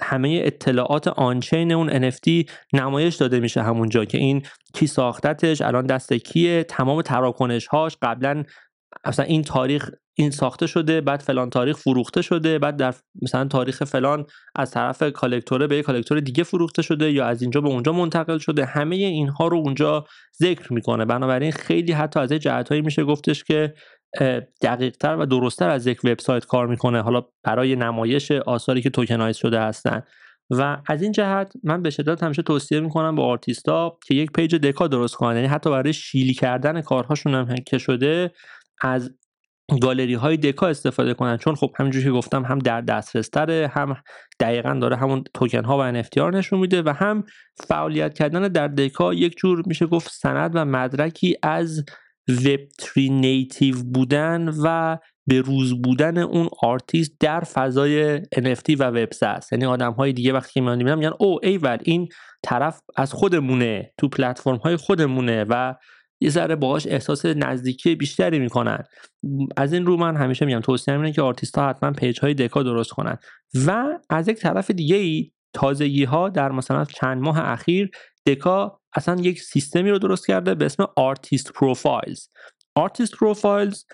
همه 0.00 0.40
اطلاعات 0.44 1.08
on-chain 1.08 1.72
اون 1.72 2.10
NFT 2.10 2.50
نمایش 2.72 3.16
داده 3.16 3.40
میشه 3.40 3.62
همونجا 3.62 4.04
که 4.04 4.18
این 4.18 4.42
کی 4.74 4.86
ساختتش 4.86 5.62
الان 5.62 5.86
دست 5.86 6.12
کیه 6.12 6.64
تمام 6.64 7.02
تراکنش 7.02 7.66
هاش 7.66 7.96
قبلا 8.02 8.44
اصلا 9.04 9.24
این 9.24 9.42
تاریخ 9.42 9.90
این 10.18 10.30
ساخته 10.30 10.66
شده 10.66 11.00
بعد 11.00 11.20
فلان 11.20 11.50
تاریخ 11.50 11.76
فروخته 11.76 12.22
شده 12.22 12.58
بعد 12.58 12.76
در 12.76 12.94
مثلا 13.22 13.44
تاریخ 13.44 13.84
فلان 13.84 14.26
از 14.54 14.70
طرف 14.70 15.02
collector 15.02 15.66
به 15.66 15.82
collector 15.82 16.20
دیگه 16.20 16.42
فروخته 16.42 16.82
شده 16.82 17.12
یا 17.12 17.26
از 17.26 17.42
اینجا 17.42 17.60
به 17.60 17.68
اونجا 17.68 17.92
منتقل 17.92 18.38
شده. 18.38 18.64
همه 18.64 18.96
اینها 18.96 19.48
رو 19.48 19.56
اونجا 19.56 20.04
ذکر 20.42 20.72
می‌کنه. 20.72 21.04
بنابراین 21.04 21.52
خیلی 21.52 21.92
حتی 21.92 22.20
از 22.20 22.32
جهتهایی 22.32 22.82
میشه 22.82 23.04
گفتش 23.04 23.44
که 23.44 23.74
دقیقتر 24.62 25.16
و 25.16 25.26
درستتر 25.26 25.68
از 25.68 25.86
یک 25.86 26.00
وبسایت 26.04 26.44
کار 26.44 26.66
می‌کنه 26.66 27.02
حالا 27.02 27.22
برای 27.42 27.76
نمایش 27.76 28.30
آثاری 28.30 28.82
که 28.82 28.90
tokenize 28.90 29.36
شده 29.36 29.60
هستن. 29.60 30.02
و 30.50 30.78
از 30.86 31.02
این 31.02 31.12
جهت 31.12 31.52
من 31.64 31.82
به 31.82 31.90
شدت 31.90 32.22
همیشه 32.22 32.42
توصیه 32.42 32.80
می‌کنم 32.80 33.16
به 33.16 33.22
آرتیستا 33.22 33.98
که 34.06 34.14
یک 34.14 34.32
page 34.32 34.54
دکا 34.54 34.88
درست 34.88 35.14
کنن 35.14 35.36
یعنی 35.36 35.48
حتی 35.48 35.70
برای 35.70 35.92
shill 35.92 36.34
کردن 36.34 36.80
کارهاشون 36.80 37.34
هم 37.34 37.54
که 37.66 37.78
شده 37.78 38.30
از 38.80 39.10
گالری 39.82 40.14
های 40.14 40.36
دکا 40.36 40.68
استفاده 40.68 41.14
کنن. 41.14 41.36
چون 41.36 41.54
خب 41.54 41.72
همینجوری 41.78 42.04
که 42.04 42.10
گفتم 42.10 42.44
هم 42.44 42.58
در 42.58 42.80
دسترس 42.80 43.28
تره 43.28 43.70
هم 43.74 43.96
دقیقا 44.40 44.78
داره 44.80 44.96
همون 44.96 45.24
توکن 45.34 45.64
ها 45.64 45.78
و 45.78 46.02
NFT 46.02 46.18
نشون 46.18 46.58
میده 46.58 46.82
و 46.82 46.88
هم 46.88 47.24
فعالیت 47.68 48.14
کردن 48.14 48.48
در 48.48 48.68
دکا 48.68 49.14
یک 49.14 49.36
جور 49.36 49.62
میشه 49.66 49.86
گفت 49.86 50.10
سند 50.12 50.50
و 50.54 50.64
مدرکی 50.64 51.36
از 51.42 51.84
Web3 52.28 52.60
native 52.78 53.82
بودن 53.82 54.48
و 54.62 54.96
به 55.26 55.40
روز 55.40 55.82
بودن 55.82 56.18
اون 56.18 56.48
آرتیست 56.62 57.12
در 57.20 57.40
فضای 57.40 58.18
NFT 58.18 58.76
و 58.78 58.84
Web3 58.84 59.22
است 59.22 59.52
یعنی 59.52 59.64
آدم 59.66 59.92
های 59.92 60.12
دیگه 60.12 60.32
وقتی 60.32 60.52
که 60.52 60.60
میان 60.60 60.84
میگن 60.84 61.12
او 61.18 61.38
ایول 61.42 61.78
این 61.84 62.08
طرف 62.42 62.80
از 62.96 63.12
خودمونه 63.12 63.92
تو 63.98 64.08
پلتفرم 64.08 64.56
های 64.56 64.76
خودمونه 64.76 65.44
و 65.48 65.74
یه 66.20 66.30
ذره 66.30 66.56
باهاش 66.56 66.86
احساس 66.86 67.26
نزدیکی 67.26 67.94
بیشتری 67.94 68.38
می‌کنن. 68.38 68.84
از 69.56 69.72
این 69.72 69.86
رو 69.86 69.96
من 69.96 70.16
همیشه 70.16 70.46
میگم 70.46 70.60
توصیه 70.60 70.94
اینه 70.94 71.12
که 71.12 71.22
آرتیست 71.22 71.58
ها 71.58 71.68
حتما 71.68 71.92
page 71.92 72.20
های 72.20 72.34
دکا 72.34 72.62
درست 72.62 72.90
کنن. 72.90 73.18
و 73.66 73.98
از 74.10 74.28
یک 74.28 74.36
طرف 74.36 74.70
دیگه 74.70 74.96
ای 74.96 75.30
تازگی 75.52 76.04
ها 76.04 76.28
در 76.28 76.52
مثلا 76.52 76.84
چند 76.84 77.22
ماه 77.22 77.38
اخیر 77.38 77.90
دکا 78.26 78.80
اصلا 78.92 79.20
یک 79.20 79.42
سیستمی 79.42 79.90
رو 79.90 79.98
درست 79.98 80.26
کرده 80.26 80.54
به 80.54 80.64
اسم 80.64 80.86
artist 80.96 81.52
profiles 81.52 82.28
artist 82.74 83.16
profiles 83.16 83.84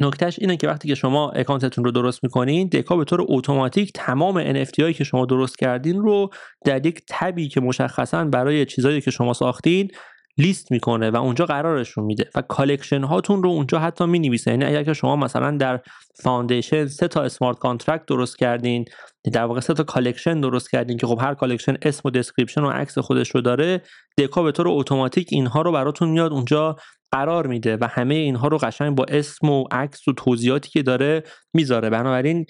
نکتهش 0.00 0.38
اینه 0.38 0.56
که 0.56 0.68
وقتی 0.68 0.88
که 0.88 0.94
شما 0.94 1.30
account 1.30 1.68
تون 1.68 1.84
رو 1.84 1.90
درست 1.90 2.24
می‌کنین 2.24 2.68
دکا 2.68 2.96
به 2.96 3.04
طور 3.04 3.24
اتوماتیک 3.28 3.92
تمام 3.94 4.64
NFT 4.64 4.80
هایی 4.80 4.94
که 4.94 5.04
شما 5.04 5.26
درست 5.26 5.58
کردین 5.58 6.02
رو 6.02 6.30
در 6.64 6.86
یک 6.86 7.02
tab 7.08 7.38
ی 7.38 7.48
که 7.48 7.60
مشخصا 7.60 8.24
برای 8.24 8.66
چیزایی 8.66 9.00
که 9.00 9.10
شما 9.10 9.32
ساختین 9.32 9.90
لیست 10.40 10.72
می‌کنه 10.72 11.10
و 11.10 11.16
اونجا 11.16 11.46
قرارشون 11.46 12.04
میده 12.04 12.30
و 12.34 12.42
collection 12.42 13.04
هاتون 13.04 13.42
رو 13.42 13.50
اونجا 13.50 13.78
حتی 13.78 14.06
می‌نویسه. 14.06 14.50
یعنی 14.50 14.64
اگر 14.64 14.84
که 14.84 14.92
شما 14.92 15.16
مثلا 15.16 15.56
در 15.56 15.80
Foundation 16.22 16.86
سه 16.86 17.08
تا 17.08 17.22
smart 17.22 17.58
contract 17.58 18.06
درست 18.06 18.38
کردین 18.38 18.84
در 19.32 19.44
واقع 19.44 19.60
سه 19.60 19.74
تا 19.74 19.82
collection 19.82 20.40
درست 20.40 20.70
کردین 20.70 20.96
که 20.96 21.06
خب 21.06 21.18
هر 21.20 21.34
collection 21.34 21.76
اسم 21.82 22.02
و 22.04 22.10
description 22.10 22.60
و 22.60 22.70
عکس 22.70 22.98
خودش 22.98 23.30
رو 23.30 23.40
داره 23.40 23.82
دکا 24.18 24.42
به 24.42 24.52
طور 24.52 24.68
اتوماتیک 24.68 25.28
اینها 25.32 25.62
رو 25.62 25.72
براتون 25.72 26.08
میاد 26.08 26.32
اونجا 26.32 26.76
قرار 27.12 27.46
میده 27.46 27.76
و 27.76 27.88
همه 27.90 28.14
اینها 28.14 28.48
رو 28.48 28.58
قشنگ 28.58 28.94
با 28.94 29.04
اسم 29.08 29.48
و 29.50 29.64
عکس 29.70 30.08
و 30.08 30.12
توضیحاتی 30.12 30.70
که 30.70 30.82
داره 30.82 31.22
می‌ذاره. 31.54 31.90
بنابراین 31.90 32.46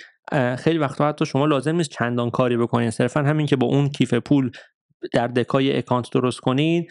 خیلی 0.59 0.79
وقتا 0.79 1.09
حتی 1.09 1.27
شما 1.27 1.47
لازم 1.47 1.77
نیست 1.77 1.91
چندان 1.91 2.31
کاری 2.31 2.57
بکنین. 2.57 2.91
صرفا 2.91 3.21
همین 3.21 3.47
که 3.47 3.57
با 3.57 3.67
اون 3.67 3.89
کیف 3.89 4.15
پول 4.15 4.51
در 5.13 5.27
دکا 5.27 5.77
یه 5.79 5.86
account 5.86 6.11
درست 6.13 6.41
کنین. 6.41 6.87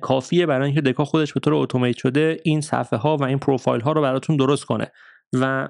کافیه 0.00 0.46
برای 0.46 0.66
اینکه 0.66 0.80
دکا 0.80 1.04
خودش 1.04 1.32
به 1.32 1.40
طور 1.40 1.54
automate 1.54 1.96
شده 1.96 2.40
این 2.44 2.60
صفحه 2.60 2.98
ها 2.98 3.16
و 3.16 3.24
این 3.24 3.38
پروفایل 3.38 3.80
ها 3.80 3.92
رو 3.92 4.02
براتون 4.02 4.36
درست 4.36 4.64
کنه. 4.64 4.92
و 5.32 5.68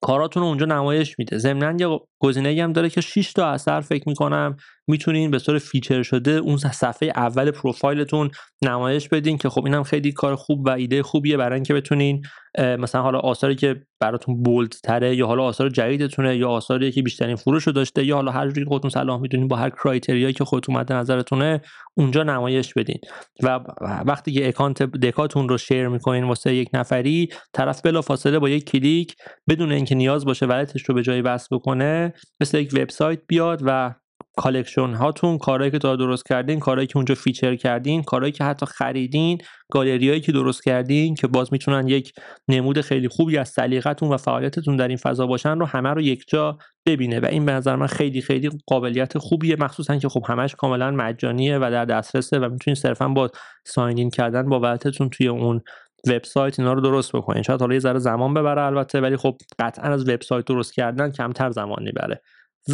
کاراتون 0.00 0.42
رو 0.42 0.48
اونجا 0.48 0.66
نمایش 0.66 1.18
میده. 1.18 1.38
ضمن 1.38 1.78
یه 1.78 2.00
گزینه 2.24 2.62
هم 2.62 2.72
داره 2.72 2.90
که 2.90 3.00
6 3.00 3.32
تا 3.32 3.46
اثر 3.46 3.80
فکر 3.80 4.08
می‌کنم 4.08 4.56
می‌تونین 4.86 5.30
به 5.30 5.38
صورت 5.38 5.62
feature 5.62 6.02
شده 6.02 6.30
اون 6.30 6.56
صفحه 6.56 7.12
اول 7.16 7.50
پروفایلتون 7.50 8.30
نمایش 8.62 9.08
بدین 9.08 9.38
که 9.38 9.48
خب 9.48 9.64
اینم 9.64 9.82
خیلی 9.82 10.12
کار 10.12 10.36
خوب 10.36 10.66
و 10.66 10.70
ایده 10.70 11.02
خوبیه 11.02 11.36
برای 11.36 11.54
اینکه 11.54 11.74
بتونین 11.74 12.22
مثلا 12.58 13.02
حالا 13.02 13.18
آثاری 13.18 13.54
که 13.54 13.82
براتون 14.00 14.42
bold 14.42 14.74
تره 14.84 15.16
یا 15.16 15.26
حالا 15.26 15.42
آثار 15.42 15.68
جدیدتونه 15.68 16.36
یا 16.36 16.50
آثاری 16.50 16.92
که 16.92 17.02
بیشترین 17.02 17.36
فروش 17.36 17.66
رو 17.66 17.72
داشته 17.72 18.04
یا 18.04 18.14
حالا 18.14 18.32
هر 18.32 18.48
جوری 18.48 18.64
خودتون 18.64 18.90
صلاح 18.90 19.20
می‌دونین 19.20 19.48
با 19.48 19.56
هر 19.56 19.70
criteria 19.70 20.20
یی 20.20 20.32
که 20.32 20.44
خودتون 20.44 20.76
مد 20.76 20.92
نظرتونه 20.92 21.60
اونجا 21.96 22.22
نمایش 22.22 22.74
بدین. 22.74 22.98
و 23.42 23.60
وقتی 24.06 24.32
که 24.32 24.48
account 24.48 24.82
دکاتون 24.82 25.48
رو 25.48 25.58
share 25.58 25.88
می‌کنین 25.88 26.24
واسه 26.24 26.54
یک 26.54 26.68
نفری 26.74 27.28
طرف 27.52 27.80
بلافاصله 27.86 28.38
با 28.38 28.48
یک 28.48 28.64
کلیک 28.64 29.14
بدون 29.48 29.72
اینکه 29.72 29.94
نیاز 29.94 30.24
باشه 30.24 30.46
wallet 30.46 30.73
ش 30.73 30.82
رو 30.82 30.94
به 30.94 31.02
جایی 31.02 31.20
وصل 31.20 31.56
بکنه 31.56 32.13
مثل 32.40 32.58
یک 32.58 32.70
وبسایت 32.74 33.20
بیاد 33.28 33.60
و 33.64 33.94
collection 34.36 34.94
هاتون 34.94 35.38
کارهایی 35.38 35.70
که 35.70 35.96
درست 35.96 36.26
کردین 36.28 36.60
کارهایی 36.60 36.86
که 36.86 36.96
اونجا 36.96 37.14
feature 37.14 37.56
کردین 37.56 38.02
کارهایی 38.02 38.32
که 38.32 38.44
حتی 38.44 38.66
خریدین 38.66 39.38
گالریایی 39.72 40.20
که 40.20 40.32
درست 40.32 40.64
کردین 40.64 41.14
که 41.14 41.26
باز 41.26 41.52
می‌تونن 41.52 41.88
یک 41.88 42.12
نمود 42.48 42.80
خیلی 42.80 43.08
خوبی 43.08 43.38
از 43.38 43.48
سلیقتون 43.48 44.08
و 44.08 44.16
فعالیتتون 44.16 44.76
در 44.76 44.88
این 44.88 44.96
فضا 44.96 45.26
باشن 45.26 45.58
رو 45.58 45.66
همه 45.66 45.88
رو 45.88 46.00
یک 46.00 46.24
جا 46.28 46.58
ببینه 46.86 47.20
و 47.20 47.26
این 47.26 47.46
به 47.46 47.52
نظر 47.52 47.76
من 47.76 47.86
خیلی 47.86 48.20
خیلی 48.20 48.50
قابلیت 48.66 49.18
خوبیه. 49.18 49.56
مخصوصا 49.56 49.96
که 49.96 50.08
خب 50.08 50.24
همش 50.28 50.54
کاملا 50.54 50.90
مجانیه 50.90 51.58
و 51.58 51.70
در 51.70 51.84
دسترسه 51.84 52.38
و 52.38 52.48
می‌تونین 52.48 52.74
صرفا 52.74 53.08
با 53.08 53.30
ساین 53.66 54.10
کردن 54.10 54.48
با 54.48 54.76
توی 55.12 55.28
اون 55.28 55.60
وبسایت 56.06 56.60
اینا 56.60 56.72
رو 56.72 56.80
درست 56.80 57.16
بکنین. 57.16 57.42
شاید 57.42 57.60
حالا 57.60 57.74
یه 57.74 57.80
ذره 57.80 57.98
زمان 57.98 58.34
ببره 58.34 58.62
البته 58.62 59.00
ولی 59.00 59.16
خب 59.16 59.36
قطعا 59.58 59.92
از 59.92 60.08
وبسایت 60.08 60.44
درست 60.44 60.74
کردن 60.74 61.10
کمتر 61.12 61.50
زمان 61.50 61.82
می‌بره. 61.82 62.22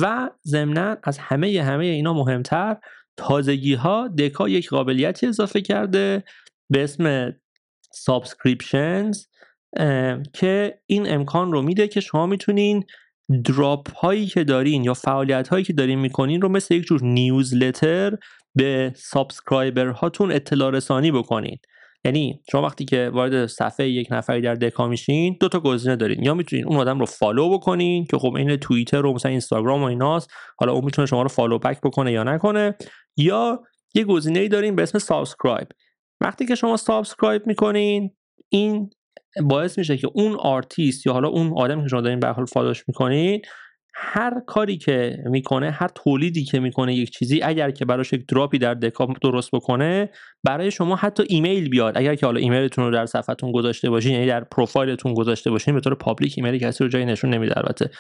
و 0.01 0.31
ضمنا 0.47 0.97
از 1.05 1.19
همه 1.19 1.63
همه 1.63 1.85
اینا 1.85 2.15
مهمتر 2.15 2.77
تازگی 3.17 3.75
ها 3.75 4.09
دکا 4.19 4.49
یک 4.49 4.69
قابلیتی 4.69 5.27
اضافه 5.27 5.61
کرده 5.61 6.25
به 6.71 6.85
اسم 6.85 7.35
subscriptions 7.93 9.27
که 10.33 10.81
این 10.87 11.15
امکان 11.15 11.53
رو 11.53 11.63
میده 11.63 11.89
که 11.89 12.01
شما 12.01 12.27
می‌تونین 12.27 12.85
drop 13.45 13.95
هایی 13.95 14.27
که 14.27 14.45
دارین 14.45 14.85
یا 14.85 14.95
فعالیت 14.95 15.49
هایی 15.49 15.65
که 15.65 15.73
دارین 15.73 15.99
می‌کنین 15.99 16.43
رو 16.43 16.49
مثل 16.49 16.75
یک 16.75 16.83
جور 16.83 17.03
newsletter 17.03 18.17
به 18.55 18.93
subscriber 18.97 19.87
هاتون 19.87 20.33
اطلاع 20.33 20.71
رسانی 20.71 21.11
بکنین. 21.13 21.59
یعنی 22.05 22.43
شما 22.51 22.63
وقتی 22.63 22.85
که 22.85 23.11
وارد 23.13 23.47
صفحه 23.47 23.89
یک 23.89 24.09
نفری 24.11 24.41
در 24.41 24.55
دکا 24.55 24.89
میشین 24.89 25.37
دو 25.41 25.49
تا 25.49 25.61
گزینه 25.61 25.97
دارین. 25.97 26.23
یا 26.23 26.35
می‌تونین 26.35 26.67
اون 26.67 26.77
آدم 26.77 27.01
رو 27.01 27.07
follow 27.07 27.59
بکنین 27.59 28.05
که 28.05 28.19
خب 28.19 28.35
این 28.35 28.57
توییتر 28.57 29.07
و 29.07 29.13
مثلا 29.13 29.31
اینستاگرام 29.31 29.83
و 29.83 29.85
ایناست 29.85 30.31
حالا 30.59 30.73
اون 30.73 30.85
می‌تونه 30.85 31.07
شما 31.07 31.23
رو 31.23 31.29
follow 31.29 31.59
back 31.59 31.81
بکنه 31.81 32.13
یا 32.13 32.23
نکنه. 32.23 32.75
یا 33.17 33.63
یه 33.95 34.05
گزینه 34.05 34.39
ای 34.41 34.49
دارین 34.49 34.77
به 34.77 34.83
اسم 34.83 34.99
subscribe. 34.99 35.69
وقتی 36.21 36.47
که 36.47 36.55
شما 36.55 36.77
subscribe 36.77 37.47
می‌کنین 37.47 38.11
این 38.49 38.91
باعث 39.43 39.79
میشه 39.79 39.97
که 39.97 40.09
اون 40.15 40.37
آرتیست 40.41 41.07
یا 41.07 41.13
حالا 41.13 41.29
اون 41.29 41.53
آدمی 41.57 41.83
که 41.83 41.89
شما 41.89 42.01
دارین 42.01 42.21
به 42.21 42.25
هر 42.25 42.29
حال 42.29 42.47
follow 42.47 42.75
ش 42.75 42.85
می‌کنین 42.89 43.43
هر 43.95 44.41
کاری 44.47 44.77
که 44.77 45.19
می‌کنه 45.27 45.71
هر 45.71 45.89
تولیدی 45.89 46.45
که 46.45 46.61
می‌کنه 46.61 46.95
یک 46.95 47.11
چیزی 47.11 47.43
اگر 47.43 47.71
که 47.71 47.85
براش 47.85 48.13
یک 48.13 48.27
drop 48.27 48.52
ی 48.52 48.59
در 48.59 48.75
دکا 48.75 49.17
درست 49.23 49.51
بکنه 49.51 50.11
برای 50.45 50.71
شما 50.71 50.97
حتی 50.97 51.25
ایمیل 51.29 51.69
بیاد. 51.69 51.99
اگر 51.99 52.15
که 52.15 52.27
حالا 52.27 52.41
ایمیلتون 52.41 52.85
رو 52.85 52.91
در 52.91 53.07
صفحتون 53.07 53.53
گذاشته 53.53 53.91
باشین 53.91 54.13
یعنی 54.13 54.27
در 54.27 54.45
پروفایلتون 54.45 55.15
گذاشته 55.15 55.51
باشین 55.51 55.75
به 55.75 55.81
طور 55.81 55.95
public 55.95 56.35
ایمیل 56.37 56.59
کسی 56.59 56.85
رو 56.85 56.91
جایی 56.91 57.05
نشون 57.05 57.35
نمیده 57.35 57.55
البته. 57.59 57.91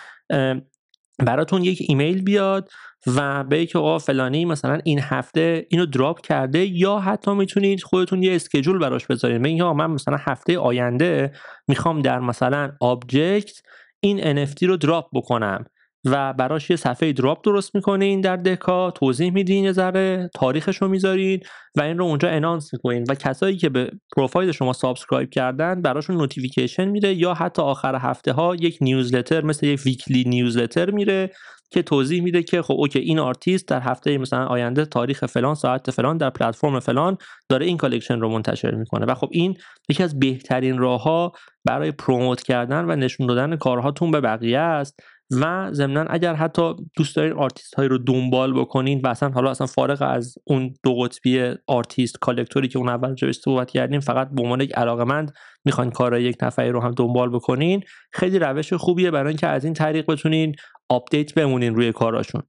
براتون 1.18 1.64
یک 1.64 1.78
ایمیل 1.88 2.22
بیاد 2.22 2.70
و 3.16 3.44
به 3.44 3.66
که 3.66 3.78
آقا 3.78 3.98
فلانی 3.98 4.44
مثلا 4.44 4.80
این 4.84 5.00
هفته 5.02 5.66
اینو 5.70 5.86
drop 5.86 6.20
کرده 6.20 6.66
یا 6.66 6.98
حتی 6.98 7.34
می‌تونید 7.34 7.82
خودتون 7.82 8.22
یه 8.22 8.34
schedule 8.34 8.78
براش 8.78 9.06
بذارید. 9.06 9.42
بگید 9.42 9.62
من 9.62 9.90
مثلا 9.90 10.16
هفته 10.20 10.58
آینده 10.58 11.32
می‌خوام 11.68 12.02
در 12.02 12.20
مثلا 12.20 12.72
objkt 12.80 13.62
این 14.00 14.46
NFT 14.46 14.62
رو 14.62 14.76
drop 14.76 15.08
بکنم. 15.12 15.64
و 16.04 16.32
براش 16.32 16.70
یه 16.70 16.76
صفحه 16.76 17.12
drop 17.12 17.44
درست 17.44 17.74
می‌کنین 17.74 18.20
در 18.20 18.36
دکا. 18.36 18.90
توضیح 18.90 19.32
میدین 19.32 19.64
یه 19.64 19.72
ذره 19.72 20.30
تاریخش 20.34 20.76
رو 20.76 20.88
می‌ذارین 20.88 21.40
و 21.76 21.82
این 21.82 21.98
رو 21.98 22.04
اونجا 22.04 22.28
announce 22.28 22.72
می‌کنین 22.72 23.04
و 23.08 23.14
کسایی 23.14 23.56
که 23.56 23.68
به 23.68 23.90
پروفایل 24.16 24.52
شما 24.52 24.72
subscribe 24.72 25.30
کردن 25.30 25.82
براشون 25.82 26.16
notification 26.16 26.84
میره 26.84 27.14
یا 27.14 27.34
حتی 27.34 27.62
آخر 27.62 27.96
هفته 27.96 28.32
ها 28.32 28.54
یک 28.54 28.78
newsletter 28.80 29.44
مثل 29.44 29.66
یک 29.66 29.80
weekly 29.84 30.24
newsletter 30.24 30.90
میره 30.90 31.30
که 31.72 31.82
توضیح 31.82 32.22
میده 32.22 32.42
که 32.42 32.62
خب 32.62 32.74
okay 32.74 32.98
این 32.98 33.18
آرتیست 33.18 33.68
در 33.68 33.80
هفته 33.80 34.18
مثلا 34.18 34.46
آینده 34.46 34.84
تاریخ 34.84 35.26
فلان 35.26 35.54
ساعت 35.54 35.90
فلان 35.90 36.16
در 36.16 36.30
پلتفرم 36.30 36.80
فلان 36.80 37.16
داره 37.48 37.66
این 37.66 37.76
collection 37.76 38.20
رو 38.20 38.28
منتشر 38.28 38.74
می‌کنه. 38.74 39.06
و 39.06 39.14
خب 39.14 39.28
این 39.32 39.56
یکی 39.88 40.02
از 40.02 40.18
بهترین 40.18 40.78
راه 40.78 41.02
ها 41.02 41.32
برای 41.64 41.90
promote 41.90 42.42
کردن 42.42 42.84
و 42.84 42.96
نشون 42.96 43.26
دادن 43.26 43.56
کارهاتون 43.56 44.10
به 44.10 44.20
بقیه 44.20 44.58
است. 44.58 45.00
و 45.30 45.70
ضمنا 45.72 46.04
اگر 46.10 46.34
حتی 46.34 46.74
دوست 46.96 47.16
دارین 47.16 47.32
آرتیست 47.32 47.74
هایی 47.74 47.88
رو 47.88 47.98
دنبال 47.98 48.60
بکنین 48.60 49.00
و 49.00 49.08
اصلا 49.08 49.28
حالا 49.28 49.50
اصلا 49.50 49.66
فارغ 49.66 50.02
از 50.02 50.34
اون 50.44 50.74
دو 50.82 50.94
قطبی 50.94 51.54
artist 51.66 52.18
collector 52.20 52.64
ی 52.64 52.68
که 52.68 52.78
اون 52.78 52.88
اول 52.88 53.14
جوش 53.14 53.38
صحبت 53.38 53.70
کردیم 53.70 54.00
فقط 54.00 54.30
به 54.32 54.42
عنوان 54.42 54.60
یک 54.60 54.72
علاقمند 54.72 55.32
می‌خواین 55.64 55.90
کار 55.90 56.20
یک 56.20 56.36
نفری 56.42 56.70
رو 56.70 56.80
هم 56.80 56.90
دنبال 56.90 57.30
بکنین 57.30 57.82
خیلی 58.12 58.38
روش 58.38 58.72
خوبیه 58.72 59.10
برای 59.10 59.28
اینکه 59.28 59.46
از 59.46 59.64
این 59.64 59.74
طریق 59.74 60.10
بتونین 60.10 60.54
update 60.88 61.34
بمونین 61.34 61.74
روی 61.74 61.92
کاراشون. 61.92 62.42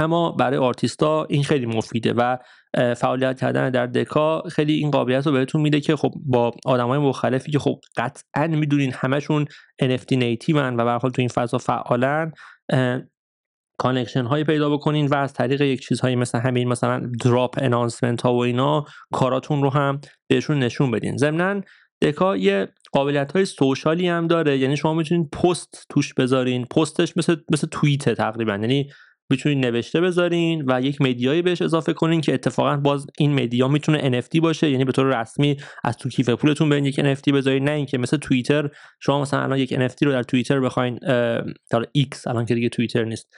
اما 0.00 0.32
برای 0.32 0.58
آرتیستا 0.58 1.24
این 1.24 1.44
خیلی 1.44 1.66
مفیده 1.66 2.12
و 2.12 2.36
فعالیت 2.96 3.40
کردن 3.40 3.70
در 3.70 3.86
دکا 3.86 4.42
خیلی 4.42 4.72
این 4.72 4.90
قابلیت 4.90 5.26
رو 5.26 5.32
بهتون 5.32 5.60
میده 5.60 5.80
که 5.80 5.96
خب 5.96 6.12
با 6.26 6.52
آدمای 6.64 6.98
مختلفی 6.98 7.52
که 7.52 7.58
خب 7.58 7.80
قطعا 7.96 8.46
می‌دونین 8.46 8.92
همشون 8.94 9.44
NFT 9.82 10.12
native 10.12 10.67
ان 10.67 10.76
و 10.80 10.98
و 10.98 11.10
تو 11.10 11.22
این 11.22 11.28
فضا 11.28 11.58
فعالن 11.58 12.32
connection 13.78 14.24
هایی 14.24 14.44
پیدا 14.44 14.70
بکنین 14.70 15.06
و 15.06 15.14
از 15.14 15.32
طریق 15.32 15.60
یک 15.60 15.80
چیزهایی 15.80 16.16
مثل 16.16 16.38
همین 16.38 16.68
مثلا 16.68 17.10
drop 17.24 17.58
announcement 17.62 18.22
ها 18.22 18.34
و 18.34 18.38
اینا 18.38 18.84
کاراتون 19.12 19.62
رو 19.62 19.70
هم 19.70 20.00
بهشون 20.28 20.58
نشون 20.58 20.90
بدین. 20.90 21.16
ضمنا 21.16 21.60
دکا 22.02 22.36
یه 22.36 22.68
قابلیت 22.92 23.32
های 23.32 23.44
social 23.44 23.99
ی 23.99 24.08
هم 24.08 24.26
داره 24.26 24.58
یعنی 24.58 24.76
شما 24.76 24.94
می‌تونید 24.94 25.30
پست 25.30 25.86
توش 25.88 26.14
بذارین. 26.14 26.64
پستش 26.64 27.16
مثل 27.16 27.36
مثل 27.52 27.66
توییت 27.66 28.14
تقریبا 28.14 28.52
یعنی 28.52 28.90
می‌تونید 29.30 29.66
نوشته 29.66 30.00
بذارین 30.00 30.64
و 30.66 30.82
یک 30.82 31.00
media 31.00 31.30
یی 31.30 31.42
بهش 31.42 31.62
اضافه 31.62 31.92
کنین 31.92 32.20
که 32.20 32.34
اتفاقا 32.34 32.76
باز 32.76 33.06
این 33.18 33.34
media 33.34 33.68
می‌تونه 33.68 34.20
NFT 34.20 34.40
باشه. 34.40 34.70
یعنی 34.70 34.84
به 34.84 34.92
طور 34.92 35.20
رسمی 35.20 35.56
از 35.84 35.96
تو 35.96 36.08
کیف 36.08 36.30
پولتون 36.30 36.76
یک 36.76 37.00
NFT 37.00 37.32
بذارین. 37.32 37.64
نه 37.64 37.70
اینکه 37.70 37.98
مثل 37.98 38.16
توییتر 38.16 38.70
شما 39.00 39.20
مثلا 39.20 39.42
الان 39.42 39.58
یک 39.58 39.74
NFT 39.74 40.02
رو 40.02 40.12
در 40.12 40.22
توییتر 40.22 40.60
بخواین 40.60 40.98
در 41.70 41.84
ایکس 41.92 42.26
الان 42.26 42.46
که 42.46 42.54
دیگه 42.54 42.68
توییتر 42.68 43.04
نیست 43.04 43.34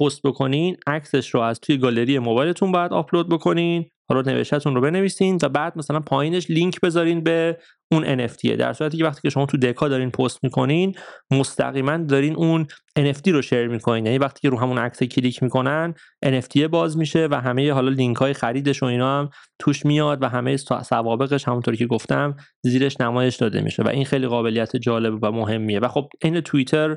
پست 0.00 0.22
بکنین. 0.22 0.76
عکسش 0.86 1.30
رو 1.34 1.40
از 1.40 1.60
توی 1.60 1.78
گالری 1.78 2.18
موبایلتون 2.18 2.72
باید 2.72 2.92
آپلود 2.92 3.28
بکنین. 3.28 3.84
حالا 4.08 4.22
نوشتهتون 4.32 4.74
رو 4.74 4.80
بنویسین 4.80 5.38
و 5.42 5.48
بعد 5.48 5.78
مثلا 5.78 6.00
پایینش 6.00 6.50
لینک 6.50 6.80
بذارین 6.80 7.22
به 7.22 7.58
اون 7.94 8.26
NFT 8.26 8.50
در 8.58 8.72
صورتی 8.72 8.98
که 8.98 9.04
وقتی 9.04 9.20
که 9.22 9.30
شما 9.30 9.46
تو 9.46 9.56
دکا 9.56 9.88
دارین 9.88 10.10
پست 10.10 10.44
می‌کنین 10.44 10.94
مستقیما 11.30 11.96
دارین 11.96 12.36
اون 12.36 12.66
NFT 12.98 13.28
رو 13.28 13.42
share 13.42 13.68
می‌کنین. 13.68 14.06
یعنی 14.06 14.18
وقتی 14.18 14.40
که 14.40 14.48
رو 14.48 14.58
همون 14.58 14.78
عکس 14.78 15.02
کلیک 15.02 15.42
می‌کنن 15.42 15.94
NFT 16.24 16.60
باز 16.60 16.98
میشه 16.98 17.28
و 17.30 17.40
همه 17.40 17.72
حالا 17.72 17.88
لینک 17.88 18.16
های 18.16 18.32
خریدش 18.32 18.82
و 18.82 18.86
اینا 18.86 19.18
هم 19.18 19.30
توش 19.58 19.86
میاد 19.86 20.22
و 20.22 20.28
همه 20.28 20.56
سوابقش 20.56 21.48
همونطوری 21.48 21.76
که 21.76 21.86
گفتم 21.86 22.36
زیرش 22.62 23.00
نمایش 23.00 23.36
داده 23.36 23.60
میشه 23.60 23.82
و 23.82 23.88
این 23.88 24.04
خیلی 24.04 24.26
قابلیت 24.26 24.76
جالب 24.76 25.18
و 25.22 25.30
مهمیه. 25.30 25.80
و 25.80 25.88
خب 25.88 26.08
این 26.22 26.40
توییتر 26.40 26.96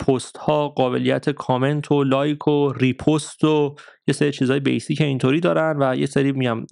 پست 0.00 0.36
ها 0.36 0.68
قابلیت 0.68 1.30
کامنت 1.30 1.92
و 1.92 2.04
لایک 2.04 2.48
و 2.48 2.72
repost 2.72 3.44
و 3.44 3.74
یه 4.06 4.14
سری 4.14 4.32
چیزهای 4.32 4.60
basic 4.60 5.00
اینطوری 5.00 5.40
دارن 5.40 5.76
و 5.82 5.96
یه 5.96 6.06
سری 6.06 6.32
میگم 6.32 6.66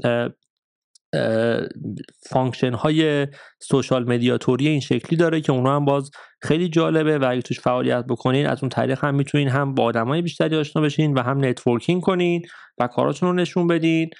function 2.30 2.72
های 2.72 3.26
social 3.60 4.08
media 4.08 4.42
طوری 4.42 4.68
این 4.68 4.80
شکلی 4.80 5.16
داره 5.16 5.40
که 5.40 5.52
اونها 5.52 5.76
هم 5.76 5.84
باز 5.84 6.10
خیلی 6.42 6.68
جالبه 6.68 7.18
و 7.18 7.26
اگه 7.30 7.42
توش 7.42 7.60
فعالیت 7.60 8.04
بکنین 8.06 8.46
از 8.46 8.58
اون 8.62 8.68
طریق 8.68 9.04
هم 9.04 9.14
می‌تونین 9.14 9.48
هم 9.48 9.74
با 9.74 9.84
آدمای 9.84 10.22
بیشتری 10.22 10.56
آشنا 10.56 10.82
بشین 10.82 11.14
و 11.14 11.22
هم 11.22 11.44
networking 11.44 12.02
کنین 12.02 12.42
و 12.78 12.86
کاراتون 12.86 13.28
رو 13.28 13.34
نشون 13.34 13.66
بدین. 13.66 14.10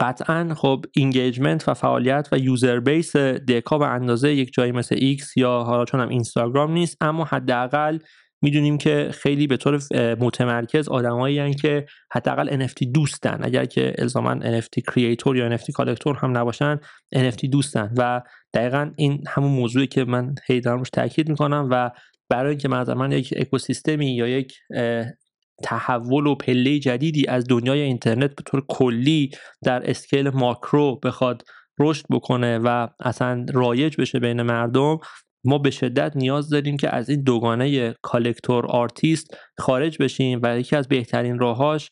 قطعا 0.00 0.54
خب 0.54 0.84
engagement 0.96 1.68
و 1.68 1.74
فعالیت 1.74 2.28
و 2.32 2.38
user 2.38 2.80
base 2.80 3.16
دکا 3.16 3.78
به 3.78 3.86
اندازه 3.86 4.34
یک 4.34 4.52
جایی 4.52 4.72
مثل 4.72 4.96
ایکس 4.98 5.36
یا 5.36 5.58
حالا 5.58 5.84
چون 5.84 6.00
هم 6.00 6.08
اینستاگرام 6.08 6.72
نیست 6.72 6.96
اما 7.00 7.24
حداقل 7.24 7.98
می‌دونیم 8.42 8.78
که 8.78 9.10
خیلی 9.12 9.46
به 9.46 9.56
طور 9.56 9.80
متمرکز 10.14 10.88
آدمایی 10.88 11.54
که 11.54 11.86
حداقل 12.12 12.66
NFT 12.66 12.86
دوستن. 12.94 13.38
اگر 13.42 13.64
که 13.64 13.94
الزاما 13.98 14.34
NFT 14.34 14.82
creator 14.94 15.36
یا 15.36 15.56
NFT 15.56 15.72
collector 15.72 16.16
هم 16.16 16.38
نباشن 16.38 16.80
NFT 17.16 17.48
دوستن. 17.52 17.94
و 17.96 18.22
دقیقا 18.54 18.90
این 18.96 19.24
همون 19.28 19.50
موضوعی 19.50 19.86
که 19.86 20.04
من 20.04 20.34
هی 20.46 20.60
دارم 20.60 20.78
روش 20.78 20.90
تاکید 20.90 21.28
می‌کنم 21.28 21.68
و 21.70 21.90
برای 22.30 22.50
اینکه 22.50 22.68
من 22.68 23.12
یک 23.12 23.34
اکوسیستمی 23.36 24.16
یا 24.16 24.28
یک 24.28 24.54
تحول 25.62 26.26
و 26.26 26.34
پله 26.34 26.78
جدیدی 26.78 27.26
از 27.26 27.46
دنیای 27.48 27.80
اینترنت 27.80 28.30
به 28.34 28.42
طور 28.46 28.64
کلی 28.68 29.30
در 29.64 29.90
scale 29.90 30.28
macro 30.28 31.00
بخواد 31.04 31.42
رشد 31.80 32.04
بکنه 32.10 32.58
و 32.58 32.88
اصلا 33.00 33.46
رایج 33.54 33.96
بشه 33.98 34.18
بین 34.18 34.42
مردم 34.42 34.98
ما 35.44 35.58
به 35.58 35.70
شدت 35.70 36.16
نیاز 36.16 36.48
داریم 36.48 36.76
که 36.76 36.94
از 36.94 37.08
این 37.08 37.22
دوگانه 37.22 37.94
collector 38.02 38.66
artist 38.66 39.36
خارج 39.58 40.02
بشیم 40.02 40.40
و 40.42 40.58
یکی 40.58 40.76
از 40.76 40.88
بهترین 40.88 41.38
راهاش 41.38 41.90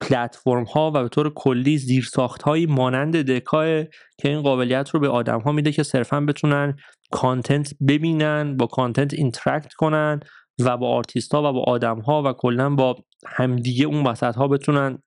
پلتفرم 0.00 0.64
ها 0.64 0.92
و 0.94 1.02
به 1.02 1.08
طور 1.08 1.32
کلی 1.34 1.78
زیرساخت 1.78 2.42
هایی 2.42 2.66
مانند 2.66 3.16
دکای 3.16 3.86
که 4.18 4.28
این 4.28 4.42
قابلیت 4.42 4.90
رو 4.90 5.00
به 5.00 5.08
آدم 5.08 5.40
ها 5.40 5.52
میده 5.52 5.72
که 5.72 5.82
صرفا 5.82 6.20
بتونن 6.20 6.76
content 7.12 7.74
ببینن 7.88 8.56
با 8.56 8.66
content 8.66 9.14
interact 9.14 9.72
کنن 9.72 10.20
و 10.60 10.76
با 10.76 10.88
آرتیست 10.88 11.34
ها 11.34 11.50
و 11.50 11.52
با 11.52 11.62
آدم 11.62 12.00
ها 12.00 12.22
و 12.22 12.32
کلا 12.32 12.70
با 12.70 12.96
همدیگه 13.26 13.86
اون 13.86 14.06
وسط 14.06 14.36
ها 14.36 14.48
بتونن 14.48 14.98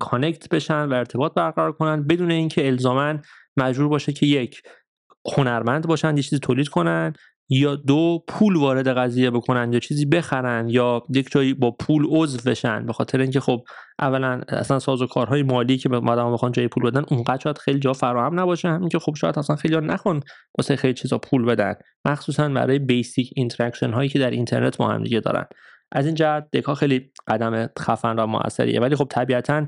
connect 0.00 0.48
بشن 0.48 0.88
و 0.88 0.94
ارتباط 0.94 1.34
برقرار 1.34 1.72
کنن 1.72 2.06
بدون 2.06 2.30
اینکه 2.30 2.66
الزاما 2.66 3.18
مجبور 3.56 3.88
باشه 3.88 4.12
که 4.12 4.26
یک 4.26 4.62
هنرمند 5.36 5.86
باشن 5.86 6.16
یه 6.16 6.22
چیزی 6.22 6.38
تولید 6.38 6.68
کنن 6.68 7.12
یا 7.48 7.76
دو 7.76 8.24
پول 8.28 8.56
وارد 8.56 8.88
قضیه 8.88 9.30
بکنن 9.30 9.72
یا 9.72 9.78
چیزی 9.78 10.06
بخرن 10.06 10.68
یا 10.68 11.02
یک 11.14 11.30
جایی 11.30 11.54
با 11.54 11.70
پول 11.70 12.06
عضو 12.08 12.50
بشن 12.50 12.86
به 12.86 12.92
خاطر 12.92 13.20
اینکه 13.20 13.40
خب 13.40 13.64
اولا 13.98 14.40
اصلا 14.48 14.78
ساز 14.78 15.02
و 15.02 15.06
کارهای 15.06 15.42
مالی 15.42 15.78
که 15.78 15.88
مردم 15.88 16.32
بخوان 16.32 16.52
جای 16.52 16.68
پول 16.68 16.90
بدن 16.90 17.04
اونقدر 17.08 17.40
شاید 17.42 17.58
خیلی 17.58 17.78
جا 17.78 17.92
فراهم 17.92 18.40
نباشه. 18.40 18.68
همین 18.68 18.88
که 18.88 18.98
خب 18.98 19.14
شاید 19.14 19.38
اصلا 19.38 19.56
خیلی 19.56 19.76
نخون 19.76 20.20
واسه 20.58 20.76
خیلی 20.76 20.94
چیزا 20.94 21.18
پول 21.18 21.44
بدن. 21.44 21.74
مخصوصا 22.04 22.48
برای 22.48 22.78
basic 22.78 23.30
interaction 23.36 23.90
هایی 23.90 24.08
که 24.08 24.18
در 24.18 24.30
اینترنت 24.30 24.76
با 24.76 24.88
هم 24.88 25.02
دیگه 25.02 25.20
دارن. 25.20 25.46
از 25.92 26.06
این 26.06 26.14
جهت 26.14 26.50
دکا 26.52 26.74
خیلی 26.74 27.12
قدم 27.26 27.70
خفن 27.78 28.18
و 28.18 28.26
موثریه. 28.26 28.80
ولی 28.80 28.96
خب 28.96 29.06
طبیعتا 29.10 29.66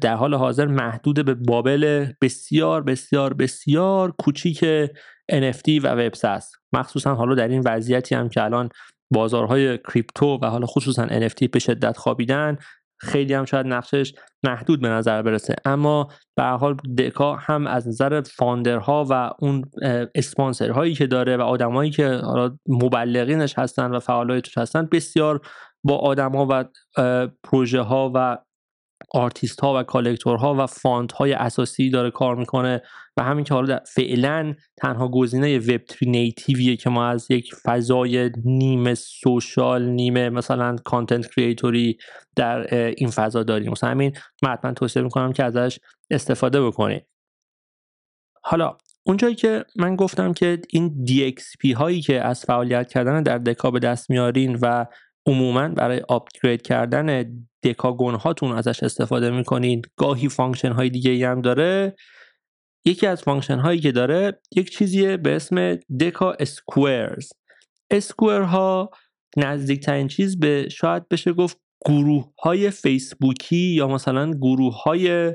در 0.00 0.14
حال 0.14 0.34
حاضر 0.34 0.66
محدود 0.66 1.24
به 1.24 1.34
bubble 1.34 2.12
بسیار 2.20 2.82
بسیار 2.82 3.34
بسیار 3.34 4.14
کوچیک 4.18 4.64
NFT 5.32 5.68
و 5.82 5.88
وب 5.88 6.06
سه 6.06 6.24
است. 6.24 6.54
مخصوصا 6.72 7.14
حالا 7.14 7.34
در 7.34 7.48
این 7.48 7.62
وضعیتی 7.66 8.14
هم 8.14 8.28
که 8.28 8.44
الان 8.44 8.68
بازارهای 9.12 9.78
کریپتو 9.78 10.38
و 10.42 10.46
حالا 10.46 10.66
خصوصا 10.66 11.06
NFT 11.06 11.48
به 11.52 11.58
شدت 11.58 11.96
خوابیدن 11.96 12.56
خیلی 13.02 13.34
هم 13.34 13.44
شاید 13.44 13.66
نقشش 13.66 14.14
محدود 14.42 14.80
به 14.80 14.88
نظر 14.88 15.22
برسه. 15.22 15.54
اما 15.64 16.08
به 16.36 16.40
هر 16.40 16.44
حال 16.44 16.76
دکا 16.98 17.36
هم 17.36 17.66
از 17.66 17.88
نظر 17.88 18.20
founder 18.20 18.95
ها 18.95 19.06
و 19.10 19.30
اون 19.38 19.64
اسپانسرهایی 20.14 20.94
که 20.94 21.06
داره 21.06 21.36
و 21.36 21.40
آدمایی 21.40 21.90
که 21.90 22.08
حالا 22.08 22.56
مبلغینش 22.68 23.58
هستن 23.58 23.90
و 23.90 23.98
فعالای 23.98 24.40
توش 24.40 24.58
هستن 24.58 24.88
بسیار 24.92 25.40
با 25.84 25.96
آدما 25.96 26.46
و 26.50 26.64
پروژه 27.44 27.80
ها 27.80 28.12
و 28.14 28.38
آرتیست 29.14 29.60
ها 29.60 29.80
و 29.80 29.82
collector 29.82 30.47
ها 30.47 30.54
و 30.54 30.66
fund 30.66 31.12
های 31.12 31.32
اساسی 31.32 31.90
داره 31.90 32.10
کار 32.10 32.36
می‌کنه 32.36 32.82
و 33.16 33.22
همین 33.22 33.44
که 33.44 33.54
حالا 33.54 33.78
فعلا 33.86 34.54
تنها 34.76 35.08
گزینه 35.08 35.58
وب 35.58 35.80
3 36.00 36.06
native 36.06 36.59
یه 36.59 36.76
که 36.76 36.90
ما 36.90 37.06
از 37.06 37.30
یک 37.30 37.54
فضای 37.54 38.30
نیمه 38.44 38.94
social 38.94 39.84
نیمه 39.84 40.30
مثلا 40.30 40.76
content 40.84 41.26
creator 41.26 41.89
ی 41.89 41.98
در 42.36 42.74
این 42.74 43.10
فضا 43.10 43.42
داریم. 43.42 43.72
مثلا 43.72 43.90
همین 43.90 44.12
من 44.42 44.74
توصیه 44.76 45.02
می‌کنم 45.02 45.32
که 45.32 45.44
ازش 45.44 45.78
استفاده 46.10 46.66
بکنید 46.66 47.06
حالا 48.44 48.76
اونجایی 49.06 49.34
که 49.34 49.64
من 49.76 49.96
گفتم 49.96 50.32
که 50.32 50.58
این 50.70 51.06
DXP 51.08 51.76
هایی 51.76 52.00
که 52.00 52.20
از 52.20 52.44
فعالیت 52.44 52.88
کردن 52.88 53.22
در 53.22 53.38
دکا 53.38 53.70
به 53.70 53.78
دست 53.78 54.10
میارین 54.10 54.58
و 54.62 54.86
عموما 55.26 55.68
برای 55.68 56.00
upgrade 56.08 56.62
کردن 56.62 57.24
Decagon 57.64 58.14
هاتون 58.14 58.52
ازش 58.52 58.82
استفاده 58.82 59.30
می‌کنین. 59.30 59.82
گاهی 59.96 60.28
function 60.28 60.72
های 60.72 60.90
دیگه 60.90 61.28
هم 61.28 61.40
داره. 61.40 61.96
یکی 62.84 63.06
از 63.06 63.22
function 63.22 63.58
هایی 63.58 63.80
که 63.80 63.92
داره 63.92 64.40
یک 64.56 64.70
چیزیه 64.70 65.16
به 65.16 65.36
اسم 65.36 65.74
Deca 66.00 66.32
Squares. 66.32 67.28
square 67.90 68.42
ها 68.42 68.90
نزدیکترین 69.36 70.08
چیز 70.08 70.40
به 70.40 70.68
شاید 70.68 71.08
بشه 71.08 71.32
گفت 71.32 71.60
گروه 71.86 72.32
های 72.42 72.70
فیسبوکی 72.70 73.74
یا 73.74 73.88
مثلا 73.88 74.30
گروه 74.30 74.82
های 74.82 75.32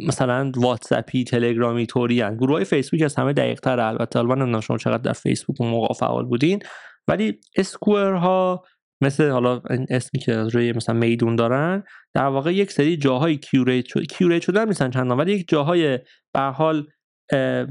مثلا 0.00 0.52
واتس‌اپی 0.56 1.24
تلگرامی 1.24 1.86
طوری 1.86 2.20
هن. 2.20 2.36
گروه 2.36 2.52
های 2.52 2.64
فیسبوک 2.64 3.02
از 3.02 3.14
همه 3.14 3.32
دقیق 3.32 3.60
تر 3.60 3.80
البته 3.80 4.18
الان 4.18 4.60
شما 4.60 4.78
چقدر 4.78 5.02
در 5.02 5.12
فیسبوک 5.12 5.60
موقع 5.60 5.94
فعال 5.94 6.24
بودین. 6.24 6.62
ولی 7.08 7.40
square 7.56 8.12
ها 8.12 8.64
مثل 9.02 9.30
حالا 9.30 9.62
این 9.70 9.86
اسمی 9.90 10.20
که 10.20 10.34
از 10.34 10.54
روی 10.54 10.72
مثلا 10.72 10.94
میدون 10.94 11.36
دارن 11.36 11.82
در 12.14 12.26
واقع 12.26 12.54
یک 12.54 12.72
سری 12.72 12.96
جاهای 12.96 13.36
curate 13.36 13.86
شد 13.86 14.06
curate 14.06 14.42
شدن 14.42 14.68
نیستن 14.68 14.90
چندان 14.90 15.18
ولی 15.18 15.32
یک 15.32 15.48
جاهای 15.48 15.98
به 16.34 16.40
حال 16.40 16.86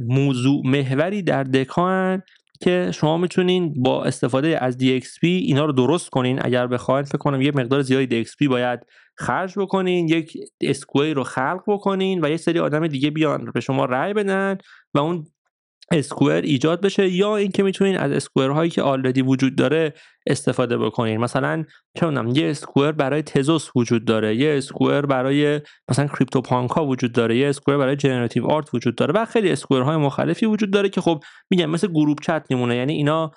موضوع 0.08 0.62
محوری 0.66 1.22
در 1.22 1.44
دکان 1.44 2.22
که 2.62 2.92
شما 2.94 3.18
می‌تونین 3.18 3.74
با 3.84 4.04
استفاده 4.04 4.64
از 4.64 4.78
DXP 4.78 5.24
اینا 5.24 5.66
رو 5.66 5.72
درست 5.72 6.10
کنین. 6.10 6.40
اگر 6.42 6.68
بخواید 6.68 7.06
فکر 7.06 7.18
کنم 7.18 7.42
یه 7.42 7.52
مقدار 7.56 7.82
زیادی 7.82 8.24
DXP 8.24 8.48
باید 8.50 8.80
خرج 9.18 9.60
بکنین 9.60 10.08
یک 10.08 10.38
اسکوی 10.62 11.14
رو 11.14 11.24
خلق 11.24 11.62
بکنین 11.68 12.26
و 12.26 12.30
یه 12.30 12.38
سری 12.38 12.60
آدم 12.60 12.88
دیگه 12.88 13.12
بیان 13.12 13.52
به 13.54 13.60
شما 13.60 13.86
رأی 13.86 14.14
بدن 14.14 14.58
و 14.94 15.00
اون 15.00 15.26
اسکوئر 15.92 16.42
ایجاد 16.42 16.82
بشه 16.82 17.10
یا 17.10 17.36
اینکه 17.36 17.64
می‌تونین 17.64 17.98
از 17.98 18.12
اسکوئر 18.12 18.50
هایی 18.50 18.70
که 18.70 18.82
آلردی 18.82 19.22
وجود 19.22 19.56
داره 19.56 19.94
استفاده 20.28 20.78
بکنین. 20.78 21.18
مثلا 21.18 21.64
چه 22.00 22.08
یه 22.34 22.50
اسکوئر 22.50 22.92
برای 22.92 23.22
تزوس 23.22 23.70
وجود 23.76 24.06
داره 24.06 24.36
یه 24.36 24.58
اسکوئر 24.58 25.06
برای 25.06 25.62
مثلا 25.90 26.08
CryptoPunk 26.08 26.72
ها 26.72 26.86
وجود 26.86 27.12
داره 27.12 27.38
یه 27.38 27.50
square 27.50 27.78
برای 27.78 27.96
generative 27.96 28.46
art 28.46 28.74
وجود 28.74 28.96
داره 28.96 29.14
و 29.14 29.26
خیلی 29.26 29.52
square 29.52 29.82
های 29.82 29.98
مختلفی 29.98 30.46
وجود 30.46 30.72
داره 30.72 30.90
که 30.90 31.02
خب 31.02 31.24
میگم 31.52 31.70
مثل 31.70 31.88
group 31.88 32.20
chat 32.22 32.46
میمونه 32.50 32.76
یعنی 32.76 32.94
اینا 32.94 33.32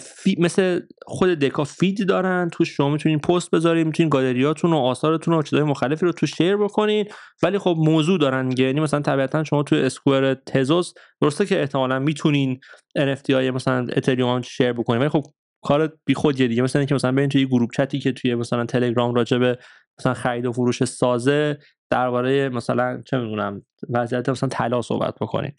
فی... 0.00 0.36
مثل 0.38 0.80
خود 1.06 1.28
دکا 1.28 1.64
feed 1.64 2.08
دارن 2.08 2.48
توش 2.52 2.76
شما 2.76 2.88
می‌تونین 2.88 3.18
پست 3.18 3.50
بذارین 3.50 3.86
می‌تونین 3.86 4.10
گالریاتون 4.10 4.72
و 4.72 4.76
آثارتون 4.76 5.34
و 5.34 5.42
چیزهای 5.42 5.64
مختلفی 5.64 6.06
رو 6.06 6.12
تو 6.12 6.26
share 6.26 6.56
بکنین. 6.56 7.04
ولی 7.42 7.58
خب 7.58 7.76
موضوع 7.78 8.18
دارن 8.18 8.54
یعنی 8.58 8.80
مثلا 8.80 9.00
طبیعتا 9.00 9.44
شما 9.44 9.62
تو 9.62 9.76
square 9.76 10.34
تزوس 10.34 10.92
درسته 11.20 11.46
که 11.46 11.60
احتمالا 11.60 11.98
می‌تونین 11.98 12.60
NFT 12.98 13.30
های 13.30 13.50
مثلا 13.50 13.86
اتریوم 13.96 14.42
share 14.42 14.72
بکنین 14.72 15.00
ولی 15.00 15.08
خب 15.08 15.22
کار 15.62 15.92
بی 16.04 16.14
خودیه 16.14 16.48
دیگه. 16.48 16.62
مثلا 16.62 16.80
اینکه 16.80 16.94
مثلا 16.94 17.12
برین 17.12 17.28
توی 17.28 17.46
group 17.46 17.70
chat 17.76 17.94
ی 17.94 17.98
که 17.98 18.12
توی 18.12 18.34
مثلا 18.34 18.64
تلگرام 18.64 19.14
راجع 19.14 19.38
به 19.38 19.58
مثلا 19.98 20.14
خرید 20.14 20.46
و 20.46 20.52
فروش 20.52 20.84
سازه 20.84 21.58
درباره 21.90 22.48
مثلا 22.48 23.02
چه 23.06 23.18
می‌دونم 23.18 23.62
وضعیت 23.90 24.28
مثلا 24.28 24.48
طلا 24.48 24.82
صحبت 24.82 25.14
بکنین. 25.20 25.52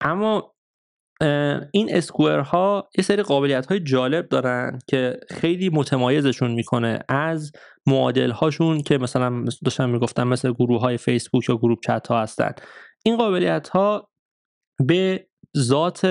اما 0.00 0.51
این 1.72 1.96
اسکوئر 1.96 2.38
ها 2.38 2.88
یه 2.98 3.04
سری 3.04 3.22
قابلیت 3.22 3.66
های 3.66 3.80
جالب 3.80 4.28
دارن 4.28 4.78
که 4.88 5.20
خیلی 5.30 5.68
متمایزشون 5.68 6.50
می‌کنه 6.50 6.98
از 7.08 7.52
معادل 7.86 8.30
هاشون 8.30 8.82
که 8.82 8.98
مثلا 8.98 9.44
داشتم 9.64 9.90
می‌گفتم 9.90 10.28
مثل 10.28 10.52
گروه 10.52 10.80
های 10.80 10.96
فیسبوک 10.96 11.48
یا 11.48 11.56
گروپ 11.56 11.78
چت 11.84 12.06
ها 12.06 12.22
هستن. 12.22 12.52
این 13.04 13.16
قابلیت 13.16 13.68
ها 13.68 14.10
به 14.86 15.26
ذات 15.58 16.04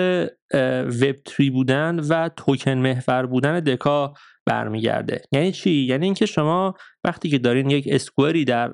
وب 1.01 1.15
تری 1.25 1.49
بودن 1.49 1.99
و 2.09 2.29
توکن 2.29 2.77
محور 2.77 3.25
بودن 3.25 3.59
دکا 3.59 4.13
برمیگرده. 4.45 5.21
یعنی 5.31 5.51
چی؟ 5.51 5.71
یعنی 5.71 6.05
اینکه 6.05 6.25
شما 6.25 6.73
وقتی 7.03 7.29
که 7.29 7.37
دارین 7.37 7.69
یک 7.69 7.87
square 7.91 8.38
ی 8.38 8.45
در 8.45 8.73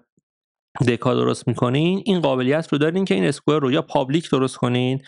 دکا 0.88 1.13
درست 1.13 1.47
می‌کنین 1.47 2.01
این 2.05 2.19
قابلیت 2.19 2.67
رو 2.73 2.77
دارین 2.77 3.05
که 3.05 3.15
این 3.15 3.25
square 3.26 3.59
رو 3.59 3.71
یا 3.71 3.81
public 3.82 4.32
درست 4.31 4.57
کنین 4.57 5.01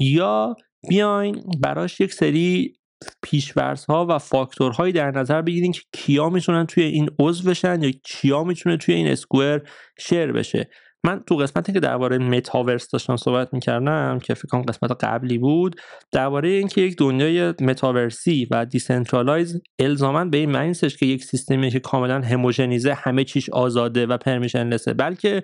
یا 0.00 0.56
بیاین 0.88 1.42
براش 1.60 2.00
یک 2.00 2.12
سری 2.12 2.74
پیش‌شرط 3.22 3.84
ها 3.84 4.06
و 4.08 4.18
فاکتورهایی 4.18 4.92
در 4.92 5.10
نظر 5.10 5.42
بگیرین 5.42 5.72
که 5.72 5.80
کیا 5.92 6.28
می‌تونن 6.28 6.66
توی 6.66 6.82
این 6.82 7.10
عضو 7.18 7.50
بشن 7.50 7.82
یا 7.82 7.90
کیا 8.04 8.44
می‌تونه 8.44 8.76
توی 8.76 8.94
این 8.94 9.08
square 9.08 9.60
share 9.98 10.32
بشه. 10.32 10.70
من 11.04 11.22
تو 11.26 11.36
قسمتی 11.36 11.72
که 11.72 11.80
درباره 11.80 12.18
متاورس 12.18 12.90
داشتم 12.90 13.16
صحبت 13.16 13.54
می‌کردم 13.54 14.18
که 14.18 14.34
فکر 14.34 14.48
کنم 14.48 14.62
قسمت 14.62 15.04
قبلی 15.04 15.38
بود 15.38 15.80
درباره 16.12 16.48
اینکه 16.48 16.80
یک 16.80 16.96
دنیای 16.98 17.54
متاورسی 17.60 18.48
و 18.50 18.64
decentralized 18.64 19.60
الزاما 19.78 20.24
به 20.24 20.38
این 20.38 20.50
معنی 20.50 20.74
که 20.74 21.06
یک 21.06 21.24
سیستمی 21.24 21.70
که 21.70 21.80
کاملا 21.80 22.20
homogenized 22.20 22.88
ه 22.88 22.94
همه 22.94 23.24
چیش 23.24 23.50
آزاده 23.50 24.06
و 24.06 24.16
permissionless 24.16 24.68
ه 24.68 24.94
بلکه 24.94 25.42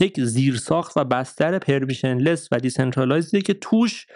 یک 0.00 0.20
زیرساخت 0.20 0.96
و 0.96 1.04
بستر 1.04 1.58
permissionless 1.58 2.48
و 2.52 2.58
decentralized 2.58 3.36
ی 3.36 3.42
که 3.42 3.54
توش 3.54 4.06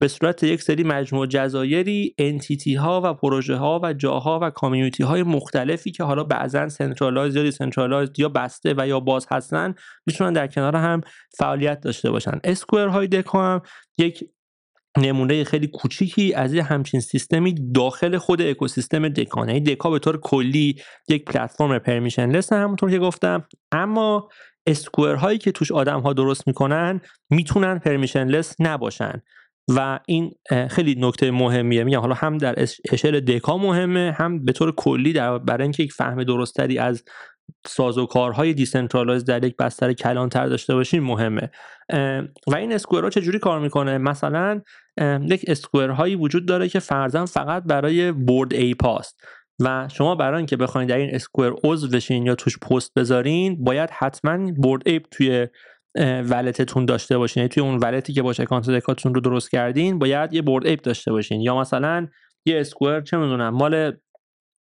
به 0.00 0.08
صورت 0.08 0.42
یک 0.42 0.62
سری 0.62 0.84
مجموع 0.84 1.26
جزایری 1.26 2.14
entity 2.18 2.74
ها 2.74 3.00
و 3.04 3.14
پروژه 3.14 3.56
ها 3.56 3.80
و 3.82 3.92
جاها 3.92 4.38
و 4.42 4.50
community 4.50 5.02
های 5.02 5.22
مختلفی 5.22 5.90
که 5.90 6.04
حالا 6.04 6.24
بعضا 6.24 6.68
centralized 6.68 7.36
یا 7.36 7.42
decentralized 7.42 8.10
یا 8.18 8.28
بسته 8.28 8.74
و 8.76 8.88
یا 8.88 9.00
باز 9.00 9.26
هستن 9.30 9.74
می‌تونن 10.06 10.32
در 10.32 10.46
کنار 10.46 10.76
هم 10.76 11.00
فعالیت 11.38 11.80
داشته 11.80 12.10
باشن. 12.10 12.40
اسکوئر 12.44 12.88
های 12.88 13.06
دکو 13.06 13.38
هم 13.38 13.62
یک 13.98 14.24
نمونه 14.98 15.44
خیلی 15.44 15.66
کوچیکی 15.66 16.34
از 16.34 16.54
یه 16.54 16.62
همچین 16.62 17.00
سیستمی 17.00 17.54
داخل 17.74 18.18
خود 18.18 18.42
اکوسیستم 18.42 19.08
دکانه 19.08 19.52
یعنی 19.52 19.74
دکا 19.74 19.90
به 19.90 19.98
طور 19.98 20.20
کلی 20.20 20.76
یک 21.08 21.24
پلتفرم 21.24 21.78
پرمیشن 21.78 22.30
لس 22.30 22.52
همونطور 22.52 22.90
که 22.90 22.98
گفتم 22.98 23.44
اما 23.72 24.28
اسکوئر 24.66 25.14
هایی 25.14 25.38
که 25.38 25.52
توش 25.52 25.72
آدم 25.72 26.00
ها 26.00 26.12
درست 26.12 26.46
می‌کنن 26.46 27.00
می‌تونن 27.30 27.78
پرمیشن 27.78 28.24
لس 28.24 28.56
نباشن. 28.60 29.22
و 29.76 30.00
این 30.06 30.30
خیلی 30.70 30.94
نکته 30.98 31.30
مهمیه. 31.30 31.84
میگم 31.84 32.00
حالا 32.00 32.14
هم 32.14 32.38
در 32.38 32.54
اشل 32.92 33.20
دکا 33.20 33.58
مهمه 33.58 34.14
هم 34.18 34.44
به 34.44 34.52
طور 34.52 34.74
کلی 34.74 35.12
در 35.12 35.38
برای 35.38 35.62
اینکه 35.62 35.82
یک 35.82 35.92
فهم 35.92 36.24
درستری 36.24 36.78
از 36.78 37.04
سازوکارهای 37.66 38.54
decentralized 38.54 39.24
در 39.24 39.44
یک 39.44 39.56
بستر 39.56 39.92
کلانتر 39.92 40.46
داشته 40.46 40.74
باشیم 40.74 41.04
مهمه. 41.04 41.50
و 42.46 42.56
این 42.56 42.72
square 42.72 43.05
ها 43.05 43.10
چجوری 43.10 43.38
کار 43.38 43.60
می‌کنه؟ 43.60 43.98
مثلا 43.98 44.60
یک 45.28 45.44
square 45.48 45.90
هایی 45.90 46.16
وجود 46.16 46.46
داره 46.46 46.68
که 46.68 46.78
فرضا 46.78 47.24
فقط 47.24 47.62
برای 47.62 48.12
Bored 48.12 48.54
Ape 48.54 48.74
هاست. 48.74 49.20
و 49.60 49.88
شما 49.92 50.14
برای 50.14 50.36
اینکه 50.36 50.56
بخواید 50.56 50.88
در 50.88 50.96
این 50.96 51.14
square 51.14 51.52
عضو 51.64 51.88
بشین 51.88 52.26
یا 52.26 52.34
توش 52.34 52.58
پست 52.58 52.94
بذارین 52.94 53.64
باید 53.64 53.90
حتما 53.90 54.52
Bored 54.52 54.82
Ape 54.86 55.02
توی 55.10 55.48
wallet 55.98 56.55
تون 56.55 56.84
داشته 56.84 57.18
باشین. 57.18 57.40
یعنی 57.40 57.48
توی 57.48 57.62
اون 57.62 57.78
wallet 57.78 58.07
ی 58.07 58.12
که 58.12 58.22
باشه 58.22 58.42
اکانت 58.42 58.70
دکاتون 58.70 59.14
رو 59.14 59.20
درست 59.20 59.50
کردین 59.50 59.98
باید 59.98 60.32
یه 60.32 60.42
Bored 60.42 60.66
Ape 60.66 60.80
داشته 60.80 61.12
باشین. 61.12 61.40
یا 61.40 61.60
مثلا 61.60 62.08
یه 62.46 62.60
square 62.60 63.00
چه 63.00 63.16
می‌دونم 63.16 63.48
مال 63.48 63.92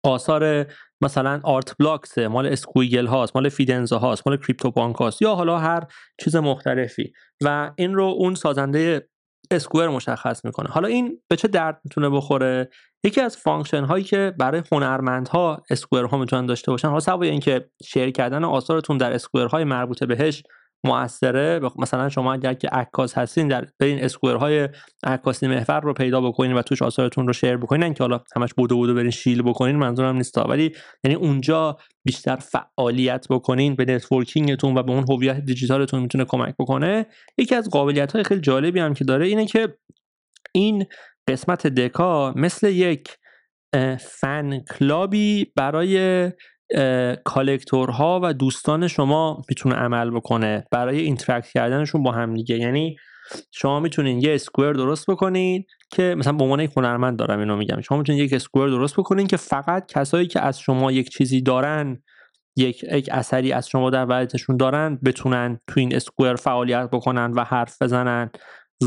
آثار 0.06 0.66
مثلا 1.02 1.40
Art 1.44 1.78
Blocks 1.80 2.18
مال 2.18 2.46
Squiggle 2.46 3.06
هاست 3.06 3.36
مال 3.36 3.50
Fidenza 3.50 3.98
هاست 3.98 4.28
مال 4.28 4.38
CryptoPunk 4.38 4.96
هاست 4.96 5.22
یا 5.22 5.36
حالا 5.36 5.58
هر 5.58 5.84
چیز 6.24 6.36
مختلفی. 6.36 7.14
و 7.44 7.72
این 7.76 7.94
رو 7.94 8.04
اون 8.04 8.36
سازنده 8.36 9.10
square 9.52 9.88
مشخص 9.88 10.46
می‌کنه. 10.46 10.70
حالا 10.70 10.88
این 10.88 11.22
به 11.30 11.36
چه 11.36 11.48
درد 11.48 11.82
می‌تونه 11.84 12.10
بخوره؟ 12.10 12.70
یکی 13.04 13.22
از 13.22 13.38
function 13.38 13.84
هایی 13.84 14.04
که 14.04 14.34
برای 14.40 14.62
هنرمندها 14.72 15.64
square 15.70 16.04
ها 16.04 16.18
می‌تونن 16.18 16.46
داشته 16.46 16.72
باشن 16.72 16.88
حالا 16.88 17.00
سوای 17.00 17.30
اینکه 17.30 17.70
share 17.84 18.12
کردن 18.12 18.44
آثارتون 18.44 18.98
در 18.98 19.14
square 19.14 19.48
های 19.48 19.64
مربوطه 19.64 20.06
بهش 20.06 20.44
موثره. 20.84 21.60
مثلا 21.78 22.10
شما 22.10 22.34
اگر 22.34 22.54
که 22.54 22.68
عکاس 22.68 23.18
هستین 23.18 23.48
در 23.48 23.68
برین 23.80 24.10
های 24.24 24.70
عکاسی 25.04 25.48
محور 25.48 25.80
رو 25.80 25.94
پیدا 25.94 26.22
بکنین 26.22 26.54
و 26.54 26.62
توش 26.62 26.82
آثارتون 26.82 27.28
رو 27.28 27.34
share 27.34 27.58
بکنین 27.58 27.94
که 27.94 28.04
حالا 28.04 28.22
همش 28.36 28.54
بدو 28.54 28.76
بدو 28.76 28.94
برین 28.94 29.12
shill 29.12 29.42
بکنین 29.42 29.76
منظورم 29.76 30.16
نیست 30.16 30.38
ولی 30.38 30.76
یعنی 31.04 31.16
اونجا 31.16 31.78
بیشتر 32.06 32.36
فعالیت 32.36 33.28
بکنین 33.30 33.76
به 33.76 33.86
networking 33.86 34.57
تون 34.57 34.78
و 34.78 34.84
به 34.84 34.92
اون 34.92 35.06
هویت 35.10 35.40
دیجیتالتون 35.40 36.02
می‌تونه 36.02 36.26
کمک 36.26 36.56
بکنه. 36.60 37.06
یکی 37.38 37.56
از 37.56 37.70
قابلیت 37.70 38.12
های 38.12 38.24
خیلی 38.24 38.42
جالبی 38.42 38.80
هم 38.80 38.94
که 38.94 39.04
داره 39.04 39.28
اینه 39.28 39.46
که 39.46 39.78
این 40.52 40.86
قسمت 41.28 41.68
Deca 41.68 42.34
مثل 42.36 42.68
یک 42.68 43.18
fan 44.00 44.60
club 44.60 45.33
ی 45.33 45.52
برای 45.56 46.32
collector 47.26 48.10
ها 48.10 48.20
و 48.24 48.34
دوستان 48.34 48.88
شما 48.88 49.42
می‌تونه 49.50 49.76
عمل 49.76 50.10
بکنه 50.10 50.64
برای 50.72 51.00
interact 51.00 51.48
کردنشون 51.48 52.04
با 52.04 52.12
هم 52.12 52.34
دیگه. 52.34 52.58
یعنی 52.58 52.96
شما 53.52 53.80
می‌تونین 53.80 54.22
یه 54.22 54.36
square 54.36 54.74
درست 54.74 55.10
بکنین 55.10 55.66
که 55.92 56.16
مثلا 56.18 56.34
به 56.34 56.44
عنوان 56.44 56.60
یک 56.60 56.72
هنرمند 56.78 57.20
دارم 57.20 57.40
اینو 57.40 57.56
میگم. 57.56 57.82
شما 57.82 57.98
می‌تونین 57.98 58.24
یک 58.24 58.34
square 58.34 58.68
درست 58.68 58.96
بکنین 58.96 59.28
که 59.28 59.38
فقط 59.38 59.86
کسایی 59.88 60.28
که 60.28 60.42
از 60.42 60.60
شما 60.60 60.92
یک 60.92 61.10
چیزی 61.10 61.42
دارن 61.42 62.02
یک, 62.56 62.84
یک 62.84 63.10
اثری 63.12 63.52
از 63.52 63.68
شما 63.68 63.90
در 63.90 64.06
wallet 64.10 64.39
شون 64.39 64.58
دارن 64.58 65.00
بتونن 65.06 65.60
تو 65.68 65.80
این 65.80 65.96
square 65.96 66.36
فعالیت 66.36 66.90
بکنن 66.90 67.32
و 67.32 67.44
حرف 67.44 67.82
بزنن 67.82 68.30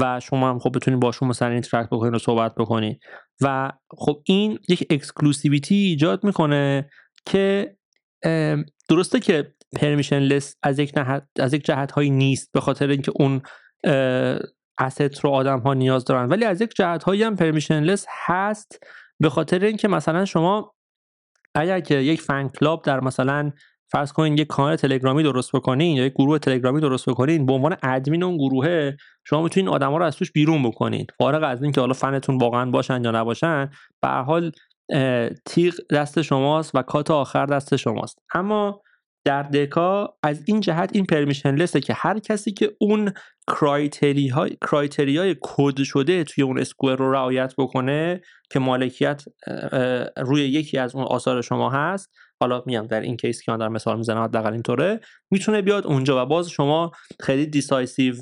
و 0.00 0.20
شما 0.20 0.50
هم 0.50 0.58
خب 0.58 0.76
بتونید 0.76 1.00
باشون 1.00 1.28
مثلا 1.28 1.48
interact 1.48 1.88
بکنید 1.90 2.14
و 2.14 2.18
صحبت 2.18 2.54
بکنید 2.54 3.00
و 3.42 3.72
خب 3.98 4.22
این 4.26 4.58
یک 4.68 4.86
exclusivity 4.90 5.67
ای 5.67 5.74
ایجاد 5.74 6.24
می‌کنه 6.24 6.90
که 7.26 7.76
درسته 8.88 9.20
که 9.20 9.54
permissionless 9.76 10.56
از 10.62 10.78
یک 10.78 10.98
از 11.38 11.54
یک 11.54 11.64
جهت 11.64 11.92
هایی 11.92 12.10
نیست 12.10 12.52
به 12.52 12.60
خاطر 12.60 12.88
اینکه 12.88 13.12
اون 13.14 13.42
asset 14.78 15.20
رو 15.20 15.30
آدم 15.30 15.58
ها 15.58 15.74
نیاز 15.74 16.04
دارن. 16.04 16.28
ولی 16.28 16.44
از 16.44 16.60
یک 16.60 16.74
جهت 16.76 17.02
هایی 17.02 17.22
هم 17.22 17.36
permissionless 17.36 18.06
هست 18.26 18.86
به 19.20 19.30
خاطر 19.30 19.64
اینکه 19.64 19.88
مثلا 19.88 20.24
شما 20.24 20.74
اگر 21.54 21.80
که 21.80 21.94
یک 21.94 22.20
fan 22.20 22.48
club 22.48 22.84
در 22.84 23.00
مثلا 23.00 23.52
فرض 23.92 24.12
کنین 24.12 24.38
یک 24.38 24.46
کانال 24.46 24.76
تلگرامی 24.76 25.22
درست 25.22 25.52
بکنین 25.52 25.96
یا 25.96 26.04
یک 26.04 26.12
گروه 26.12 26.38
تلگرامی 26.38 26.80
درست 26.80 27.08
بکنین 27.08 27.46
به 27.46 27.52
عنوان 27.52 27.76
ادمین 27.82 28.22
اون 28.22 28.36
گروهه 28.36 28.96
شما 29.24 29.42
می‌تونین 29.42 29.68
آدما 29.68 29.96
رو 29.96 30.04
از 30.04 30.16
توش 30.16 30.32
بیرون 30.32 30.62
بکنین. 30.62 31.06
فارغ 31.18 31.42
از 31.42 31.62
اینکه 31.62 31.80
حالا 31.80 31.92
فنتون 31.92 32.38
واقعا 32.38 32.70
باشن 32.70 33.04
یا 33.04 33.10
نباشن 33.10 33.70
به 34.02 34.08
حال 34.08 34.52
تیغ 35.46 35.74
دست 35.90 36.22
شماست 36.22 36.70
و 36.74 36.82
cut 36.82 37.10
آخر 37.10 37.46
دست 37.46 37.76
شماست. 37.76 38.18
اما 38.34 38.82
در 39.24 39.42
Deca 39.42 40.14
از 40.22 40.42
این 40.46 40.60
جهت 40.60 40.90
این 40.92 41.06
permissionless 41.06 41.54
ه 41.54 41.80
که 41.80 41.94
هر 41.96 42.18
کسی 42.18 42.52
که 42.52 42.72
اون 42.78 43.12
criteria 43.46 44.28
های 44.28 45.36
کد 45.40 45.82
شده 45.82 46.24
توی 46.24 46.44
اون 46.44 46.58
square 46.58 46.96
رو 46.96 47.12
رعایت 47.12 47.54
بکنه 47.58 48.20
که 48.50 48.58
مالکیت 48.58 49.22
روی 50.16 50.42
یکی 50.42 50.78
از 50.78 50.94
اون 50.94 51.04
آثار 51.04 51.42
شما 51.42 51.70
هست 51.70 52.10
حالا 52.40 52.62
میام 52.66 52.86
در 52.86 53.00
این 53.00 53.16
case 53.16 53.42
که 53.42 53.52
من 53.52 53.58
در 53.58 53.68
مثال 53.68 53.96
می‌زنم 53.98 54.22
حداقل 54.22 54.52
اینطوره 54.52 55.00
می‌تونه 55.30 55.62
بیاد 55.62 55.86
اونجا 55.86 56.22
و 56.22 56.26
باز 56.26 56.50
شما 56.50 56.90
خیلی 57.20 57.46
decisive 57.46 58.14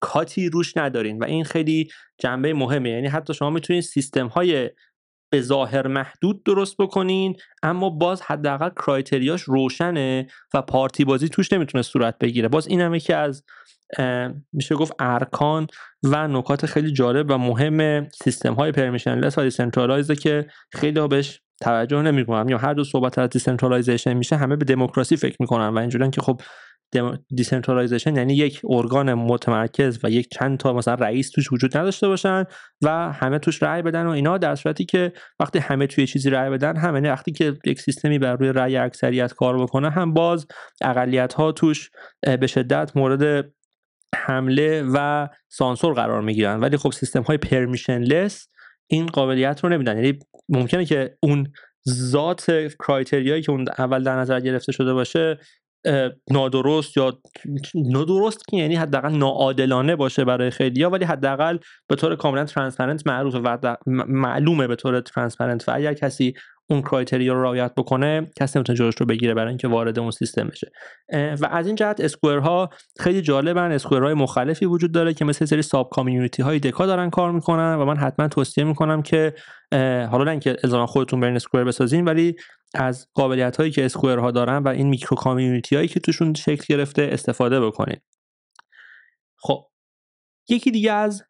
cut 0.00 0.36
ی 0.36 0.48
روش 0.48 0.76
ندارین 0.76 1.18
و 1.18 1.24
این 1.24 1.44
خیلی 1.44 1.88
جنبه 2.18 2.54
مهمه. 2.54 2.90
یعنی 2.90 3.08
حتی 3.08 3.34
شما 3.34 3.50
می‌تونید 3.50 3.82
سیستم 3.82 4.26
های 4.26 4.70
به 5.32 5.40
ظاهر 5.40 5.86
محدود 5.86 6.44
درست 6.44 6.76
بکنین 6.76 7.36
اما 7.62 7.90
باز 7.90 8.22
حداقل 8.22 8.68
criteria 8.68 9.27
ش 9.27 9.42
روشنه 9.42 10.26
و 10.54 10.62
پارتی 10.62 11.04
بازی 11.04 11.28
توش 11.28 11.52
نمی‌تونه 11.52 11.82
صورت 11.82 12.18
بگیره. 12.18 12.48
باز 12.48 12.66
این 12.66 12.80
هم 12.80 12.94
یکی 12.94 13.12
از 13.12 13.44
میشه 14.52 14.74
گفت 14.74 14.92
ارکان 14.98 15.66
و 16.02 16.28
نکات 16.28 16.66
خیلی 16.66 16.92
جالب 16.92 17.26
و 17.30 17.38
مهم 17.38 18.08
سیستم 18.08 18.54
های 18.54 18.72
permissionless 18.72 19.38
و 19.38 19.42
decentralized 19.42 20.10
که 20.10 20.46
خیلی 20.72 21.00
ها 21.00 21.08
بهش 21.08 21.40
توجه 21.60 22.02
نمی‌کنن 22.02 22.48
یا 22.48 22.58
هر 22.58 22.74
وقت 22.74 22.84
صحبت 22.84 23.18
از 23.18 23.30
decentralization 23.30 24.14
میشه 24.14 24.36
همه 24.36 24.56
به 24.56 24.64
دموکراسی 24.64 25.16
فکر 25.16 25.36
می‌کنن 25.40 25.68
و 25.68 25.78
اینجوریه 25.78 26.10
که 26.10 26.20
خب 26.20 26.40
decentralization 27.34 28.16
یعنی 28.16 28.34
یک 28.34 28.60
ارگان 28.64 29.14
متمرکز 29.14 29.98
و 30.02 30.10
یک 30.10 30.28
چند 30.30 30.58
تا 30.58 30.72
مثلا 30.72 30.94
رئیس 30.94 31.30
توش 31.30 31.52
وجود 31.52 31.76
نداشته 31.76 32.08
باشن 32.08 32.44
و 32.82 33.12
همه 33.12 33.38
توش 33.38 33.62
رأی 33.62 33.82
بدن 33.82 34.06
و 34.06 34.10
اینا 34.10 34.38
در 34.38 34.54
صورتی 34.54 34.84
که 34.84 35.12
وقتی 35.40 35.58
همه 35.58 35.86
توی 35.86 36.06
چیزی 36.06 36.30
رأی 36.30 36.50
بدن 36.50 36.76
همه 36.76 36.94
یعنی 36.94 37.08
وقتی 37.08 37.32
که 37.32 37.58
یک 37.64 37.80
سیستمی 37.80 38.18
بر 38.18 38.36
روی 38.36 38.52
رأی 38.52 38.76
اکثریت 38.76 39.32
کار 39.32 39.58
بکنه 39.58 39.90
هم 39.90 40.14
باز 40.14 40.46
اقلیت 40.80 41.34
ها 41.34 41.52
توش 41.52 41.90
به 42.40 42.46
شدت 42.46 42.96
مورد 42.96 43.52
حمله 44.14 44.84
و 44.94 45.28
سانسور 45.48 45.94
قرار 45.94 46.20
می‌گیرن. 46.20 46.60
ولی 46.60 46.76
خب 46.76 46.92
سیستم 46.92 47.22
های 47.22 47.36
permissionless 47.36 48.48
این 48.86 49.06
قابلیت 49.06 49.64
رو 49.64 49.70
نمیدن. 49.70 49.96
یعنی 49.96 50.18
ممکنه 50.48 50.84
که 50.84 51.16
اون 51.20 51.52
ذات 51.88 52.68
criteria 52.78 53.29
یی 53.29 53.42
که 53.42 53.52
اون 53.52 53.64
اول 53.78 54.02
در 54.02 54.16
نظر 54.16 54.40
گرفته 54.40 54.72
شده 54.72 54.94
باشه 54.94 55.38
نادرست 56.30 56.96
یا 56.96 57.18
نادرست 57.74 58.48
که 58.48 58.56
یعنی 58.56 58.76
حداقل 58.76 59.12
ناعادلانه 59.12 59.96
باشه 59.96 60.24
برای 60.24 60.50
خیلیا 60.50 60.90
ولی 60.90 61.04
حداقل 61.04 61.58
به 61.88 61.96
طور 61.96 62.16
کاملا 62.16 62.44
transparent 62.44 63.06
معروفه 63.06 63.38
و 63.38 63.76
معلومه 64.08 64.66
به 64.66 64.76
طور 64.76 65.00
transparent 65.00 65.68
و 65.68 65.72
اگر 65.74 65.94
کسی 65.94 66.34
اون 66.70 66.82
کرایتریا 66.82 67.32
رو 67.32 67.42
رعایت 67.42 67.74
بکنه 67.74 68.30
کسی 68.38 68.58
نمی‌تونه 68.58 68.76
جلوش 68.76 68.94
رو 69.00 69.06
بگیره 69.06 69.34
برای 69.34 69.48
اینکه 69.48 69.68
وارد 69.68 69.98
اون 69.98 70.10
سیستم 70.10 70.48
بشه. 70.48 70.70
و 71.12 71.46
از 71.50 71.66
این 71.66 71.76
جهت 71.76 72.00
اسکوئر 72.00 72.38
ها 72.38 72.70
خیلی 73.00 73.22
جالبن. 73.22 73.72
اسکوئر 73.72 74.02
های 74.02 74.14
مختلفی 74.14 74.66
وجود 74.66 74.92
داره 74.92 75.14
که 75.14 75.24
مثل 75.24 75.44
سری 75.44 75.62
ساب 75.62 75.90
کامیونیتی 75.90 76.42
های 76.42 76.58
دکا 76.58 76.86
دارن 76.86 77.10
کار 77.10 77.32
می‌کنن 77.32 77.74
و 77.74 77.84
من 77.84 77.96
حتما 77.96 78.28
توصیه 78.28 78.64
می‌کنم 78.64 79.02
که 79.02 79.34
حالا 80.10 80.24
نه 80.24 80.30
اینکه 80.30 80.56
الزاما 80.64 80.86
خودتون 80.86 81.20
برین 81.20 81.36
اسکوئر 81.36 81.64
بسازین 81.64 82.04
ولی 82.04 82.36
از 82.74 83.08
قابلیت 83.14 83.56
هایی 83.56 83.70
که 83.70 83.84
اسکوئر 83.84 84.18
ها 84.18 84.30
دارن 84.30 84.58
و 84.58 84.68
این 84.68 84.88
میکرو 84.88 85.16
کامیونیتی 85.16 85.76
هایی 85.76 85.88
که 85.88 86.00
توشون 86.00 86.34
شکل 86.34 86.64
گرفته 86.68 87.08
استفاده 87.12 87.60
بکنین 87.60 88.00
خب 89.38 89.66
یکی 90.48 90.70
دیگه 90.70 90.92
از 90.92 91.24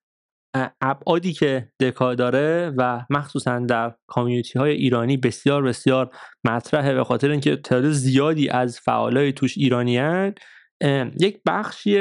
ابعادی 0.81 1.33
که 1.33 1.73
دکا 1.81 2.15
داره 2.15 2.73
و 2.79 3.07
مخصوصا 3.11 3.59
در 3.59 3.95
کامیونیتی 4.07 4.59
های 4.59 4.73
ایرانی 4.73 5.17
بسیار 5.17 5.63
بسیار 5.63 6.11
مطرحه 6.45 6.95
به 6.95 7.05
خاطر 7.05 7.31
اینکه 7.31 7.57
تعداد 7.57 7.91
زیادی 7.91 8.49
از 8.49 8.81
فعالای 8.81 9.33
توش 9.33 9.59
ایرانی 9.59 9.99
هن. 9.99 10.35
یک 11.21 11.41
بخشی 11.47 11.95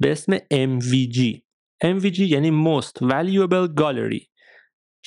به 0.00 0.12
اسم 0.12 0.38
MVG 0.38 1.40
MVG 1.84 2.18
یعنی 2.18 2.64
Most 2.64 2.98
Valuable 3.02 3.80
Gallery 3.80 4.33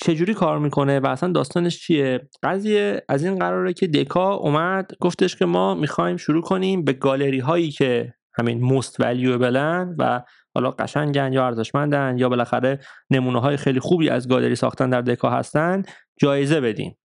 چجوری 0.00 0.34
کار 0.34 0.58
می‌کنه 0.58 1.00
و 1.00 1.06
اصلا 1.06 1.32
داستانش 1.32 1.80
چیه؟ 1.80 2.28
قضیه 2.42 3.02
از 3.08 3.24
این 3.24 3.38
قراره 3.38 3.72
که 3.72 3.86
دکا 3.86 4.34
اومد 4.34 4.90
گفتش 5.00 5.36
که 5.36 5.44
ما 5.44 5.74
می‌خوایم 5.74 6.16
شروع 6.16 6.42
کنیم 6.42 6.84
به 6.84 6.92
گالری 6.92 7.38
هایی 7.38 7.70
که 7.70 8.14
همین 8.38 8.60
موست 8.60 9.00
ولیوبلن 9.00 9.96
و 9.98 10.22
حالا 10.54 10.70
قشنگن 10.70 11.32
یا 11.32 11.46
ارزشمندن 11.46 12.18
یا 12.18 12.28
بالاخره 12.28 12.80
نمونه 13.10 13.40
های 13.40 13.56
خیلی 13.56 13.80
خوبی 13.80 14.10
از 14.10 14.28
گالری 14.28 14.54
ساختن 14.54 14.90
در 14.90 15.02
Deca 15.02 15.30
هستن 15.30 15.82
جایزه 16.20 16.60
بدیم. 16.60 16.96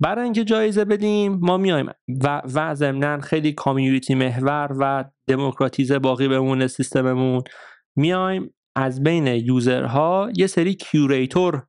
برای 0.00 0.24
اینکه 0.24 0.44
جایزه 0.44 0.84
بدیم 0.84 1.38
ما 1.42 1.56
میایم 1.56 1.90
و 2.24 2.42
و 2.54 2.74
ضمنا 2.74 3.20
خیلی 3.20 3.52
community 3.52 4.14
محور 4.14 4.76
و 4.80 5.04
دموکراتیزه 5.28 5.98
باقی 5.98 6.28
بمونه 6.28 6.66
سیستممون 6.66 7.42
میایم 7.96 8.54
از 8.76 9.02
بین 9.02 9.26
user 9.26 10.09
ها 10.09 10.30
یه 10.36 10.46
سری 10.46 10.74
curator 10.74 11.66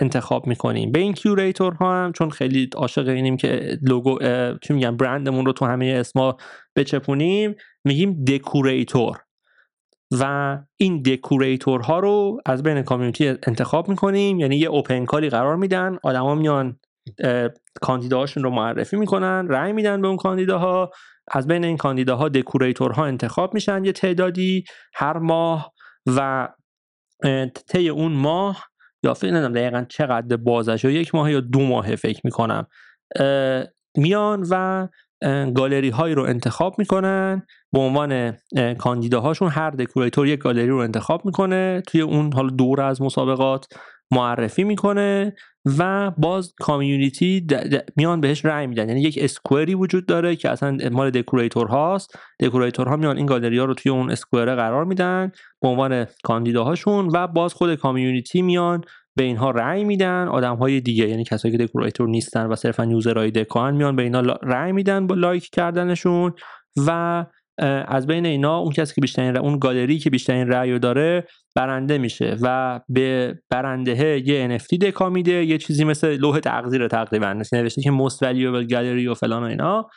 انتخاب 0.00 0.46
می‌کنیم. 0.46 0.92
به 0.92 0.98
این 0.98 1.12
curator 1.12 1.74
ها 1.74 2.04
هم 2.04 2.12
چون 2.12 2.30
خیلی 2.30 2.70
عاشق 2.74 3.08
اینیم 3.08 3.36
که 3.36 3.78
لوگو 3.82 4.18
چی 4.62 4.72
میگم 4.72 4.96
برندمون 4.96 5.46
رو 5.46 5.52
تو 5.52 5.64
همه 5.64 5.86
اسما 5.86 6.36
بچپونیم 6.76 7.54
میگیم 7.84 8.24
دکوریتور. 8.24 9.18
و 10.20 10.58
این 10.76 11.02
دکوریتور 11.02 11.80
ها 11.80 11.98
رو 11.98 12.40
از 12.46 12.62
بین 12.62 12.82
کامیونیتی 12.82 13.28
انتخاب 13.28 13.88
می‌کنیم 13.88 14.40
یعنی 14.40 14.56
یه 14.56 14.68
اوپن 14.68 15.04
کالی 15.04 15.30
قرار 15.30 15.56
میدن 15.56 15.98
آدما 16.02 16.34
میان 16.34 16.78
کاندیداهاشون 17.80 18.42
رو 18.42 18.50
معرفی 18.50 18.96
می‌کنن 18.96 19.46
رأی 19.48 19.72
میدن 19.72 20.02
به 20.02 20.08
اون 20.08 20.16
کاندیداها 20.16 20.90
از 21.28 21.46
بین 21.46 21.64
این 21.64 21.76
کاندیداها 21.76 22.28
دکوریتورها 22.28 23.06
انتخاب 23.06 23.54
میشن 23.54 23.84
یه 23.84 23.92
تعدادی 23.92 24.64
هر 24.94 25.18
ماه 25.18 25.72
و 26.06 26.48
طی 27.68 27.88
اون 27.88 28.12
ماه 28.12 28.64
یا 29.02 29.14
فکر 29.14 29.34
ندارم 29.34 29.52
دقیقا 29.52 29.84
چقدر 29.88 30.36
بازش 30.36 30.84
یا 30.84 30.90
یک 30.90 31.14
ماه 31.14 31.32
یا 31.32 31.40
دو 31.40 31.60
ماه 31.60 31.96
فکر 31.96 32.20
می‌کنم. 32.24 32.66
میان 33.96 34.46
و 34.50 34.88
گالری 35.54 35.90
هایی 35.90 36.14
رو 36.14 36.22
انتخاب 36.22 36.78
می‌کنن. 36.78 37.42
به 37.72 37.80
عنوان 37.80 38.36
کاندیداهاشون 38.78 39.48
هر 39.48 39.70
Decurator 39.70 40.26
یک 40.26 40.40
گالری 40.40 40.68
رو 40.68 40.76
انتخاب 40.76 41.26
می‌کنه 41.26 41.82
توی 41.86 42.00
اون 42.00 42.32
حالا 42.32 42.50
دور 42.50 42.80
از 42.80 43.02
مسابقات. 43.02 43.66
معرفی 44.10 44.64
می‌کنه 44.64 45.34
و 45.78 46.10
باز 46.10 46.52
community 46.60 47.46
میان 47.96 48.20
بهش 48.20 48.44
رأی 48.44 48.66
میدن. 48.66 48.88
یعنی 48.88 49.00
یک 49.00 49.18
square 49.22 49.67
ی 49.67 49.74
وجود 49.74 50.06
داره 50.06 50.36
که 50.36 50.50
اصلا 50.50 50.78
مال 50.92 51.10
Decurator 51.10 51.66
هاست. 51.66 52.18
Decurator 52.40 52.88
ها 52.88 52.96
میان 52.96 53.16
این 53.16 53.26
گالری 53.26 53.58
ها 53.58 53.64
رو 53.64 53.74
توی 53.74 53.92
اون 53.92 54.10
square 54.10 54.54
قرار 54.54 54.84
میدن 54.84 55.32
به 55.62 55.68
عنوان 55.68 56.06
کاندیداهاشون 56.24 57.08
و 57.12 57.26
باز 57.26 57.54
خود 57.54 57.74
community 57.74 58.42
میان 58.42 58.80
به 59.16 59.24
اینها 59.24 59.50
رأی 59.50 59.84
میدن. 59.84 60.28
آدم 60.28 60.56
های 60.56 60.80
دیگه 60.80 61.08
یعنی 61.08 61.24
کسایی 61.24 61.56
که 61.56 61.66
Decurator 61.66 62.08
نیستن 62.08 62.46
و 62.46 62.56
صرفا 62.56 62.84
user 62.84 63.30
های 63.30 63.43
Deca 63.43 63.68
ن 63.68 63.74
میان 63.74 63.96
به 63.96 64.02
اینا 64.02 64.20
رأی 64.42 64.72
میدن 64.72 65.06
با 65.06 65.14
لایک 65.14 65.50
کردنشون 65.52 66.32
و 66.86 67.26
از 67.88 68.06
بین 68.06 68.26
اینا 68.26 68.58
اون 68.58 68.72
کسی 68.72 68.94
که 68.94 69.00
بیشترین 69.00 69.36
اون 69.36 69.58
گالری 69.58 69.98
که 69.98 70.10
بیشترین 70.10 70.48
رأی 70.48 70.78
داره 70.78 71.24
برنده 71.56 71.98
میشه 71.98 72.36
و 72.42 72.80
به 72.88 73.38
برنده 73.50 74.28
یه 74.28 74.58
NFT 74.58 74.78
Deca 74.78 75.10
میده 75.10 75.44
یه 75.44 75.58
چیزی 75.58 75.84
مثل 75.84 76.16
لوح 76.16 76.38
تقدیر 76.38 76.88
تقریبا 76.88 77.42
نوشته 77.52 77.82
که 77.82 77.90
most 77.90 78.16
valuable 78.16 78.68
gallery 78.70 79.08
و 79.10 79.14
فلان 79.14 79.42
و 79.42 79.46
اینا 79.46 79.88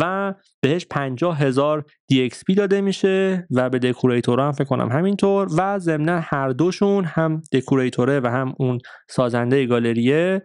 و 0.00 0.34
بهش 0.60 0.86
50 0.90 1.38
هزار 1.42 1.84
DXP 2.12 2.54
داده 2.56 2.80
میشه 2.80 3.46
و 3.50 3.70
به 3.70 3.78
Decurator 3.78 4.40
هم 4.40 4.52
فکر 4.52 4.64
کنم 4.64 4.88
همینطور 4.88 5.48
و 5.58 5.78
ضمنا 5.78 6.20
هر 6.22 6.48
دوشون 6.48 7.04
هم 7.04 7.42
Decurator 7.52 8.13
ه 8.13 8.20
و 8.20 8.26
هم 8.26 8.54
اون 8.58 8.78
سازنده 9.08 9.66
گالریه 9.66 10.42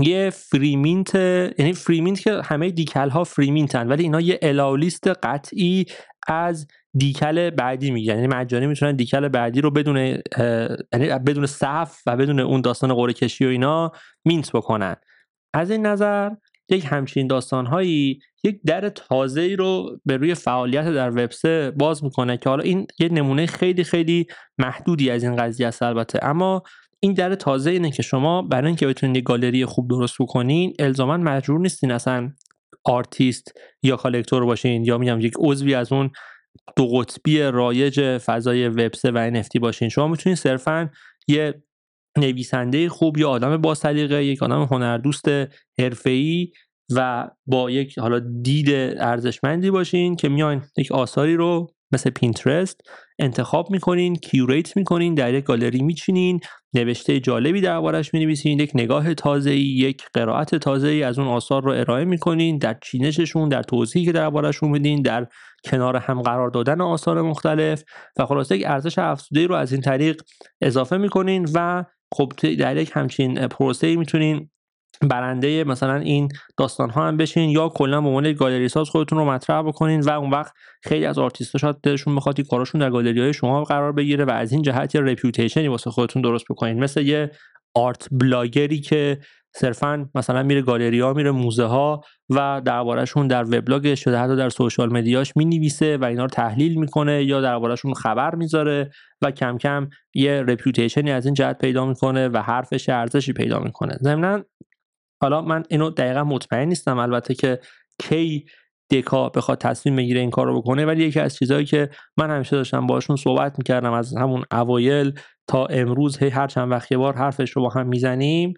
یه 0.00 0.30
free 0.30 0.72
mint 0.72 1.14
یعنی 1.58 1.72
free 1.72 1.96
mint 1.96 2.20
که 2.20 2.40
همه 2.44 2.70
Decal 2.70 3.10
ها 3.10 3.24
free 3.24 3.52
mint 3.52 3.81
ن 3.81 3.88
ولی 3.88 4.02
اینا 4.02 4.20
یه 4.20 4.38
allowlist 4.42 5.08
قطعی 5.08 5.86
از 6.28 6.66
Decal 6.94 7.50
بعدی 7.50 7.90
میگیرن. 7.90 8.14
یعنی 8.14 8.26
مجانی 8.26 8.66
می‌تونن 8.66 8.96
Decal 8.96 9.28
بعدی 9.28 9.60
رو 9.60 9.70
بدون 9.70 9.96
یعنی 9.96 11.18
بدون 11.26 11.46
صف 11.46 11.98
و 12.06 12.16
بدون 12.16 12.40
اون 12.40 12.60
داستان 12.60 12.94
قرعه 12.94 13.12
کشی 13.12 13.44
و 13.44 13.48
اینا 13.48 13.92
mint 14.24 14.52
بکنن. 14.52 14.96
از 15.54 15.70
این 15.70 15.86
نظر 15.86 16.30
یک 16.68 16.86
همچین 16.88 17.26
داستانهایی 17.26 18.20
یک 18.44 18.60
در 18.66 18.88
تازه 18.88 19.54
رو 19.58 20.00
به 20.04 20.16
روی 20.16 20.34
فعالیت 20.34 20.84
در 20.84 21.10
Web3 21.10 21.70
باز 21.70 22.04
می‌کنه 22.04 22.36
که 22.36 22.48
حالا 22.48 22.62
این 22.62 22.86
یه 22.98 23.08
نمونه 23.08 23.46
خیلی 23.46 23.84
خیلی 23.84 24.26
محدودی 24.58 25.10
از 25.10 25.24
این 25.24 25.36
قضیه 25.36 25.66
است 25.66 25.82
البته. 25.82 26.18
اما 26.22 26.62
این 27.04 27.12
در 27.12 27.34
تازه 27.34 27.70
اینه 27.70 27.90
که 27.90 28.02
شما 28.02 28.42
برای 28.42 28.66
اینکه 28.66 28.86
بتونید 28.86 29.24
گالری 29.24 29.64
خوب 29.64 29.90
درست 29.90 30.16
بکنین 30.20 30.74
الزاما 30.78 31.16
مجبور 31.16 31.60
نیستین 31.60 31.90
اصلا 31.90 32.32
آرتیست 32.84 33.52
یا 33.82 33.96
collector 33.96 34.44
باشین 34.44 34.84
یا 34.84 34.98
میگم 34.98 35.20
یک 35.20 35.34
عضوی 35.38 35.74
از 35.74 35.92
اون 35.92 36.10
دو 36.76 36.86
قطبی 36.88 37.38
رایج 37.38 38.18
فضای 38.18 38.68
Web3 38.68 39.10
و 39.10 39.30
NFT 39.30 39.60
باشین. 39.60 39.88
شما 39.88 40.08
می‌تونید 40.08 40.38
صرفا 40.38 40.90
یه 41.28 41.62
نویسنده 42.18 42.88
خوب 42.88 43.18
یا 43.18 43.30
آدم 43.30 43.56
با 43.56 43.74
سلیقه 43.74 44.24
یک 44.24 44.42
آدم 44.42 44.62
هنردوست 44.62 45.28
حرفه‌ای 45.78 46.50
و 46.96 47.28
با 47.46 47.70
یک 47.70 47.98
حالا 47.98 48.18
دید 48.42 48.70
ارزشمندی 48.98 49.70
باشین 49.70 50.16
که 50.16 50.28
میاین 50.28 50.62
یک 50.78 50.92
آثاری 50.92 51.36
رو 51.36 51.74
مثل 51.92 52.10
Pinterest 52.10 52.80
انتخاب 53.18 53.70
می‌کنین 53.70 54.16
کیوریت 54.16 54.76
می‌کنین 54.76 55.14
در 55.14 55.34
یک 55.34 55.44
گالری 55.44 55.82
میچینین 55.82 56.40
نوشته 56.74 57.20
جالبی 57.20 57.60
دربارش 57.60 58.14
می‌نویسین 58.14 58.60
یک 58.60 58.70
نگاه 58.74 59.14
تازه 59.14 59.56
یک 59.56 60.02
قرائت 60.14 60.54
تازه 60.54 60.88
از 60.88 61.18
اون 61.18 61.28
آثار 61.28 61.62
رو 61.62 61.72
ارائه 61.72 62.04
می‌کنین 62.04 62.58
در 62.58 62.76
چینششون 62.82 63.48
در 63.48 63.62
توضیحی 63.62 64.04
که 64.04 64.12
دربارشون 64.12 64.70
میدین 64.70 65.02
در 65.02 65.26
کنار 65.64 65.96
هم 65.96 66.22
قرار 66.22 66.50
دادن 66.50 66.80
آثار 66.80 67.22
مختلف 67.22 67.84
و 68.18 68.26
خلاصه 68.26 68.56
یک 68.56 68.64
ارزش 68.66 68.98
افزوده 68.98 69.46
رو 69.46 69.54
از 69.54 69.72
این 69.72 69.80
طریق 69.80 70.22
اضافه 70.60 70.96
می‌کنین 70.96 71.48
و 71.54 71.84
خب 72.14 72.32
در 72.58 72.76
یک 72.76 72.90
همچین 72.94 73.48
پروسه 73.48 73.96
می‌تونین 73.96 74.50
برنده 75.08 75.64
مثلا 75.64 75.96
این 75.96 76.28
داستان 76.56 76.90
ها 76.90 77.08
هم 77.08 77.16
بشین 77.16 77.50
یا 77.50 77.68
کلا 77.68 78.00
به 78.00 78.08
عنوان 78.08 78.32
گالری 78.32 78.68
ساز 78.68 78.88
خودتون 78.88 79.18
رو 79.18 79.24
مطرح 79.24 79.62
بکنین 79.62 80.00
و 80.00 80.10
اون 80.10 80.30
وقت 80.30 80.52
خیلی 80.82 81.06
از 81.06 81.18
آرتیست 81.18 81.56
شاید 81.56 81.76
دلشون 81.82 82.16
بخواد 82.16 82.40
کاراشون 82.40 82.80
در 82.80 82.90
گالری 82.90 83.20
های 83.20 83.32
شما 83.32 83.64
قرار 83.64 83.92
بگیره 83.92 84.24
و 84.24 84.30
از 84.30 84.52
این 84.52 84.62
جهت 84.62 84.94
یه 84.94 85.00
reputation 85.00 85.62
ی 85.62 85.68
واسه 85.68 85.90
خودتون 85.90 86.22
درست 86.22 86.44
بکنین. 86.50 86.84
مثل 86.84 87.00
یه 87.00 87.30
art 87.74 88.08
blogger 88.12 88.71
ی 88.71 88.80
که 88.80 89.18
صرفا 89.54 90.08
مثلا 90.14 90.42
میره 90.42 90.62
گالری 90.62 91.00
ها 91.00 91.12
میره 91.12 91.30
موزه 91.30 91.64
ها 91.64 92.00
و 92.30 92.62
دربارهشون 92.64 93.26
در 93.26 93.44
وبلاگش 93.44 94.06
یا 94.06 94.20
حتی 94.20 94.36
در 94.36 94.48
social 94.48 94.92
media 94.92 95.23
ش 95.23 95.36
می‌نویسه 95.36 95.96
و 95.96 96.04
اینا 96.04 96.22
رو 96.22 96.28
تحلیل 96.28 96.78
می‌کنه 96.78 97.24
یا 97.24 97.40
دربارهشون 97.40 97.94
خبر 97.94 98.34
می‌ذاره 98.34 98.90
و 99.22 99.30
کم 99.30 99.58
کم 99.58 99.88
یه 100.14 100.42
reputation 100.42 101.04
ی 101.04 101.10
از 101.10 101.24
این 101.24 101.34
جهت 101.34 101.58
پیدا 101.58 101.86
می‌کنه 101.86 102.28
و 102.28 102.42
حرفش 102.42 102.88
ارزشی 102.88 103.32
پیدا 103.32 103.58
می‌کنه. 103.60 103.98
ضمن 104.02 104.44
حالا 105.22 105.42
من 105.42 105.62
اینو 105.68 105.90
دقیقا 105.90 106.24
مطمئن 106.24 106.68
نیستم 106.68 106.98
البته 106.98 107.34
که 107.34 107.60
کی 107.98 108.44
دکا 108.92 109.28
بخواد 109.28 109.58
تصمیم 109.58 109.96
بگیره 109.96 110.20
این 110.20 110.30
کار 110.30 110.46
رو 110.46 110.60
بکنه 110.60 110.86
ولی 110.86 111.04
یکی 111.04 111.20
از 111.20 111.36
چیزهایی 111.36 111.64
که 111.64 111.90
من 112.16 112.30
همیشه 112.30 112.56
داشتم 112.56 112.86
باشون 112.86 113.16
صحبت 113.16 113.58
می‌کردم 113.58 113.92
از 113.92 114.16
همون 114.16 114.44
اوایل 114.52 115.12
تا 115.46 115.66
امروز 115.66 116.18
هی 116.18 116.28
هر 116.28 116.46
چند 116.46 116.70
وقت 116.70 116.92
یه 116.92 116.98
بار 116.98 117.14
حرفش 117.14 117.50
رو 117.50 117.62
با 117.62 117.68
هم 117.68 117.86
می‌زنیم 117.86 118.54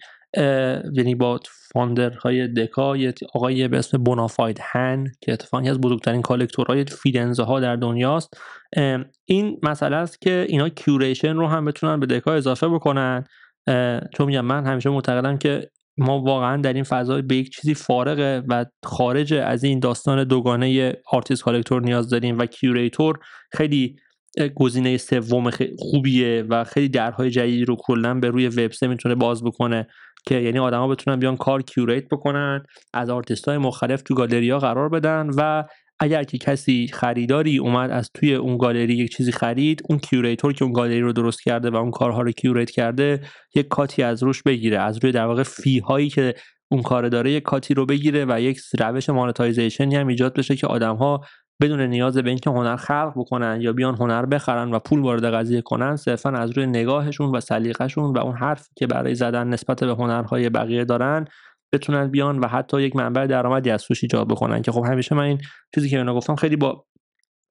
یعنی 0.93 1.15
با 1.15 1.41
founder 1.75 2.33
های 2.33 2.49
دکا 2.49 2.97
یه 2.97 3.15
آقای 3.35 3.69
به 3.69 3.79
اسم 3.79 3.99
بونافاید 3.99 4.59
هن 4.63 5.07
که 5.21 5.33
اتفاقی 5.33 5.69
از 5.69 5.81
بزرگترین 5.81 6.23
collector 6.23 6.74
های 6.74 6.85
فیدنزه 6.85 7.43
ها 7.43 7.61
در 7.61 7.77
دنیاست. 7.77 8.37
این 9.25 9.61
مسئله 9.63 9.97
است 9.97 10.21
که 10.21 10.47
اینا 10.49 10.69
curation 10.69 11.37
رو 11.37 11.47
هم 11.47 11.65
بتونن 11.65 12.01
به 12.01 12.07
دکا 12.07 12.33
اضافه 12.35 12.69
بکنن. 12.69 13.25
چون 14.15 14.27
میگم 14.27 14.45
من 14.45 14.67
همیشه 14.67 14.91
معتقدم 14.91 15.39
که 15.39 15.71
ما 15.99 16.21
واقعا 16.21 16.57
در 16.57 16.73
این 16.73 16.85
فضای 16.85 17.23
به 17.23 17.37
یک 17.37 17.51
چیزی 17.51 17.75
فارغه 17.75 18.43
و 18.49 18.65
خارج 18.85 19.35
از 19.35 19.65
این 19.65 19.79
داستان 19.79 20.25
دوگانه 20.25 20.97
artist 21.13 21.43
collector 21.43 21.83
نیاز 21.83 22.09
داریم 22.09 22.39
و 22.39 22.47
curator 22.47 23.19
خیلی 23.53 23.97
گزینه 24.55 24.97
سوم 24.97 25.51
خوبیه 25.79 26.45
و 26.49 26.65
خیلی 26.65 26.89
درهای 26.89 27.31
جدیدی 27.31 27.65
رو 27.65 27.77
کلا 27.79 28.15
به 28.15 28.31
روی 28.31 28.49
وب 28.49 28.68
سه 28.68 28.87
می‌تونه 28.87 29.15
باز 29.15 29.45
بکنه 29.45 29.87
که 30.27 30.35
یعنی 30.35 30.59
آدما 30.59 30.89
بتونن 30.89 31.19
بیان 31.19 31.37
کار 31.37 31.63
curate 31.63 32.09
بکنن 32.09 32.63
از 32.95 33.11
آرتیست 33.11 33.49
های 33.49 33.59
مختلف 33.59 34.03
تو 34.03 34.15
گالری 34.15 34.51
ها 34.51 34.59
قرار 34.59 34.89
بدن 34.89 35.31
و 35.37 35.65
اگر 36.01 36.25
که 36.25 36.39
کسی 36.39 36.91
خریداری 36.93 37.59
اومد 37.59 37.91
از 37.91 38.11
توی 38.15 38.35
اون 38.35 38.59
گالری 38.59 38.95
یک 38.95 39.17
چیزی 39.17 39.33
خرید 39.33 39.83
اون 39.89 39.99
curator 39.99 40.53
که 40.53 40.65
اون 40.65 40.73
گالری 40.73 41.01
رو 41.01 41.13
درست 41.13 41.43
کرده 41.43 41.71
و 41.71 41.77
اون 41.77 41.91
کارها 41.91 42.23
رو 42.23 42.33
curate 42.33 42.71
کرده 42.71 43.21
یک 43.55 43.69
کاتی 43.69 44.03
از 44.03 44.23
روش 44.23 44.43
بگیره 44.43 44.79
از 44.79 44.99
روی 45.03 45.13
در 45.13 45.27
واقع 45.27 45.43
فی 45.43 45.79
هایی 45.79 46.09
که 46.09 46.35
اون 46.71 46.83
کار 46.83 47.09
داره 47.09 47.31
یک 47.31 47.43
کاتی 47.43 47.75
رو 47.75 47.87
بگیره 47.87 48.25
و 48.29 48.41
یک 48.41 48.61
روش 48.81 49.11
مانتایزیشنی 49.11 49.97
هم 49.97 50.07
ایجاد 50.07 50.35
بشه 50.35 50.57
که 50.57 50.67
آدم 50.67 50.97
ها 50.97 51.21
بدون 51.61 51.81
نیاز 51.81 52.19
به 52.19 52.31
اینکه 52.31 52.51
هنر 52.51 52.77
خلق 52.77 53.13
بکنن 53.17 53.61
یا 53.61 53.73
بیان 53.73 53.95
هنر 53.95 54.27
بخرن 54.27 54.71
و 54.75 54.79
پول 54.79 55.01
وارد 55.01 55.25
قضیه 55.25 55.61
کنن 55.61 55.97
صرفا 55.97 56.31
از 56.31 56.51
روی 56.51 56.67
نگاهشون 56.67 57.37
و 57.37 57.41
سلیقهشون 57.41 58.13
و 58.13 58.19
اون 58.19 58.37
حرفی 58.37 58.71
که 58.77 58.87
برای 58.87 59.15
زدن 59.15 59.47
نسبت 59.47 59.85
به 59.85 59.95
هنرهای 59.95 60.49
بقیه 60.49 60.85
دارن 60.85 61.25
بتونن 61.75 62.11
بیان 62.11 62.39
و 62.39 62.47
حتی 62.47 62.83
یک 62.83 62.97
منبع 62.97 63.27
درآمدی 63.27 63.71
از 63.71 63.83
توش 63.83 64.03
ایجاد 64.03 64.29
بکنن. 64.29 64.63
که 64.63 64.73
خب 64.73 64.85
همیشه 64.85 65.15
من 65.15 65.23
این 65.25 65.39
چیزی 65.75 65.89
که 65.89 65.99
اینا 65.99 66.15
گفتم 66.15 66.35
خیلی 66.35 66.57
با 66.57 66.85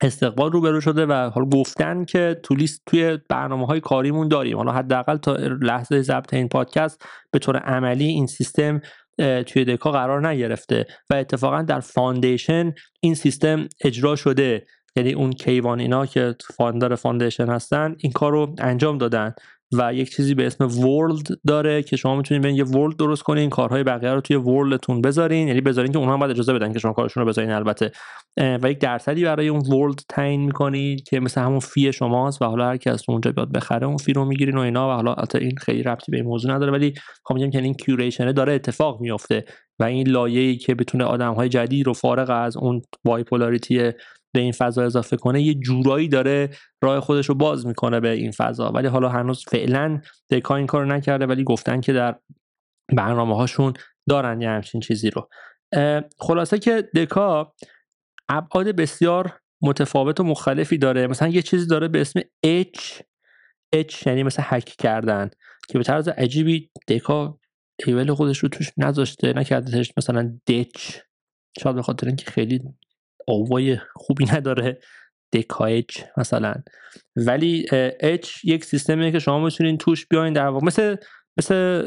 استقبال 0.01 0.51
روبرو 0.51 0.81
شده 0.81 1.05
و 1.05 1.13
حالا 1.13 1.49
گفتن 1.49 2.05
که 2.05 2.39
تو 2.43 2.55
لیست 2.55 2.81
توی 2.85 3.17
برنامه 3.29 3.65
های 3.65 3.79
کاریمون 3.79 4.27
داریم. 4.27 4.57
حالا 4.57 4.71
حداقل 4.71 5.17
تا 5.17 5.35
لحظه 5.61 6.01
ضبط 6.01 6.33
این 6.33 6.47
پادکست 6.47 7.05
به 7.31 7.39
طور 7.39 7.57
عملی 7.57 8.05
این 8.05 8.27
سیستم 8.27 8.81
توی 9.17 9.65
دکا 9.65 9.91
قرار 9.91 10.27
نگرفته 10.27 10.85
و 11.09 11.13
اتفاقا 11.13 11.61
در 11.61 11.79
Foundation 11.79 12.73
این 13.01 13.15
سیستم 13.15 13.67
اجرا 13.83 14.15
شده. 14.15 14.65
یعنی 14.95 15.13
اون 15.13 15.31
کیوان 15.31 15.79
اینا 15.79 16.05
که 16.05 16.35
founder 16.57 16.95
Foundation 16.95 17.49
هستن 17.49 17.95
این 17.99 18.11
کار 18.11 18.31
رو 18.31 18.55
انجام 18.59 18.97
دادن. 18.97 19.33
و 19.77 19.93
یک 19.93 20.15
چیزی 20.15 20.35
به 20.35 20.45
اسم 20.45 20.65
world 20.65 21.27
داره 21.47 21.83
که 21.83 21.95
شما 21.95 22.15
می‌تونید 22.15 22.43
برین 22.43 22.55
یه 22.55 22.63
world 22.63 22.97
درست 22.97 23.23
کنین 23.23 23.49
کارهای 23.49 23.83
بقیه 23.83 24.11
رو 24.11 24.21
توی 24.21 24.35
world 24.35 24.76
تون 24.76 25.01
بذارین. 25.01 25.47
یعنی 25.47 25.61
بذارین 25.61 25.91
که 25.91 25.97
اونها 25.97 26.13
هم 26.13 26.19
باید 26.19 26.31
اجازه 26.31 26.53
بدن 26.53 26.73
که 26.73 26.79
شما 26.79 26.93
کارشون 26.93 27.23
رو 27.23 27.29
بذارین 27.29 27.51
البته. 27.51 27.91
و 28.37 28.71
یک 28.71 28.79
درصدی 28.79 29.23
برای 29.23 29.47
اون 29.47 29.61
world 29.61 29.99
تعیین 30.09 30.41
می‌کنید 30.41 31.03
که 31.03 31.19
مثل 31.19 31.41
همون 31.41 31.59
fee 31.59 31.93
شماست 31.93 32.41
و 32.41 32.45
حالا 32.45 32.65
هر 32.65 32.77
کی 32.77 32.89
از 32.89 33.03
اونجا 33.07 33.31
بیاد 33.31 33.51
بخره 33.51 33.87
اون 33.87 33.97
fee 33.97 34.13
رو 34.13 34.25
می‌گیرین 34.25 34.57
و 34.57 34.61
اینا 34.61 34.89
و 34.89 34.91
حالا 34.91 35.13
البته 35.13 35.39
این 35.39 35.55
خیلی 35.57 35.83
ربطی 35.83 36.11
به 36.11 36.17
این 36.17 36.25
موضوع 36.25 36.51
نداره. 36.51 36.71
ولی 36.71 36.93
خب 37.25 37.35
میگم 37.35 37.49
که 37.49 37.61
این 37.61 37.73
کیوریشن 37.73 38.31
داره 38.31 38.53
اتفاق 38.53 39.01
میفته 39.01 39.45
و 39.79 39.83
این 39.83 40.07
لایه‌ای 40.07 40.57
که 40.57 40.75
بتونه 40.75 41.03
آدم‌های 41.03 41.49
جدید 41.49 41.87
رو 41.87 41.93
فارغ 41.93 42.29
از 42.29 42.57
اون 42.57 42.81
بایپولاریتی 43.05 43.91
به 44.33 44.39
این 44.39 44.51
فضا 44.51 44.83
اضافه 44.83 45.17
کنه 45.17 45.41
یه 45.41 45.53
جورایی 45.53 46.07
داره 46.07 46.49
راه 46.81 46.99
خودش 46.99 47.29
رو 47.29 47.35
باز 47.35 47.65
می‌کنه 47.65 47.99
به 47.99 48.09
این 48.09 48.31
فضا. 48.31 48.71
ولی 48.71 48.87
حالا 48.87 49.09
هنوز 49.09 49.45
فعلا 49.47 50.01
دکا 50.29 50.55
این 50.55 50.67
کار 50.67 50.85
نکرده 50.85 51.25
ولی 51.25 51.43
گفتن 51.43 51.81
که 51.81 51.93
در 51.93 52.15
برنامه 52.95 53.35
هاشون 53.35 53.73
دارن 54.09 54.41
یه 54.41 54.49
همچین 54.49 54.81
چیزی 54.81 55.09
رو. 55.09 55.29
خلاصه 56.19 56.59
که 56.59 56.81
دکا 56.81 57.53
ابعاد 58.29 58.67
بسیار 58.67 59.39
متفاوت 59.61 60.19
و 60.19 60.23
مختلفی 60.23 60.77
داره. 60.77 61.07
مثلا 61.07 61.27
یه 61.27 61.41
چیزی 61.41 61.67
داره 61.67 61.87
به 61.87 62.01
اسم 62.01 62.19
H 62.45 63.01
H 63.75 64.07
یعنی 64.07 64.23
مثل 64.23 64.43
هک 64.45 64.65
کردن 64.65 65.29
که 65.69 65.77
به 65.77 65.83
طرز 65.83 66.07
عجیبی 66.07 66.69
دکا 66.87 67.39
ایول 67.85 68.13
خودش 68.13 68.37
رو 68.37 68.49
توش 68.49 68.71
نذاشته 68.77 69.33
نکردهش 69.33 69.93
مثلا 69.97 70.39
دچ. 70.47 70.97
شاید 71.59 71.75
به 71.75 71.81
خاطر 71.81 72.07
اینکه 72.07 72.31
خیلی 72.31 72.61
آوای 73.27 73.77
خوبی 73.95 74.25
نداره. 74.35 74.79
دکایج 75.33 75.87
مثلا. 76.17 76.53
ولی 77.15 77.65
اچ 77.99 78.45
یک 78.45 78.65
سیستمیه 78.65 79.11
که 79.11 79.19
شما 79.19 79.39
می‌تونین 79.39 79.77
توش 79.77 80.07
بیاین 80.07 80.33
در 80.33 80.47
واقع. 80.47 80.65
مثل 80.65 80.95
مثل 81.37 81.81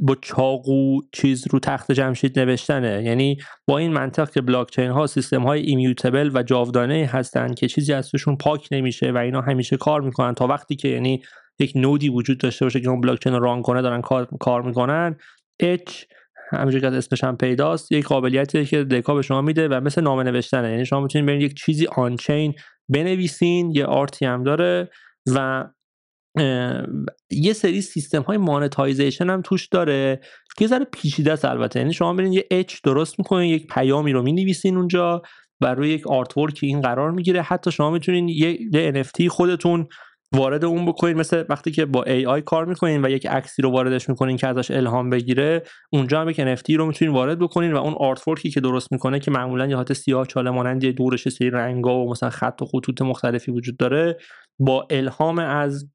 با 0.00 0.16
چاقو 0.22 1.00
چیز 1.12 1.44
رو 1.50 1.58
تخت 1.58 1.92
جمشید 1.92 2.38
نوشتنه. 2.38 3.02
یعنی 3.04 3.36
با 3.68 3.78
این 3.78 3.92
منطق 3.92 4.30
که 4.30 4.40
بلاک 4.40 4.70
چین 4.70 4.90
ها 4.90 5.06
سیستم 5.06 5.42
های 5.42 5.62
ایمیوتبل 5.62 6.30
و 6.34 6.42
جاودانه 6.42 7.08
هستن 7.12 7.54
که 7.54 7.68
چیزی 7.68 7.92
از 7.92 8.10
توشون 8.10 8.36
پاک 8.36 8.68
نمیشه 8.70 9.10
و 9.10 9.16
اینا 9.16 9.40
همیشه 9.40 9.76
کار 9.76 10.00
می‌کنن. 10.00 10.34
تا 10.34 10.46
وقتی 10.46 10.76
که 10.76 10.88
یعنی 10.88 11.22
یک 11.58 11.72
node 11.74 12.01
ی 12.01 12.08
وجود 12.08 12.38
داشته 12.38 12.64
باشه 12.64 12.80
که 12.80 12.88
اون 12.88 13.00
بلاک 13.00 13.22
چین 13.22 13.32
رو 13.32 13.38
run 13.38 13.62
کنه 13.62 13.82
دارن 13.82 14.00
کار, 14.00 14.28
کار 14.40 14.62
می‌کنن. 14.62 15.16
اچ 15.60 16.04
همونجوری 16.52 16.80
که 16.80 16.86
اسمش 16.86 17.24
هم 17.24 17.36
پیداست 17.36 17.92
یک 17.92 18.06
قابلیتی 18.06 18.64
که 18.64 18.84
دکا 18.84 19.14
به 19.14 19.22
شما 19.22 19.40
میده 19.40 19.68
و 19.68 19.80
مثل 19.80 20.02
نامه 20.02 20.22
نوشتنه 20.22 20.70
یعنی 20.70 20.86
شما 20.86 21.00
می‌تونید 21.00 21.26
برید 21.26 21.42
یک 21.42 21.54
چیزی 21.54 21.86
on-chain 21.86 22.54
بنویسین 22.88 23.70
یه 23.70 23.84
art 23.84 24.16
ی 24.16 24.26
هم 24.26 24.42
داره 24.42 24.90
و 25.34 25.64
یه 27.30 27.52
سری 27.52 27.80
سیستم 27.80 28.22
های 28.22 28.36
monetization 28.36 29.30
هم 29.30 29.42
توش 29.42 29.66
داره 29.66 30.20
که 30.56 30.64
یه 30.64 30.68
ذره 30.68 30.84
پیچیده 30.84 31.32
است 31.32 31.44
البته. 31.44 31.80
یعنی 31.80 31.92
شما 31.92 32.14
برین 32.14 32.32
یه 32.32 32.46
اچ 32.50 32.76
درست 32.84 33.18
می‌کنین 33.18 33.50
یک 33.50 33.66
پیامی 33.66 34.12
رو 34.12 34.22
می‌نویسین 34.22 34.76
اونجا 34.76 35.22
بر 35.60 35.74
روی 35.74 35.88
یک 35.88 36.06
art 36.06 36.38
این 36.62 36.80
قرار 36.80 37.10
می‌گیره. 37.10 37.42
حتی 37.42 37.70
شما 37.70 37.90
می‌تونین 37.90 38.28
یه 38.28 38.92
NFT 38.92 39.26
خودتون 39.26 39.86
وارد 40.34 40.64
اون 40.64 40.86
بکنید 40.86 41.16
مثل 41.16 41.44
وقتی 41.48 41.70
که 41.70 41.84
با 41.84 42.04
AI 42.04 42.40
کار 42.40 42.64
می‌کنین 42.64 43.04
و 43.04 43.10
یک 43.10 43.26
عکسی 43.26 43.62
رو 43.62 43.70
واردش 43.70 44.08
می‌کنین 44.08 44.36
که 44.36 44.46
ازش 44.46 44.70
الهام 44.70 45.10
بگیره 45.10 45.62
اونجا 45.92 46.20
هم 46.20 46.28
یک 46.28 46.40
NFT 46.40 46.70
رو 46.76 46.86
می‌تونین 46.86 47.14
وارد 47.14 47.38
بکنین 47.38 47.72
و 47.72 47.76
اون 47.76 47.94
art 47.98 48.40
که 48.54 48.60
درست 48.60 48.92
می‌کنه 48.92 49.20
که 49.20 49.30
معمولا 49.30 49.66
یه 49.66 49.76
حالت 49.76 49.92
سیاه 49.92 50.26
چاله 50.26 50.50
مانند 50.50 50.86
دورش 50.86 51.28
سری 51.28 51.50
رنگا 51.50 51.98
و 51.98 52.10
مثلا 52.10 52.30
خط 52.30 52.62
و 52.62 52.64
خطوط 52.64 53.02
مختلفی 53.02 53.52
وجود 53.52 53.76
داره 53.76 54.16
با 54.58 54.86
الهام 54.90 55.38
از 55.38 55.90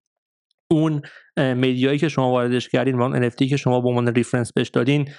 اون 0.71 1.01
media 1.37 1.80
یی 1.80 1.97
که 1.97 2.09
شما 2.09 2.31
واردش 2.31 2.69
کردین 2.69 2.95
و 2.95 3.01
اون 3.01 3.29
NFT 3.29 3.49
که 3.49 3.57
شما 3.57 3.81
به 3.81 3.89
عنوان 3.89 4.07
reference 4.07 4.53
بهش 4.53 4.69
دادین 4.69 5.09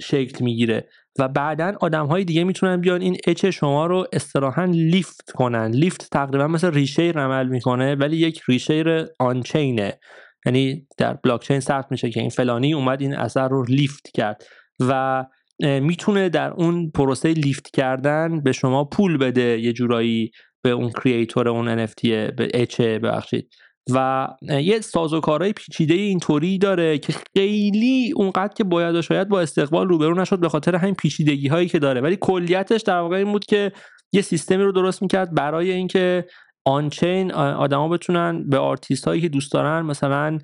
شکل 0.00 0.44
می‌گیره. 0.44 0.88
و 1.18 1.28
بعدا 1.28 1.72
آدم 1.80 2.06
های 2.06 2.24
دیگه 2.24 2.44
می‌تونن 2.44 2.76
بیان 2.76 3.00
این 3.00 3.16
اچ 3.26 3.46
شما 3.46 3.86
رو 3.86 4.06
اصطلاحا 4.12 4.64
lift 4.64 5.30
کنن. 5.30 5.66
lift 5.66 6.08
تقریبا 6.12 6.46
مثل 6.46 6.72
reshare 6.74 7.18
عمل 7.18 7.48
می‌کنه 7.48 7.94
ولی 7.94 8.16
یک 8.16 8.42
reshare 8.48 9.06
on-chain 9.18 9.89
ه 9.89 9.98
یعنی 10.46 10.86
در 10.98 11.14
بلاکچین 11.14 11.60
ثبت 11.60 11.86
میشه 11.90 12.10
که 12.10 12.20
این 12.20 12.30
فلانی 12.30 12.74
اومد 12.74 13.00
این 13.00 13.14
اثر 13.14 13.48
رو 13.48 13.64
لیفت 13.64 14.08
کرد 14.14 14.44
و 14.80 15.24
می‌تونه 15.60 16.28
در 16.28 16.50
اون 16.50 16.90
پروسه 16.90 17.28
لیفت 17.28 17.70
کردن 17.70 18.40
به 18.40 18.52
شما 18.52 18.84
پول 18.84 19.16
بده 19.16 19.60
یه 19.60 19.72
جورایی 19.72 20.30
به 20.62 20.70
اون 20.70 20.90
کریئتور 20.90 21.48
اون 21.48 21.86
NFT 21.86 22.04
به 22.36 22.48
اچ 22.54 22.80
ببخشید. 22.80 23.48
و 23.90 24.28
یه 24.60 24.80
سازوکارهای 24.80 25.52
پیچیده 25.52 25.94
اینطوری 25.94 26.58
داره 26.58 26.98
که 26.98 27.14
خیلی 27.36 28.12
اونقدر 28.16 28.54
که 28.54 28.64
باید 28.64 28.94
و 28.94 29.02
شاید 29.02 29.28
با 29.28 29.40
استقبال 29.40 29.88
روبرو 29.88 30.20
نشد 30.20 30.40
به 30.40 30.48
خاطر 30.48 30.76
همین 30.76 30.94
پیچیدگی 30.94 31.48
هایی 31.48 31.68
که 31.68 31.78
داره. 31.78 32.00
ولی 32.00 32.18
کلیتش 32.20 32.82
در 32.82 32.98
واقع 32.98 33.16
این 33.16 33.32
بود 33.32 33.44
که 33.44 33.72
یه 34.12 34.22
سیستمی 34.22 34.62
رو 34.62 34.72
درست 34.72 35.02
می‌کرد 35.02 35.34
برای 35.34 35.72
اینکه 35.72 36.24
on-chain 36.66 37.32
آدما 37.32 37.88
بتونن 37.88 38.48
به 38.48 38.58
آرتیست 38.58 39.04
هایی 39.04 39.20
که 39.20 39.28
دوست 39.28 39.52
دارن 39.52 39.80
مثلا 39.80 40.38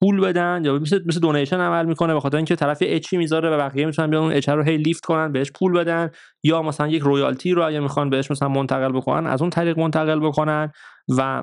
پول 0.00 0.20
بدن 0.20 0.62
یا 0.64 0.78
مثل 0.78 1.00
مثل 1.06 1.20
donation 1.20 1.60
عمل 1.60 1.86
می‌کنه 1.86 2.14
به 2.14 2.20
خاطر 2.20 2.36
اینکه 2.36 2.56
طرف 2.56 2.78
اچی 2.80 3.16
می‌ذاره 3.16 3.50
و 3.50 3.58
بقیه 3.58 3.86
می‌تونن 3.86 4.10
بیان 4.10 4.22
اون 4.22 4.32
اچ 4.32 4.48
رو 4.48 4.62
هی 4.62 4.76
lift 4.76 5.04
کنن 5.04 5.32
بهش 5.32 5.50
پول 5.50 5.72
بدن 5.72 6.10
یا 6.44 6.62
مثلا 6.62 6.88
یک 6.88 7.02
royalty 7.02 7.52
رو 7.52 7.66
اگه 7.66 7.80
می‌خوان 7.80 8.10
بهش 8.10 8.30
مثلا 8.30 8.48
منتقل 8.48 8.92
بکنن 8.92 9.26
از 9.26 9.40
اون 9.40 9.50
طریق 9.50 9.78
منتقل 9.78 10.20
بکنن 10.20 10.72
و 11.18 11.42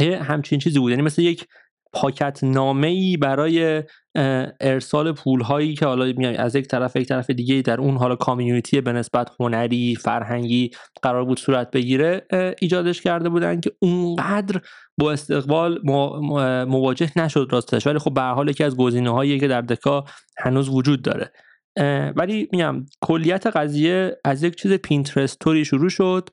همچین 0.00 0.58
چیزی 0.58 0.78
بود. 0.78 0.90
یعنی 0.90 1.02
مثل 1.02 1.22
یک 1.22 1.46
پاکت 1.92 2.44
نامه 2.44 2.86
ای 2.86 3.16
برای 3.16 3.82
ارسال 4.60 5.12
پول 5.12 5.40
هایی 5.40 5.74
که 5.74 5.86
حالا 5.86 6.12
میای 6.16 6.36
از 6.36 6.54
یک 6.56 6.66
طرف 6.66 6.96
یک 6.96 7.08
طرف 7.08 7.30
دیگه 7.30 7.62
در 7.62 7.80
اون 7.80 7.96
حالا 7.96 8.16
community 8.16 8.80
به 8.80 8.92
نسبت 8.92 9.30
هنری 9.40 9.96
فرهنگی 9.96 10.70
قرار 11.02 11.24
بود 11.24 11.40
صورت 11.40 11.70
بگیره 11.70 12.26
ایجادش 12.60 13.02
کرده 13.02 13.28
بودن 13.28 13.60
که 13.60 13.72
اونقدر 13.78 14.60
با 14.98 15.12
استقبال 15.12 15.80
مواجه 16.68 17.10
نشد 17.16 17.48
راستش. 17.50 17.86
ولی 17.86 17.98
خب 17.98 18.14
به 18.14 18.22
حال 18.22 18.48
یکی 18.48 18.64
از 18.64 18.76
گزینه 18.76 19.10
هایی 19.10 19.40
که 19.40 19.48
در 19.48 19.60
دکا 19.60 20.04
هنوز 20.38 20.68
وجود 20.68 21.02
داره. 21.02 21.32
ولی 22.16 22.48
میگم 22.52 22.86
کلیت 23.00 23.46
قضیه 23.46 24.16
از 24.24 24.42
یک 24.42 24.56
چیز 24.56 24.72
Pinterest 24.72 25.41
وری 25.41 25.64
شروع 25.64 25.88
شد. 25.88 26.28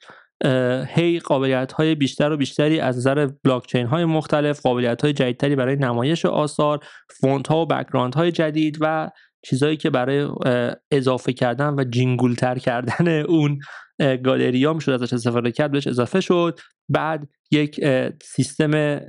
هی 0.87 1.19
قابلیت 1.19 1.71
های 1.71 1.95
بیشتر 1.95 2.31
و 2.31 2.37
بیشتری 2.37 2.79
از 2.79 2.97
نظر 2.97 3.29
بلاکچین 3.43 3.85
های 3.85 4.05
مختلف 4.05 4.61
قابلیت 4.61 5.01
های 5.01 5.13
جدیدتری 5.13 5.55
برای 5.55 5.75
نمایش 5.75 6.25
آثار 6.25 6.79
فونت 7.21 7.47
ها 7.47 7.61
و 7.61 7.65
background 7.65 8.15
های 8.15 8.31
جدید 8.31 8.77
و 8.81 9.09
چیزهایی 9.45 9.77
که 9.77 9.89
برای 9.89 10.29
اضافه 10.91 11.33
کردن 11.33 11.73
و 11.77 11.83
جینگولتر 11.83 12.57
کردن 12.57 13.07
اون 13.29 13.59
گالری 13.99 14.65
ها 14.65 14.73
می‌شد 14.73 14.91
ازش 14.91 15.13
استفاده 15.13 15.51
کرد 15.51 15.71
بهش 15.71 15.87
اضافه 15.87 16.21
شد. 16.21 16.59
بعد 16.89 17.27
یک 17.51 17.79
سیستم 18.23 18.99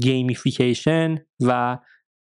gamification 0.00 1.18
و 1.40 1.78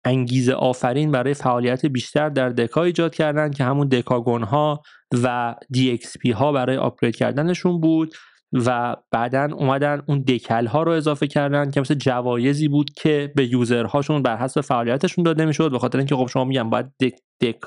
انگیزه 0.05 0.53
آفرین 0.53 1.11
برای 1.11 1.33
فعالیت 1.33 1.85
بیشتر 1.85 2.29
در 2.29 2.49
دکا 2.49 2.83
ایجاد 2.83 3.15
کردن 3.15 3.51
که 3.51 3.63
همون 3.63 3.87
دکاگون 3.87 4.43
ها 4.43 4.81
و 5.23 5.55
DXP 5.77 6.31
ها 6.33 6.51
برای 6.51 6.77
upgrade 6.77 7.15
کردنشون 7.15 7.81
بود. 7.81 8.15
و 8.53 8.95
بعدا 9.11 9.47
اومدن 9.57 10.01
اون 10.07 10.21
دکل 10.21 10.65
ها 10.65 10.83
رو 10.83 10.91
اضافه 10.91 11.27
کردن 11.27 11.71
که 11.71 11.81
مثل 11.81 11.93
جوایزی 11.93 12.67
بود 12.67 12.89
که 12.89 13.31
به 13.35 13.45
user 13.45 13.79
هاشون 13.79 14.21
بر 14.21 14.37
حسب 14.37 14.61
فعالیتشون 14.61 15.23
داده 15.23 15.45
می‌شد 15.45 15.71
به 15.71 15.79
خاطر 15.79 15.97
اینکه 15.97 16.15
خب 16.15 16.27
شما 16.27 16.43
میگم 16.43 16.69
باید 16.69 16.85
دک 17.01 17.13
دک 17.41 17.59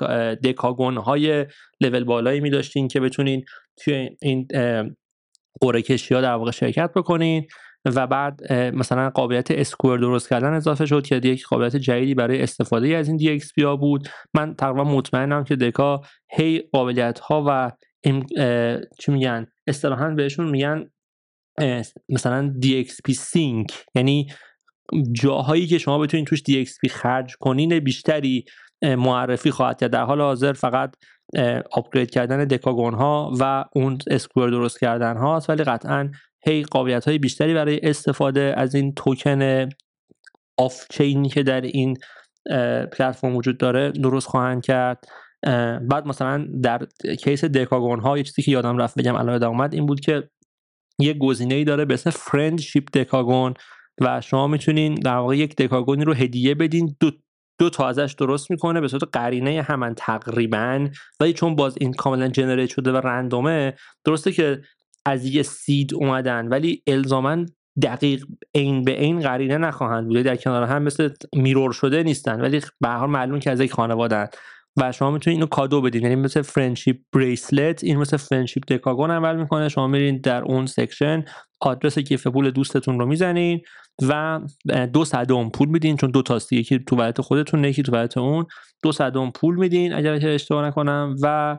دکاگون 0.43 0.97
های 0.97 1.45
لول 1.81 2.03
بالایی 2.03 2.39
می 2.39 2.49
داشتین 2.49 2.87
که 2.87 2.99
بتونین 2.99 3.43
توی 3.77 4.09
این 4.21 4.47
قرعه 5.61 5.81
کشی 5.81 6.13
ها 6.13 6.21
در 6.21 6.33
واقع 6.33 6.51
شرکت 6.51 6.91
بکنین 6.95 7.45
و 7.85 8.07
بعد 8.07 8.53
مثلا 8.53 9.09
قابلیت 9.09 9.51
اسکور 9.51 9.99
درست 9.99 10.29
کردن 10.29 10.53
اضافه 10.53 10.85
شد 10.85 11.05
که 11.05 11.15
یک 11.15 11.45
قابلیت 11.47 11.75
جدیدی 11.75 12.15
برای 12.15 12.41
استفاده 12.41 12.87
از 12.87 13.07
این 13.07 13.17
DX 13.17 13.51
بود. 13.79 14.09
من 14.33 14.55
تقریبا 14.55 14.83
مطمئنم 14.83 15.43
که 15.43 15.55
دکا 15.55 16.01
هی 16.31 16.63
قابلیت 16.73 17.19
ها 17.19 17.43
و 17.47 17.71
چی 18.99 19.11
میگن 19.11 19.47
اصطلاحا 19.69 20.09
بهشون 20.09 20.49
میگن 20.49 20.89
مثلا 22.09 22.53
DXP 22.63 23.11
سینک. 23.11 23.85
یعنی 23.95 24.27
جاهایی 25.11 25.67
که 25.67 25.77
شما 25.77 25.99
بتونید 25.99 26.27
توش 26.27 26.39
DXP 26.39 26.89
خرج 26.89 27.35
کنین 27.39 27.79
بیشتری 27.79 28.45
معرفی 28.81 29.51
خواهد 29.51 29.79
کرد. 29.79 29.91
در 29.91 30.03
حال 30.03 30.21
حاضر 30.21 30.53
فقط 30.53 30.95
upgrade 31.71 32.09
کردن 32.09 32.45
دکاگون 32.45 32.93
ها 32.93 33.31
و 33.39 33.65
اون 33.75 33.97
اسکور 34.07 34.49
درست 34.49 34.79
کردن 34.79 35.17
هاست 35.17 35.49
ولی 35.49 35.63
قطعا 35.63 36.11
هی 36.45 36.63
قابلیت 36.63 37.07
های 37.07 37.17
بیشتری 37.17 37.53
برای 37.53 37.79
استفاده 37.83 38.53
از 38.57 38.75
این 38.75 38.93
token 38.93 39.69
off-chain 40.57 40.85
ی 40.89 41.29
که 41.29 41.43
در 41.43 41.61
این 41.61 41.97
پلتفرم 42.91 43.35
وجود 43.35 43.57
داره 43.57 43.91
درست 43.91 44.27
خواهند 44.27 44.63
کرد. 44.63 45.05
بعد 45.81 46.07
مثلا 46.07 46.47
در 46.63 46.87
case 47.19 47.45
دکاگون 47.45 47.99
ها 47.99 48.17
یه 48.17 48.23
چیزی 48.23 48.41
که 48.41 48.51
یادم 48.51 48.77
رفت 48.77 48.99
بگم 48.99 49.15
الان 49.15 49.43
اومد 49.43 49.73
این 49.73 49.85
بود 49.85 49.99
که 49.99 50.29
یه 50.99 51.13
گزینه 51.13 51.55
ای 51.55 51.63
داره 51.63 51.85
به 51.85 51.93
اسم 51.93 52.09
friendship 52.09 52.91
دکاگون 52.91 53.53
و 54.01 54.21
شما 54.21 54.47
می‌تونین 54.47 54.95
در 54.95 55.15
واقع 55.15 55.37
یک 55.37 55.55
دکاگونی 55.55 56.05
رو 56.05 56.13
هدیه 56.13 56.55
بدین 56.55 56.95
دو 56.99 57.11
دو 57.59 57.69
تا 57.69 57.87
ازش 57.87 58.15
درست 58.17 58.51
می‌کنه 58.51 58.81
به 58.81 58.87
صورت 58.87 59.03
قرینه 59.11 59.61
همان 59.61 59.93
تقریبا 59.95 60.89
ولی 61.19 61.33
چون 61.33 61.55
باز 61.55 61.75
این 61.79 61.93
کاملا 61.93 62.27
generate 62.27 62.69
شده 62.69 62.91
و 62.91 62.97
random 62.97 63.62
ه 63.62 63.73
درسته 64.05 64.31
که 64.31 64.61
از 65.05 65.25
یه 65.25 65.43
seed 65.43 65.93
اومدن 65.93 66.47
ولی 66.47 66.83
الزاما 66.87 67.45
دقیق 67.81 68.25
عین 68.55 68.83
به 68.83 68.91
عین 68.91 69.19
قرینه 69.19 69.57
نخواهند 69.57 70.07
بوده 70.07 70.23
در 70.23 70.35
کنار 70.35 70.63
هم 70.63 70.83
مثل 70.83 71.09
mirror 71.35 71.71
شده 71.71 72.03
نیستن 72.03 72.41
ولی 72.41 72.61
به 72.81 72.87
هر 72.87 73.05
معلوم 73.05 73.39
که 73.39 73.51
از 73.51 73.59
یک 73.59 73.73
خانوادن 73.73 74.27
و 74.79 74.91
شما 74.91 75.11
می‌تونید 75.11 75.37
اینو 75.37 75.47
کادو 75.47 75.81
بدین. 75.81 76.03
یعنی 76.03 76.15
مثل 76.15 76.41
friendship 76.41 76.97
bracelet 77.13 77.83
این 77.83 77.97
مثل 77.97 78.17
friendship 78.17 78.65
دکاگون 78.65 79.11
عمل 79.11 79.35
می‌کنه. 79.35 79.69
شما 79.69 79.87
میرین 79.87 80.17
در 80.17 80.43
اون 80.43 80.65
section 80.65 81.25
آدرس 81.61 81.99
کیف 81.99 82.27
پول 82.27 82.51
دوستتون 82.51 82.99
رو 82.99 83.05
می‌زنین 83.05 83.61
و 84.07 84.39
دو 84.93 85.05
صدم 85.05 85.49
پول 85.49 85.67
میدین 85.67 85.97
چون 85.97 86.11
دو 86.11 86.21
تاستی 86.21 86.55
یکی 86.55 86.79
تو 86.79 86.95
ولت 86.95 87.21
خودتون 87.21 87.63
یکی 87.63 87.83
تو 87.83 87.91
ولت 87.91 88.17
اون. 88.17 88.45
دو 88.83 88.91
صدم 88.91 89.31
پول 89.31 89.55
میدین 89.55 89.93
اگر 89.93 90.19
که 90.19 90.29
اشتباه 90.29 90.67
نکنم 90.67 91.15
و 91.21 91.57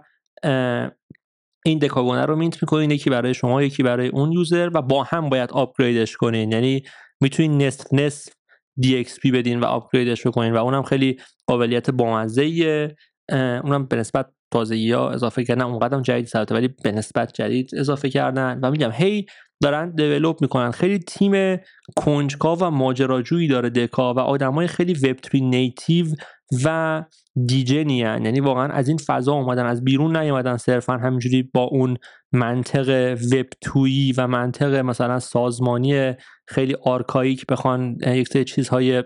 این 1.67 1.79
دکاگونه 1.79 2.27
رو 2.27 2.37
مینت 2.37 2.63
می‌کنین. 2.63 2.91
یکی 2.91 3.11
برای 3.11 3.35
شما 3.35 3.63
یکی 3.63 3.83
برای 3.83 4.09
اون 4.09 4.33
یوزر 4.33 4.71
و 4.75 4.83
با 4.83 5.03
هم 5.03 5.29
باید 5.29 5.51
آپگریدش 5.51 6.17
کنین. 6.17 6.53
یعنی 6.53 6.83
می‌تونین 7.21 7.63
نصف 7.63 7.93
نصف 7.93 8.33
DXP 8.85 9.31
بدین 9.33 9.61
و 9.61 9.65
آپگریدش 9.65 10.27
بکنین 10.27 10.53
و 10.53 10.57
اونم 10.57 10.83
خیلی 10.83 11.17
قابلیت 11.47 11.91
بامزه 11.91 12.97
اونم 13.31 13.87
به 13.87 13.97
نسبت 13.97 14.27
تازگی 14.51 14.93
ها 14.93 15.11
اضافه 15.11 15.45
کردن. 15.45 15.63
اونقدر 15.63 16.01
جدید 16.01 16.27
سرته 16.27 16.55
ولی 16.55 16.69
به 16.85 16.93
نسبت 16.93 17.33
جدید 17.33 17.71
اضافه 17.77 18.11
کردن. 18.11 18.61
و 18.63 18.71
میگم 18.71 18.91
هی 18.93 19.27
دارن 19.63 19.91
دیولوب 19.91 20.37
می‌کنن. 20.41 20.71
خیلی 20.71 20.99
تیم 20.99 21.57
کنجکا 21.97 22.57
و 22.57 22.65
ماجراجویی 22.65 23.49
داره 23.49 23.71
دکا 23.71 24.15
و 24.15 24.19
آدمای 24.19 24.67
خیلی 24.67 24.93
وب 24.93 25.17
نیتیو 25.35 26.07
و 26.65 27.05
دیجنی 27.47 27.97
یعنی 27.97 28.41
واقعا 28.41 28.69
از 28.69 28.89
این 28.89 28.99
فضا 29.07 29.33
اومدن 29.33 29.67
از 29.67 29.85
بیرون 29.85 30.17
نیومدن 30.17 30.57
صرفا. 30.57 30.93
همینجوری 30.93 31.43
با 31.43 31.63
اون 31.63 31.97
منطق 32.33 33.17
وب 33.33 33.47
و 34.17 34.29
منطق 34.29 34.75
مثلا 34.75 35.19
سازمانی 35.19 36.13
خیلی 36.49 36.77
آرکاییک 36.85 37.47
بخوان 37.47 37.97
یک 38.07 38.29
سری 38.29 38.45
چیزهای 38.45 39.03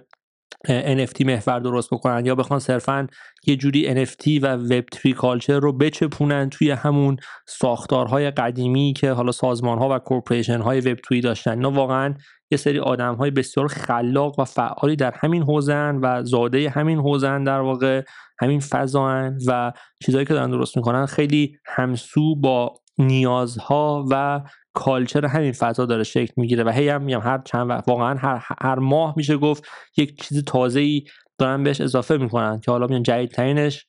NFT 0.68 1.26
محور 1.26 1.58
درست 1.58 1.90
بکنن 1.90 2.26
یا 2.26 2.34
بخوان 2.34 2.60
صرفا 2.60 3.06
یه 3.46 3.56
جوری 3.56 4.06
NFT 4.06 4.42
و 4.42 4.56
وب 4.56 4.84
تری 4.86 5.12
کالچر 5.12 5.60
رو 5.60 5.72
بچپونن 5.72 6.50
توی 6.50 6.70
همون 6.70 7.16
ساختارهای 7.46 8.30
قدیمی 8.30 8.92
که 8.96 9.10
حالا 9.10 9.32
سازمان 9.32 9.78
ها 9.78 9.96
و 9.96 9.98
کورپوریشن 9.98 10.60
های 10.60 10.80
وب 10.80 10.94
توی 10.94 11.20
داشتن. 11.20 11.50
اینا 11.50 11.70
واقعا 11.70 12.14
یه 12.50 12.58
سری 12.58 12.78
آدم 12.78 13.14
های 13.14 13.30
بسیار 13.30 13.68
خلاق 13.68 14.38
و 14.38 14.44
فعالی 14.44 14.96
در 14.96 15.14
همین 15.16 15.42
حوزن 15.42 15.96
و 16.02 16.22
زاده 16.24 16.70
همین 16.70 16.98
حوزن 16.98 17.44
در 17.44 17.60
واقع 17.60 18.02
همین 18.40 18.60
فضان 18.60 19.38
و 19.46 19.72
چیزهایی 20.04 20.26
که 20.26 20.34
دارن 20.34 20.50
درست 20.50 20.76
می‌کنن 20.76 21.06
خیلی 21.06 21.56
همسو 21.66 22.36
با 22.36 22.74
نیازها 22.98 24.04
و 24.10 24.40
کالچر 24.74 25.26
همین 25.26 25.52
فضا 25.52 25.86
داره 25.86 26.02
شکل 26.02 26.32
می‌گیره 26.36 26.64
و 26.64 26.68
هی 26.68 26.88
هم 26.88 27.02
میگم 27.02 27.20
هر 27.20 27.42
چند 27.44 27.70
وقت 27.70 27.88
واقعا 27.88 28.14
هر, 28.14 28.44
هر 28.62 28.78
ماه 28.78 29.14
میشه 29.16 29.36
گفت 29.36 29.64
یک 29.96 30.22
چیز 30.22 30.44
تازه 30.44 30.80
ای 30.80 31.04
دارن 31.38 31.62
بهش 31.62 31.80
اضافه 31.80 32.16
می‌کنن 32.16 32.60
که 32.60 32.70
حالا 32.70 32.86
میگم 32.86 33.02
جدیدترینش 33.02 33.86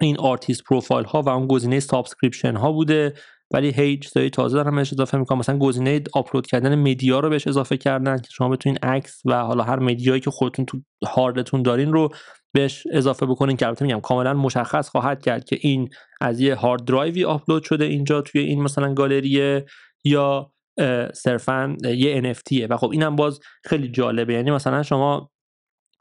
این 0.00 0.18
artist 0.18 0.64
profile 0.64 1.04
ها 1.04 1.22
و 1.22 1.28
اون 1.28 1.46
گزینه 1.46 1.80
subscription 1.80 2.56
ها 2.56 2.72
بوده. 2.72 3.14
ولی 3.52 3.70
هی 3.70 3.98
چیزای 3.98 4.30
تازه 4.30 4.56
دارن 4.56 4.76
بهش 4.76 4.92
اضافه 4.92 5.18
می‌کنن 5.18 5.38
مثلا 5.38 5.58
گزینه 5.58 6.00
آپلود 6.12 6.46
کردن 6.46 6.74
media 6.74 7.20
رو 7.20 7.30
بهش 7.30 7.46
اضافه 7.46 7.76
کردن 7.76 8.16
که 8.16 8.28
شما 8.30 8.48
بتونین 8.48 8.78
عکس 8.82 9.22
و 9.24 9.44
حالا 9.44 9.64
هر 9.64 9.78
media 9.78 10.08
یی 10.08 10.20
که 10.20 10.30
خودتون 10.30 10.66
تو 10.66 10.80
هاردتون 11.06 11.62
دارین 11.62 11.92
رو 11.92 12.08
بهش 12.52 12.86
اضافه 12.92 13.26
بکنین 13.26 13.56
که 13.56 13.66
البته 13.66 13.84
میگم 13.84 14.00
کاملا 14.00 14.34
مشخص 14.34 14.88
خواهد 14.88 15.22
کرد 15.22 15.44
که 15.44 15.58
این 15.60 15.90
از 16.20 16.40
یه 16.40 16.54
hard 16.54 16.84
drive 16.84 17.17
ی 17.17 17.24
آپلود 17.24 17.62
شده 17.62 17.84
اینجا 17.84 18.20
توی 18.20 18.40
این 18.40 18.62
مثلا 18.62 18.94
گالری 18.94 19.62
یا 20.04 20.52
صرفا 21.14 21.76
یه 21.84 22.34
NFTه 22.34 22.66
و 22.70 22.76
خب 22.76 22.90
اینم 22.90 23.16
باز 23.16 23.40
خیلی 23.64 23.88
جالبه. 23.88 24.34
یعنی 24.34 24.50
مثلا 24.50 24.82
شما 24.82 25.30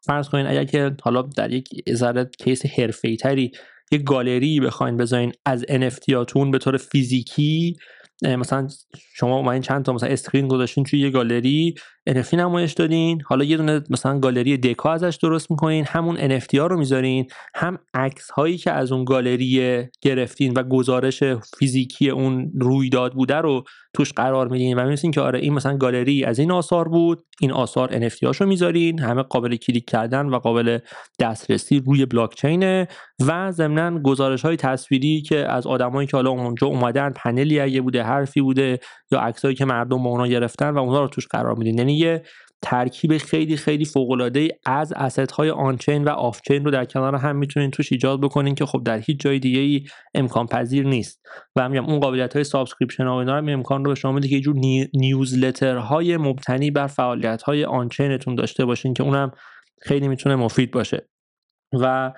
فرض 0.06 0.30
کنین 0.30 0.48
اگر 0.48 0.64
که 0.64 0.96
حالا 1.02 1.22
در 1.22 1.52
یک 1.52 1.70
ذره 1.94 2.30
case 2.40 2.66
حرفه‌ای 2.66 3.18
تری 3.18 3.52
یه 3.92 3.98
گالری 3.98 4.60
بخواین 4.60 4.98
بذارین 4.98 5.32
از 5.46 5.66
NFT 5.70 6.14
هاتون 6.14 6.52
به 6.52 6.58
طور 6.58 6.78
فیزیکی 6.78 7.76
مثلا 8.24 8.68
شما 9.16 9.52
این 9.52 9.62
چند 9.62 9.86
تا 9.86 9.94
مثلا 9.94 10.10
screen 10.10 10.48
گذاشتین 10.48 10.84
توی 10.84 11.00
یه 11.00 11.10
گالری 11.10 11.76
NFT 12.10 12.34
نمایش 12.34 12.74
دادین 12.74 13.22
حالا 13.26 13.44
یه 13.44 13.58
دونه 13.58 13.82
مثلا 13.90 14.20
گالری 14.20 14.58
دکا 14.58 14.94
ازش 14.94 15.18
درست 15.22 15.52
می‌کنین 15.52 15.86
همون 15.88 16.40
NFT 16.40 16.56
ها 16.56 16.68
رو 16.68 16.78
می‌ذارین 16.78 17.28
هم 17.56 17.78
عکس 17.94 18.32
هایی 18.32 18.58
که 18.58 18.72
از 18.72 18.92
اون 18.92 19.06
گالری 19.06 19.84
گرفتین 20.02 20.54
و 20.54 20.64
گزارش 20.64 21.24
فیزیکی 21.60 22.10
اون 22.10 22.52
رویداد 22.60 23.14
بوده 23.14 23.36
رو 23.36 23.64
توش 23.94 24.14
قرار 24.14 24.48
میدین 24.48 24.78
و 24.78 24.86
می‌بینین 24.86 25.12
که 25.12 25.22
آره 25.22 25.40
این 25.40 25.54
مثلا 25.54 25.78
گالری 25.78 26.24
از 26.24 26.40
این 26.40 26.52
آثار 26.52 26.88
بود 26.88 27.24
این 27.42 27.52
آثار 27.52 28.10
NFT 28.10 28.24
هاشو 28.24 28.46
می‌ذارین 28.46 29.00
همه 29.00 29.24
قابل 29.24 29.56
کلیک 29.56 29.86
کردن 29.86 30.26
و 30.26 30.40
قابل 30.40 30.80
دسترسی 31.20 31.80
روی 31.80 32.06
بلاک 32.06 32.36
چینه 32.36 32.88
و 33.28 33.52
ضمن 33.52 34.02
گزارش 34.02 34.42
های 34.42 34.56
تصویری 34.56 35.22
که 35.22 35.38
از 35.38 35.68
آدمایی 35.68 36.08
که 36.08 36.18
حالا 36.18 36.30
اونجا 36.30 36.68
اومدن 36.68 37.10
پنلی 37.10 37.60
اگه 37.60 37.82
بوده 37.82 38.04
حرفی 38.04 38.42
بوده 38.42 38.80
یا 39.12 39.20
عکسایی 39.20 39.56
که 39.56 39.66
مردم 39.66 40.04
با 40.04 40.10
اونا 40.10 40.28
گرفتن 40.28 40.70
و 40.70 40.78
اونا 40.78 41.02
رو 41.02 41.08
توش 41.08 41.28
قرار 41.28 41.56
میدین. 41.56 41.78
یعنی 41.78 41.98
یه 41.98 42.24
ترکیب 42.62 43.18
خیلی 43.18 43.58
خیلی 43.58 43.86
فوق 43.86 44.12
العاده 44.12 44.60
از 44.66 44.94
asset 44.94 45.32
های 45.32 45.50
on-chain 45.50 46.04
و 46.04 46.10
off-chain 46.10 46.66
رو 46.66 46.72
در 46.72 46.86
کنار 46.86 47.16
هم 47.16 47.36
می‌تونین 47.36 47.72
توش 47.72 47.92
ایجاد 47.92 48.22
بکنین 48.22 48.56
که 48.56 48.66
خب 48.66 48.84
در 48.86 49.00
هیچ 49.00 49.20
جای 49.20 49.40
دیگه 49.40 49.60
ای 49.60 49.86
امکان 50.16 50.48
پذیر 50.48 50.88
نیست. 50.88 51.22
و 51.56 51.70
میگم 51.70 51.86
اون 51.86 52.00
قابلیت 52.00 52.34
های 52.34 52.44
subscription 52.44 53.08
اینا 53.08 53.36
امکان 53.36 53.86
رو 53.86 53.92
به 53.92 53.96
شما 53.96 54.12
میده 54.12 54.28
که 54.28 54.36
یه 54.36 54.42
جور 54.42 54.56
newsletter 54.94 55.78
های 55.78 56.18
مبتنی 56.18 56.72
بر 56.72 56.88
فعالیت 56.88 57.42
های 57.42 57.66
on-chain 57.66 58.17
تون 58.17 58.36
داشته 58.36 58.66
باشین 58.66 58.94
که 58.94 59.04
اونم 59.04 59.32
خیلی 59.82 60.08
می‌تونه 60.08 60.36
مفید 60.36 60.72
باشه. 60.72 61.10
و 61.82 62.14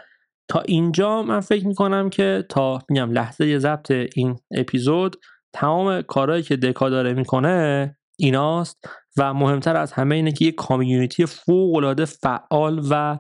تا 0.48 0.60
اینجا 0.60 1.24
من 1.24 1.40
فکر 1.40 1.68
می‌کنم 1.68 2.10
که 2.10 2.46
تا 2.50 2.80
میگم 2.90 3.12
لحظه 3.12 3.60
ضبط 3.60 3.92
این 4.16 4.36
اپیزود 4.52 5.16
تمام 5.54 6.02
کارهایی 6.02 6.44
که 6.44 6.56
دکا 6.56 6.90
داره 6.90 7.14
می‌کنه 7.14 7.98
ایناست. 8.20 9.03
و 9.18 9.34
مهمتر 9.34 9.76
از 9.76 9.92
همه 9.92 10.16
اینه 10.16 10.32
که 10.32 10.46
یک 10.46 10.56
کامیونیتی 10.56 11.26
فوق 11.26 11.76
العاده 11.76 12.06
فعال 12.06 12.82
و 12.90 13.18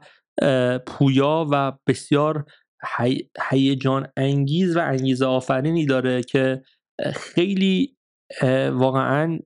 پویا 0.88 1.48
و 1.52 1.72
بسیار 1.88 2.46
هیجان 3.50 4.08
انگیز 4.18 4.78
و 4.78 4.80
انگیزه 4.80 5.26
آفرینی 5.26 5.86
داره 5.86 6.24
که 6.24 6.62
خیلی 7.14 7.98
واقعا 8.72 9.40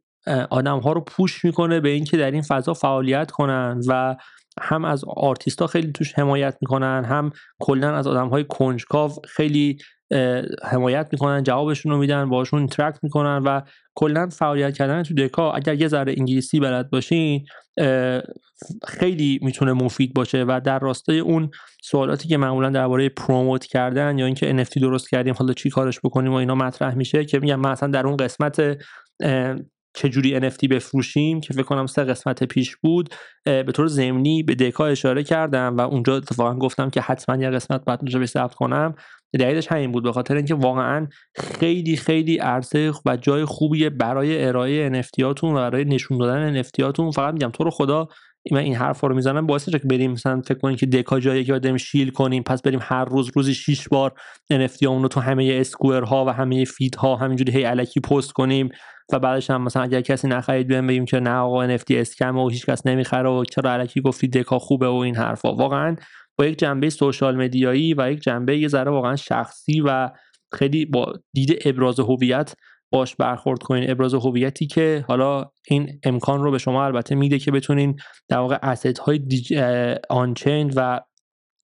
آدم 0.49 0.79
ها 0.79 0.93
رو 0.93 1.01
push 1.01 1.45
می‌کنه 1.45 1.79
به 1.79 1.89
اینکه 1.89 2.17
در 2.17 2.31
این 2.31 2.41
فضا 2.41 2.73
فعالیت 2.73 3.31
کنن 3.31 3.81
و 3.87 4.15
هم 4.61 4.85
از 4.85 5.03
آرتیستا 5.07 5.67
خیلی 5.67 5.91
توش 5.91 6.19
حمایت 6.19 6.57
می‌کنن 6.61 7.05
هم 7.05 7.31
کلا 7.59 7.95
از 7.95 8.07
آدم 8.07 8.27
های 8.29 8.45
کنجکاو 8.49 9.11
خیلی 9.27 9.77
حمایت 10.63 11.07
می‌کنن 11.11 11.43
جوابشون 11.43 11.91
رو 11.91 11.97
میدن 11.97 12.29
باشون 12.29 12.59
interact 12.59 12.99
می‌کنن 13.03 13.43
و 13.45 13.61
کلا 13.95 14.29
فعالیت 14.29 14.73
کردن 14.73 15.03
تو 15.03 15.13
دکا. 15.13 15.51
اگر 15.51 15.73
یه 15.73 15.87
ذره 15.87 16.15
انگلیسی 16.17 16.59
بلد 16.59 16.89
باشین 16.89 17.45
خیلی 18.87 19.39
می‌تونه 19.41 19.73
مفید 19.73 20.13
باشه 20.13 20.43
و 20.43 20.61
در 20.63 20.79
راستای 20.79 21.19
اون 21.19 21.49
سوالاتی 21.83 22.27
که 22.27 22.37
معمولا 22.37 22.69
درباره 22.69 23.09
promote 23.09 23.65
کردن 23.65 24.17
یا 24.17 24.25
اینکه 24.25 24.63
NFT 24.63 24.81
درست 24.81 25.09
کردیم 25.09 25.33
حالا 25.33 25.53
چی 25.53 25.69
کارش 25.69 25.99
بکنیم 25.99 26.31
و 26.31 26.35
اینا 26.35 26.55
مطرح 26.55 26.95
میشه 26.95 27.25
که 27.25 27.39
میگم 27.39 27.59
من 27.59 27.71
اصلا 27.71 27.89
در 27.89 28.07
اون 28.07 28.17
قسمت 28.17 28.77
چجوری 29.93 30.39
NFT 30.39 30.67
بفروشیم 30.69 31.41
که 31.41 31.53
فکر 31.53 31.63
کنم 31.63 31.85
سه 31.85 32.03
قسمت 32.03 32.43
پیش 32.43 32.75
بود 32.75 33.15
به 33.45 33.71
طور 33.73 33.87
زمینی 33.87 34.43
به 34.43 34.55
دکا 34.55 34.85
اشاره 34.85 35.23
کردم 35.23 35.77
و 35.77 35.81
اونجا 35.81 36.15
اتفاقا 36.15 36.55
گفتم 36.55 36.89
که 36.89 37.01
حتما 37.01 37.35
یه 37.43 37.49
قسمت 37.49 37.85
باید 37.85 37.99
اونجا 38.01 38.19
به 38.19 38.25
ثبت 38.25 38.53
کنم. 38.53 38.95
دلیلش 39.39 39.67
همین 39.67 39.91
بود 39.91 40.03
به 40.03 40.11
خاطر 40.11 40.35
اینکه 40.35 40.55
واقعا 40.55 41.07
خیلی 41.35 41.97
خیلی 41.97 42.37
عرصه 42.37 42.91
و 43.05 43.17
جای 43.17 43.45
خوبیه 43.45 43.89
برای 43.89 44.45
ارائه 44.45 45.01
NFT 45.01 45.23
هاتون 45.23 45.51
و 45.51 45.55
برای 45.55 45.85
نشون 45.85 46.17
دادن 46.17 46.63
NFT 46.63 46.79
هاتون. 46.83 47.11
فقط 47.11 47.33
میگم 47.33 47.49
تو 47.49 47.63
رو 47.63 47.71
خدا 47.71 48.07
من 48.51 48.59
این 48.59 48.75
حرفا 48.75 49.07
رو 49.07 49.15
می‌زنم 49.15 49.47
باعث 49.47 49.69
که 49.69 49.77
بریم 49.77 50.11
مثلا 50.11 50.41
فکر 50.41 50.57
کنیم 50.57 50.75
که 50.75 50.85
دکا 50.85 51.19
جایی 51.19 51.43
که 51.43 51.53
بعد 51.53 51.77
شیل 51.77 52.09
کنیم 52.09 52.43
پس 52.43 52.61
بریم 52.61 52.79
هر 52.81 53.05
روز 53.05 53.31
روزی 53.35 53.53
6 53.53 53.87
بار 53.87 54.13
NFT 54.53 54.83
اون 54.83 55.01
رو 55.01 55.07
تو 55.07 55.19
همه 55.19 55.57
اسکوئر 55.61 56.03
ها 56.03 56.25
و 56.25 56.29
همه 56.29 56.65
فید 56.65 56.95
ها 56.95 57.15
همینجوری 57.15 57.51
هی 57.51 57.65
الکی 57.65 57.99
پست 57.99 58.31
کنیم. 58.31 58.69
و 59.13 59.19
بعدش 59.19 59.49
هم 59.49 59.61
مثلا 59.61 59.83
اگر 59.83 60.01
کسی 60.01 60.27
نخرید 60.27 60.67
بیایم 60.67 60.87
بگیم 60.87 61.05
که 61.05 61.19
نه 61.19 61.35
آقا 61.35 61.77
NFT 61.77 61.91
اسکم 61.91 62.37
و 62.37 62.49
هیچ 62.49 62.65
کس 62.65 62.87
نمی‌خره 62.87 63.29
و 63.29 63.43
چرا 63.43 63.73
الکی 63.73 64.01
گفتی 64.01 64.27
دکا 64.27 64.59
خوبه 64.59 64.87
و 64.87 64.93
این 64.95 65.15
حرفا. 65.15 65.53
واقعا 65.53 65.95
با 66.37 66.45
یک 66.45 66.59
جنبه 66.59 66.89
سوشال 66.89 67.35
مدیایی 67.35 67.93
و 67.93 68.11
یک 68.11 68.19
جنبه 68.19 68.57
یه 68.57 68.67
ذره 68.67 68.91
واقعا 68.91 69.15
شخصی 69.15 69.81
و 69.81 70.09
خیلی 70.53 70.85
با 70.85 71.13
دید 71.33 71.61
ابراز 71.65 71.99
هویت 71.99 72.53
باش 72.91 73.15
برخورد 73.15 73.63
کنین. 73.63 73.91
ابراز 73.91 74.13
هویتی 74.13 74.67
که 74.67 75.05
حالا 75.07 75.51
این 75.67 75.99
امکان 76.03 76.43
رو 76.43 76.51
به 76.51 76.57
شما 76.57 76.85
البته 76.85 77.15
میده 77.15 77.39
که 77.39 77.51
بتونین 77.51 77.95
در 78.29 78.37
واقع 78.37 78.57
اسید 78.61 78.97
های 78.97 79.19
آنچین 80.09 80.73
و 80.75 80.99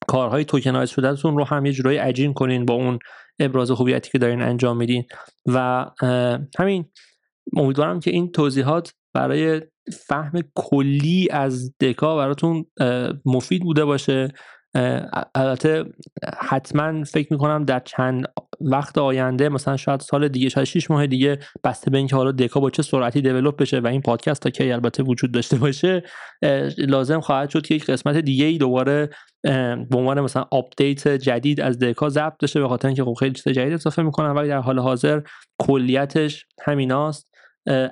کارهای 0.07 0.45
توکنایز 0.45 0.89
شدهتون 0.89 1.37
رو 1.37 1.43
هم 1.43 1.65
یه 1.65 1.71
جورایی 1.71 1.99
اجین 1.99 2.33
کنین 2.33 2.65
با 2.65 2.73
اون 2.73 2.99
ابراز 3.39 3.71
هویتی 3.71 4.11
که 4.11 4.17
دارین 4.17 4.41
انجام 4.41 4.77
میدین. 4.77 5.03
و 5.45 5.85
همین 6.59 6.85
امیدوارم 7.57 7.99
که 7.99 8.11
این 8.11 8.31
توضیحات 8.31 8.93
برای 9.13 9.61
فهم 10.07 10.31
کلی 10.55 11.27
از 11.31 11.77
دکا 11.79 12.17
براتون 12.17 12.65
مفید 13.25 13.61
بوده 13.61 13.85
باشه. 13.85 14.27
البته 15.35 15.85
حتما 16.37 17.03
فکر 17.03 17.33
می‌کنم 17.33 17.65
در 17.65 17.79
چند 17.79 18.25
وقت 18.61 18.97
آینده 18.97 19.49
مثلا 19.49 19.77
شاید 19.77 19.99
سال 19.99 20.27
دیگه 20.27 20.49
شاید 20.49 20.67
6 20.67 20.91
ماه 20.91 21.07
دیگه 21.07 21.39
بسته 21.63 21.91
به 21.91 21.97
اینکه 21.97 22.15
حالا 22.15 22.31
دکا 22.31 22.59
با 22.59 22.69
چه 22.69 22.83
سرعتی 22.83 23.21
دیولپ 23.21 23.57
بشه 23.57 23.79
و 23.79 23.87
این 23.87 24.01
پادکست 24.01 24.41
تا 24.41 24.49
کی 24.49 24.71
البته 24.71 25.03
وجود 25.03 25.31
داشته 25.31 25.57
باشه 25.57 26.03
لازم 26.77 27.19
خواهد 27.19 27.49
شد 27.49 27.65
که 27.65 27.75
یک 27.75 27.85
قسمت 27.85 28.17
دیگه 28.17 28.45
ای 28.45 28.57
دوباره 28.57 29.09
به 29.89 29.97
عنوان 29.97 30.21
مثلا 30.21 30.45
update 30.51 31.07
جدید 31.07 31.61
از 31.61 31.79
دکا 31.79 32.09
ضبط 32.09 32.37
بشه 32.43 32.61
به 32.61 32.67
خاطر 32.67 32.87
اینکه 32.87 33.03
خب 33.03 33.13
خیلی 33.13 33.33
چیز 33.33 33.47
جدید 33.47 33.73
اضافه 33.73 34.01
می‌کنن 34.01 34.29
ولی 34.29 34.47
در 34.47 34.59
حال 34.59 34.79
حاضر 34.79 35.21
کلیتش 35.59 36.45
همیناست. 36.61 37.32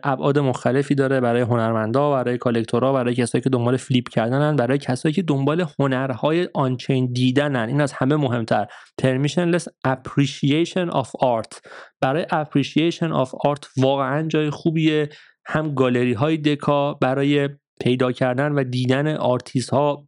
ابعاد 0.03 0.39
مختلفی 0.39 0.95
داره 0.95 1.19
برای 1.19 1.41
هنرمندا 1.41 2.11
برای 2.11 2.37
collector 2.37 2.88
ها 2.88 2.93
برای 2.93 3.15
کسایی 3.15 3.41
که 3.41 3.49
دنبال 3.49 3.77
flip 3.77 4.09
کردنن 4.09 4.55
برای 4.55 4.77
کسایی 4.77 5.13
که 5.13 5.21
دنبال 5.21 5.65
هنرهای 5.79 6.49
on-chain 6.53 7.13
دیدنن. 7.13 7.69
این 7.69 7.81
از 7.81 7.93
همه 7.93 8.15
مهمتر. 8.15 8.67
Permissionless 9.01 9.67
appreciation 9.87 10.91
of 10.93 11.07
art. 11.07 11.69
برای 12.01 12.23
appreciation 12.23 13.25
of 13.25 13.29
art 13.29 13.67
واقعا 13.77 14.27
جای 14.27 14.49
خوبیه. 14.49 15.09
هم 15.45 15.73
گالری 15.73 16.13
های 16.13 16.37
دکا 16.37 16.93
برای 16.93 17.49
پیدا 17.81 18.11
کردن 18.11 18.51
و 18.51 18.63
دیدن 18.63 19.15
آرتیست 19.15 19.69
ها 19.69 20.05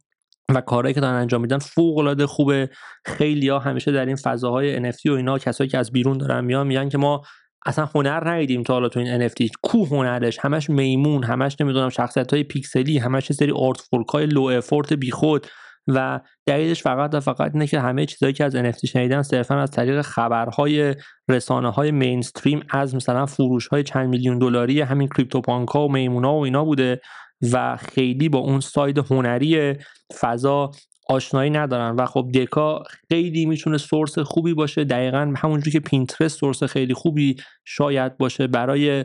و 0.54 0.60
کارهایی 0.60 0.94
که 0.94 1.00
دارن 1.00 1.14
انجام 1.14 1.40
میدن 1.40 1.58
فوق 1.58 1.98
العاده 1.98 2.26
خوبه. 2.26 2.70
خیلی 3.06 3.48
ها 3.48 3.58
همیشه 3.58 3.92
در 3.92 4.06
این 4.06 4.16
فضاهای 4.16 4.92
NFT 4.92 5.06
و 5.06 5.12
اینا 5.12 5.38
کسایی 5.38 5.70
که 5.70 5.78
از 5.78 5.92
بیرون 5.92 6.18
دارن 6.18 6.44
میان 6.44 6.66
میگن 6.66 6.88
که 6.88 6.98
ما 6.98 7.22
اصلا 7.66 7.88
هنر 7.94 8.30
ندیدیم 8.30 8.62
تا 8.62 8.72
حالا 8.72 8.88
تو 8.88 9.00
این 9.00 9.28
NFT 9.28 9.48
کو 9.62 9.84
هنرش؟ 9.84 10.38
همش 10.40 10.70
میمون 10.70 11.24
همش 11.24 11.56
نمی‌دونم 11.60 11.88
شخصیت 11.88 12.32
های 12.32 12.42
پیکسلی 12.42 12.98
همش 12.98 13.32
سری 13.32 13.52
artwork 13.52 14.08
های 14.08 14.26
low 14.26 14.42
effort 14.42 14.92
بیخود 14.92 15.46
و 15.86 16.20
دلیلش 16.46 16.82
فقط 16.82 17.14
و 17.14 17.20
فقط 17.20 17.50
اینه 17.54 17.66
که 17.66 17.80
همه 17.80 18.06
چیزهایی 18.06 18.32
که 18.32 18.44
از 18.44 18.56
NFT 18.56 18.86
شنیدن 18.86 19.22
صرفا 19.22 19.60
از 19.60 19.70
طریق 19.70 20.02
خبرهای 20.02 20.94
رسانه 21.28 21.70
های 21.70 21.90
mainstream 21.90 22.62
از 22.70 22.94
مثلا 22.94 23.26
فروش 23.26 23.68
های 23.68 23.82
چند 23.82 24.08
میلیون 24.08 24.38
دلاری 24.38 24.80
همین 24.80 25.08
کریپتوپانک 25.08 25.68
ها 25.68 25.86
و 25.86 25.92
میمونا 25.92 26.34
و 26.34 26.44
اینا 26.44 26.64
بوده 26.64 27.00
و 27.52 27.76
خیلی 27.76 28.28
با 28.28 28.38
اون 28.38 28.60
side 28.60 28.98
هنری 28.98 29.74
فضا 30.20 30.70
آشنایی 31.08 31.50
ندارن 31.50 31.96
و 31.96 32.06
خب 32.06 32.30
دکا 32.34 32.82
خیلی 33.08 33.46
می‌تونه 33.46 33.78
source 33.78 34.18
خوبی 34.18 34.54
باشه. 34.54 34.84
دقیقا 34.84 35.34
همونجوری 35.36 35.70
که 35.70 35.80
پینترست 35.80 36.38
source 36.38 36.62
خیلی 36.62 36.94
خوبی 36.94 37.36
شاید 37.64 38.16
باشه 38.16 38.46
برای 38.46 39.04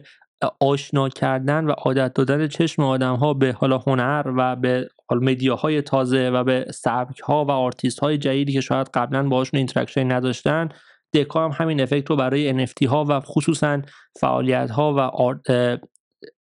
آشنا 0.60 1.10
کردن 1.10 1.66
و 1.66 1.72
عادت 1.72 2.14
دادن 2.14 2.48
چشم 2.48 2.84
آدم 2.84 3.16
ها 3.16 3.34
به 3.34 3.56
حالا 3.60 3.78
هنر 3.78 4.34
و 4.38 4.56
به 4.56 4.90
media 5.12 5.62
های 5.62 5.82
تازه 5.82 6.30
و 6.30 6.44
به 6.44 6.66
سبک 6.74 7.20
ها 7.20 7.46
و 7.46 7.52
آرتیست 7.52 8.00
های 8.00 8.18
جدیدی 8.18 8.54
که 8.54 8.62
شاید 8.62 8.90
قبلا 8.94 9.30
باشون 9.30 9.58
interaction 9.58 10.12
نداشتن 10.12 10.70
دکا 11.14 11.46
هم 11.46 11.52
همین 11.54 11.82
effect 11.82 12.10
رو 12.10 12.16
برای 12.16 12.66
NFT 12.66 12.86
ها 12.86 13.06
و 13.10 13.20
خصوصا 13.20 13.82
فعالیت 14.20 14.72
ها 14.72 14.94
و 14.98 15.00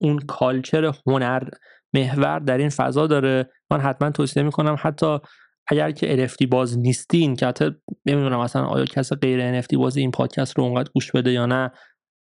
اون 0.01 0.19
کالچر 0.19 0.93
هنر 1.07 1.43
محور 1.93 2.39
در 2.39 2.57
این 2.57 2.69
فضا 2.69 3.07
داره. 3.07 3.49
من 3.71 3.79
حتما 3.79 4.11
توصیه 4.11 4.43
می‌کنم 4.43 4.75
حتی 4.79 5.19
اگر 5.69 5.91
که 5.91 6.27
NFT 6.27 6.47
باز 6.47 6.79
نیستین 6.79 7.35
که 7.35 7.45
حتی 7.47 7.71
نمی‌دونم 8.05 8.39
مثلا 8.39 8.65
آیا 8.65 8.85
کسی 8.85 9.15
غیر 9.15 9.61
NFT 9.61 9.77
باز 9.77 9.97
این 9.97 10.11
پادکست 10.11 10.57
رو 10.57 10.63
اونقدر 10.63 10.89
گوش 10.93 11.11
بده 11.11 11.31
یا 11.31 11.45
نه 11.45 11.71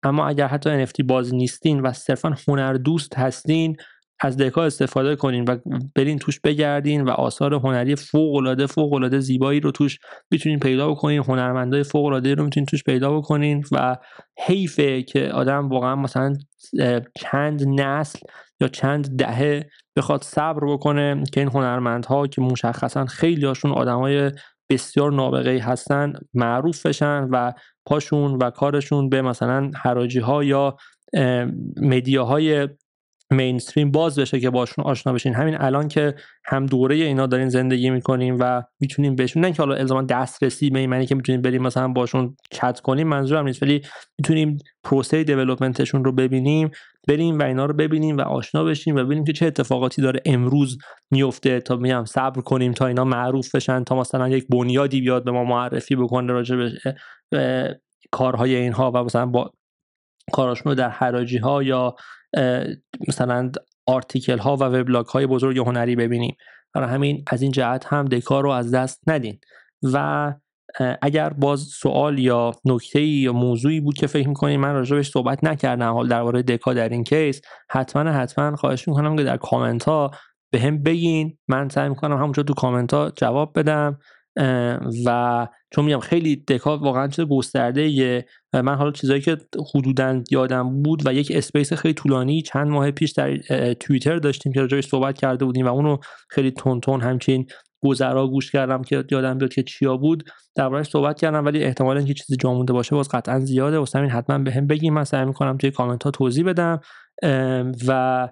اما 0.02 0.28
اگر 0.28 0.46
حتی 0.46 0.86
NFT 0.86 1.04
باز 1.04 1.34
نیستین 1.34 1.80
و 1.80 1.92
صرفا 1.92 2.34
هنر 2.48 2.72
دوست 2.72 3.18
هستین 3.18 3.76
از 4.20 4.36
دکا 4.36 4.64
استفاده 4.64 5.16
کنین 5.16 5.44
و 5.44 5.56
برین 5.94 6.18
توش 6.18 6.40
بگردین 6.40 7.04
و 7.04 7.10
آثار 7.10 7.54
هنری 7.54 7.96
فوق 7.96 8.34
العاده 8.34 8.66
فوق 8.66 8.92
العاده 8.92 9.20
زیبایی 9.20 9.60
رو 9.60 9.70
توش 9.70 9.98
می‌تونین 10.30 10.58
پیدا 10.58 10.90
بکنین 10.90 11.22
هنرمندای 11.28 11.82
فوق 11.82 12.04
العاده 12.04 12.34
رو 12.34 12.44
می‌تونین 12.44 12.66
توش 12.66 12.84
پیدا 12.84 13.18
بکنین 13.18 13.64
و 13.72 13.96
حیفه 14.46 15.02
که 15.02 15.28
آدم 15.28 15.68
واقعا 15.68 15.96
مثلا 15.96 16.34
چند 17.14 17.62
نسل 17.80 18.18
یا 18.60 18.68
چند 18.68 19.16
دهه 19.16 19.70
بخواد 19.96 20.22
صبر 20.22 20.72
بکنه 20.72 21.24
که 21.32 21.40
این 21.40 21.48
هنرمندها 21.48 22.26
که 22.26 22.40
مشخصا 22.40 23.04
خیلی 23.04 23.46
هاشون 23.46 23.72
آدمای 23.72 24.32
بسیار 24.70 25.12
نابغه 25.12 25.58
هستن 25.58 26.12
معروف 26.34 26.86
بشن 26.86 27.28
و 27.30 27.52
پاشون 27.86 28.34
و 28.34 28.50
کارشون 28.50 29.08
به 29.08 29.22
مثلا 29.22 29.70
حراجی 29.82 30.18
ها 30.18 30.44
یا 30.44 30.76
مدیاهای 31.76 32.68
مینستریم 33.30 33.90
باز 33.90 34.18
بشه 34.18 34.40
که 34.40 34.50
باشون 34.50 34.84
آشنا 34.84 35.12
بشین. 35.12 35.34
همین 35.34 35.56
الان 35.60 35.88
که 35.88 36.14
هم 36.44 36.66
دوره 36.66 36.94
اینا 36.94 37.26
دارین 37.26 37.48
زندگی 37.48 37.90
می‌کنیم 37.90 38.36
و 38.40 38.62
می‌تونیم 38.80 39.14
بهشون 39.14 39.44
نه 39.44 39.52
که 39.52 39.62
حالا 39.62 39.74
الزاما 39.74 40.02
دسترسی 40.02 40.70
به 40.70 40.86
معنی 40.86 41.06
که 41.06 41.14
می‌تونیم 41.14 41.42
بریم 41.42 41.62
مثلا 41.62 41.88
باشون 41.88 42.36
چت 42.50 42.80
کنیم 42.80 43.08
منظورم 43.08 43.44
نیست 43.44 43.62
ولی 43.62 43.82
می‌تونیم 44.18 44.58
پروسه 44.84 45.24
دیولپمنتشون 45.24 46.04
رو 46.04 46.12
ببینیم 46.12 46.70
بریم 47.08 47.38
و 47.38 47.42
اینا 47.42 47.66
رو 47.66 47.74
ببینیم 47.74 48.16
و 48.16 48.20
آشنا 48.20 48.64
بشیم 48.64 48.96
و 48.96 49.04
ببینیم 49.04 49.24
که 49.24 49.32
چه 49.32 49.46
اتفاقاتی 49.46 50.02
داره 50.02 50.20
امروز 50.24 50.78
میفته 51.10 51.60
تا 51.60 51.76
میام 51.76 52.04
صبر 52.04 52.40
کنیم 52.40 52.72
تا 52.72 52.86
اینا 52.86 53.04
معروف 53.04 53.54
بشن 53.54 53.84
تا 53.84 53.96
مثلا 53.96 54.28
یک 54.28 54.46
بنیادی 54.48 55.00
بیاد 55.00 55.24
به 55.24 55.30
ما 55.30 55.44
معرفی 55.44 55.96
بکنه 55.96 56.32
راجع 56.32 56.56
به 57.30 57.80
کارهای 58.12 58.54
اینها 58.56 58.90
و 58.90 59.04
مثلا 59.04 59.26
با 59.26 59.50
کاراشون 60.32 60.74
در 60.74 60.88
حراجی 60.88 61.38
ها 61.38 61.62
یا 61.62 61.94
مثلا 63.08 63.50
آرتیکل 63.86 64.38
ها 64.38 64.56
و 64.56 64.64
وبلاگ 64.64 65.06
های 65.06 65.26
بزرگ 65.26 65.58
هنری 65.58 65.96
ببینیم. 65.96 66.36
برای 66.74 66.88
همین 66.88 67.24
از 67.30 67.42
این 67.42 67.50
جهت 67.50 67.86
هم 67.86 68.04
دکار 68.04 68.42
رو 68.42 68.50
از 68.50 68.74
دست 68.74 69.00
ندین. 69.06 69.38
و 69.92 70.32
اگر 71.02 71.30
باز 71.30 71.60
سوال 71.60 72.18
یا 72.18 72.52
نکته 72.64 73.02
یا 73.02 73.32
موضوعی 73.32 73.80
بود 73.80 73.94
که 73.94 74.06
فکر 74.06 74.28
می‌کنید 74.28 74.58
من 74.58 74.74
راجبش 74.74 75.10
صحبت 75.10 75.44
نکردم 75.44 75.92
حال 75.92 76.08
درباره 76.08 76.42
دکا 76.42 76.74
در 76.74 76.88
این 76.88 77.04
case 77.04 77.40
حتما 77.70 78.12
حتما 78.12 78.56
خواهش 78.56 78.88
می‌کنم 78.88 79.16
که 79.16 79.24
در 79.24 79.36
کامنت 79.36 79.84
ها 79.84 80.10
بهم 80.52 80.82
بگین. 80.82 81.38
من 81.48 81.68
سعی 81.68 81.88
می‌کنم 81.88 82.16
همونجا 82.16 82.42
تو 82.42 82.54
کامنت 82.54 82.94
ها 82.94 83.12
جواب 83.16 83.58
بدم. 83.58 83.98
و 85.06 85.48
چون 85.74 85.84
میگم 85.84 86.00
خیلی 86.00 86.36
دکا 86.36 86.78
واقعا 86.78 87.08
چیز 87.08 87.24
گسترده 87.24 88.24
من 88.52 88.74
حالا 88.74 88.90
چیزایی 88.90 89.20
که 89.20 89.36
حدودا 89.74 90.22
یادم 90.30 90.82
بود 90.82 91.02
و 91.06 91.14
یک 91.14 91.32
space 91.34 91.72
خیلی 91.72 91.94
طولانی 91.94 92.42
چند 92.42 92.68
ماه 92.68 92.90
پیش 92.90 93.12
در 93.12 93.36
توییتر 93.74 94.16
داشتیم 94.16 94.52
که 94.52 94.60
راجبش 94.60 94.86
صحبت 94.86 95.18
کرده 95.18 95.44
بودیم 95.44 95.66
و 95.66 95.68
اونو 95.68 95.96
خیلی 96.28 96.50
تند 96.50 96.80
تند 96.80 97.00
همچین 97.00 97.46
گذرا 97.82 98.28
گوش 98.28 98.52
کردم 98.52 98.82
که 98.82 99.04
یادم 99.10 99.38
بیاد 99.38 99.54
که 99.54 99.62
چیا 99.62 99.96
بود. 99.96 100.30
دربارش 100.54 100.86
صحبت 100.86 101.20
کردم 101.20 101.44
ولی 101.44 101.64
احتمال 101.64 101.96
اینکه 101.96 102.14
چیزی 102.14 102.36
جا 102.36 102.54
مونده 102.54 102.72
باشه 102.72 102.96
باز 102.96 103.08
قطعا 103.08 103.40
زیاده. 103.40 103.78
واسه 103.78 103.98
همین 103.98 104.10
حتما 104.10 104.38
بهم 104.38 104.60
بگین 104.60 104.94
من 104.94 105.04
سعی 105.04 105.24
می‌کنم 105.24 105.56
توی 105.56 105.70
کامنت 105.70 106.02
ها 106.02 106.10
توضیح 106.10 106.44
بدم. 106.44 106.80
و 107.88 108.28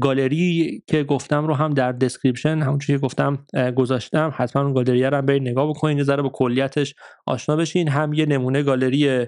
گالری 0.00 0.82
که 0.86 1.04
گفتم 1.04 1.46
رو 1.46 1.54
هم 1.54 1.74
در 1.74 1.92
description 1.92 2.58
همونجوری 2.58 2.98
که 2.98 3.04
گفتم 3.04 3.46
گذاشتم. 3.76 4.32
حتما 4.36 4.62
اون 4.62 4.72
گالری 4.72 5.04
رو 5.04 5.16
هم 5.16 5.26
برید 5.26 5.42
نگاه 5.42 5.68
بکنید 5.68 5.98
یه 5.98 6.04
ذره 6.04 6.22
با 6.22 6.28
کلیتش 6.28 6.94
آشنا 7.26 7.56
بشین. 7.56 7.88
هم 7.88 8.12
یه 8.12 8.26
نمونه 8.26 8.62
گالری 8.62 9.26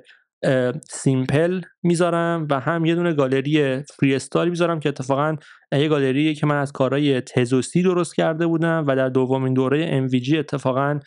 simple 0.90 1.60
می‌ذارم 1.82 2.46
و 2.50 2.60
هم 2.60 2.84
یه 2.84 2.94
دونه 2.94 3.12
گالری 3.12 3.82
freestyle 3.82 4.48
می‌ذارم 4.48 4.80
که 4.80 4.88
اتفاقا 4.88 5.36
یه 5.72 5.88
گالری 5.88 6.34
که 6.34 6.46
من 6.46 6.56
از 6.56 6.72
کارهای 6.72 7.20
تزوسی 7.20 7.82
درست 7.82 8.14
کرده 8.14 8.46
بودم 8.46 8.84
و 8.86 8.96
در 8.96 9.08
دومین 9.08 9.54
دوره 9.54 10.08
MVG 10.08 10.34
اتفاقا 10.34 11.00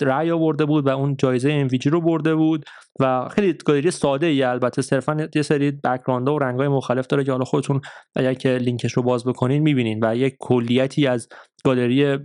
رأی 0.00 0.30
آورده 0.30 0.64
بود 0.64 0.86
و 0.86 0.90
اون 0.90 1.16
جایزه 1.18 1.68
MVG 1.68 1.86
رو 1.86 2.00
برده 2.00 2.34
بود 2.34 2.64
و 3.00 3.28
خیلی 3.28 3.52
گالری 3.64 3.90
ساده 3.90 4.26
ای 4.26 4.42
البته. 4.42 4.82
صرفا 4.82 5.28
یه 5.34 5.42
سری 5.42 5.70
background 5.70 6.28
و 6.28 6.38
رنگ‌های 6.38 6.68
مختلف 6.68 7.06
داره 7.06 7.24
که 7.24 7.32
حالا 7.32 7.44
خودتون 7.44 7.80
اگر 8.16 8.34
که 8.34 8.48
لینکش 8.48 8.92
رو 8.92 9.02
باز 9.02 9.24
بکنین 9.24 9.62
می‌بینین 9.62 10.04
و 10.04 10.16
یک 10.16 10.36
کلیتی 10.40 11.06
از 11.06 11.28
گالری 11.64 12.18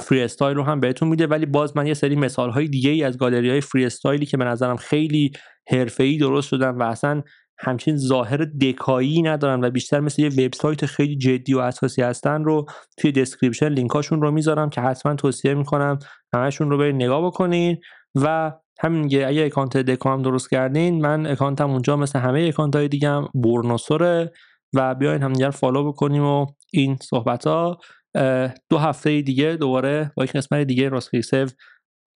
freestyle 0.00 0.56
رو 0.56 0.62
هم 0.62 0.80
بهتون 0.80 1.08
میده 1.08 1.26
ولی 1.26 1.46
باز 1.46 1.76
من 1.76 1.86
یه 1.86 1.94
سری 1.94 2.16
مثال 2.16 2.50
های 2.50 2.68
دیگه 2.68 2.90
ای 2.90 3.04
از 3.04 3.18
گالری 3.18 3.50
های 3.50 3.60
freestyle 3.60 3.86
ی 3.86 4.26
که 4.26 4.36
به 4.36 4.44
نظرم 4.44 4.76
خیلی 4.76 5.32
حرفه‌ای 5.68 6.16
درست 6.16 6.48
شدن 6.48 6.70
و 6.70 6.82
اصلا 6.82 7.22
همچین 7.58 7.96
ظاهر 7.96 8.36
دکایی 8.36 9.22
ندارن 9.22 9.64
و 9.64 9.70
بیشتر 9.70 10.00
مثل 10.00 10.22
یه 10.22 10.28
وبسایت 10.28 10.86
خیلی 10.86 11.16
جدی 11.16 11.54
و 11.54 11.58
اساسی 11.58 12.02
هستن 12.02 12.44
رو 12.44 12.66
توی 12.98 13.12
description 13.12 13.68
لینکاشون 13.68 14.22
رو 14.22 14.30
می‌ذارم 14.30 14.70
که 14.70 14.80
حتما 14.80 15.14
توصیه 15.14 15.54
می‌کنم 15.54 15.98
همشون 16.34 16.70
رو 16.70 16.78
برید 16.78 16.94
نگاه 16.94 17.26
بکنین. 17.26 17.76
و 18.14 18.52
همین 18.80 19.24
اگه 19.24 19.44
اکانت 19.44 19.76
دکا 19.76 20.12
هم 20.12 20.22
درست 20.22 20.50
کردین 20.50 21.00
من 21.00 21.26
اکانتم 21.26 21.70
اونجا 21.70 21.96
مثل 21.96 22.18
همه 22.18 22.40
اکانت 22.48 22.76
های 22.76 22.88
دیگه 22.88 23.08
هم 23.08 23.28
برنوسوره 23.34 24.32
و 24.74 24.94
بیاین 24.94 25.22
همدیگر 25.22 25.50
follow 25.50 25.92
بکنیم 25.92 26.24
و 26.24 26.46
این 26.72 26.96
صحبت 27.02 27.46
ها 27.46 27.78
دو 28.70 28.78
هفته 28.78 29.22
دیگه 29.22 29.56
دوباره 29.56 30.12
با 30.16 30.24
یک 30.24 30.32
قسمت 30.32 30.66
دیگه 30.66 30.88
راست 30.88 31.20
سیو 31.20 31.48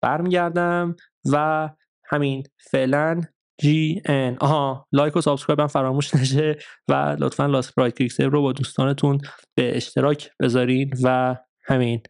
برمیگردم 0.02 0.96
و 1.32 1.68
همین 2.04 2.42
فعلا 2.70 3.20
GN. 3.60 4.36
آها 4.40 4.86
like 4.92 5.16
و 5.16 5.20
subscribe 5.20 5.60
هم 5.60 5.66
فراموش 5.66 6.14
نشه 6.14 6.58
و 6.88 7.16
لطفا 7.18 7.46
راست 7.46 7.74
کلیک 7.74 8.12
save 8.12 8.30
رو 8.30 8.42
با 8.42 8.52
دوستانتون 8.52 9.18
به 9.54 9.76
اشتراک 9.76 10.30
بذارین 10.40 10.94
و 11.02 11.36
همین 11.64 12.00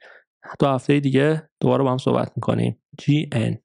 دو 0.61 0.66
هفته 0.66 1.01
دیگه 1.01 1.49
دوباره 1.61 1.84
با 1.84 1.91
هم 1.91 1.99
صحبت 1.99 2.32
می‌کنیم. 2.36 2.82
ان. 3.32 3.57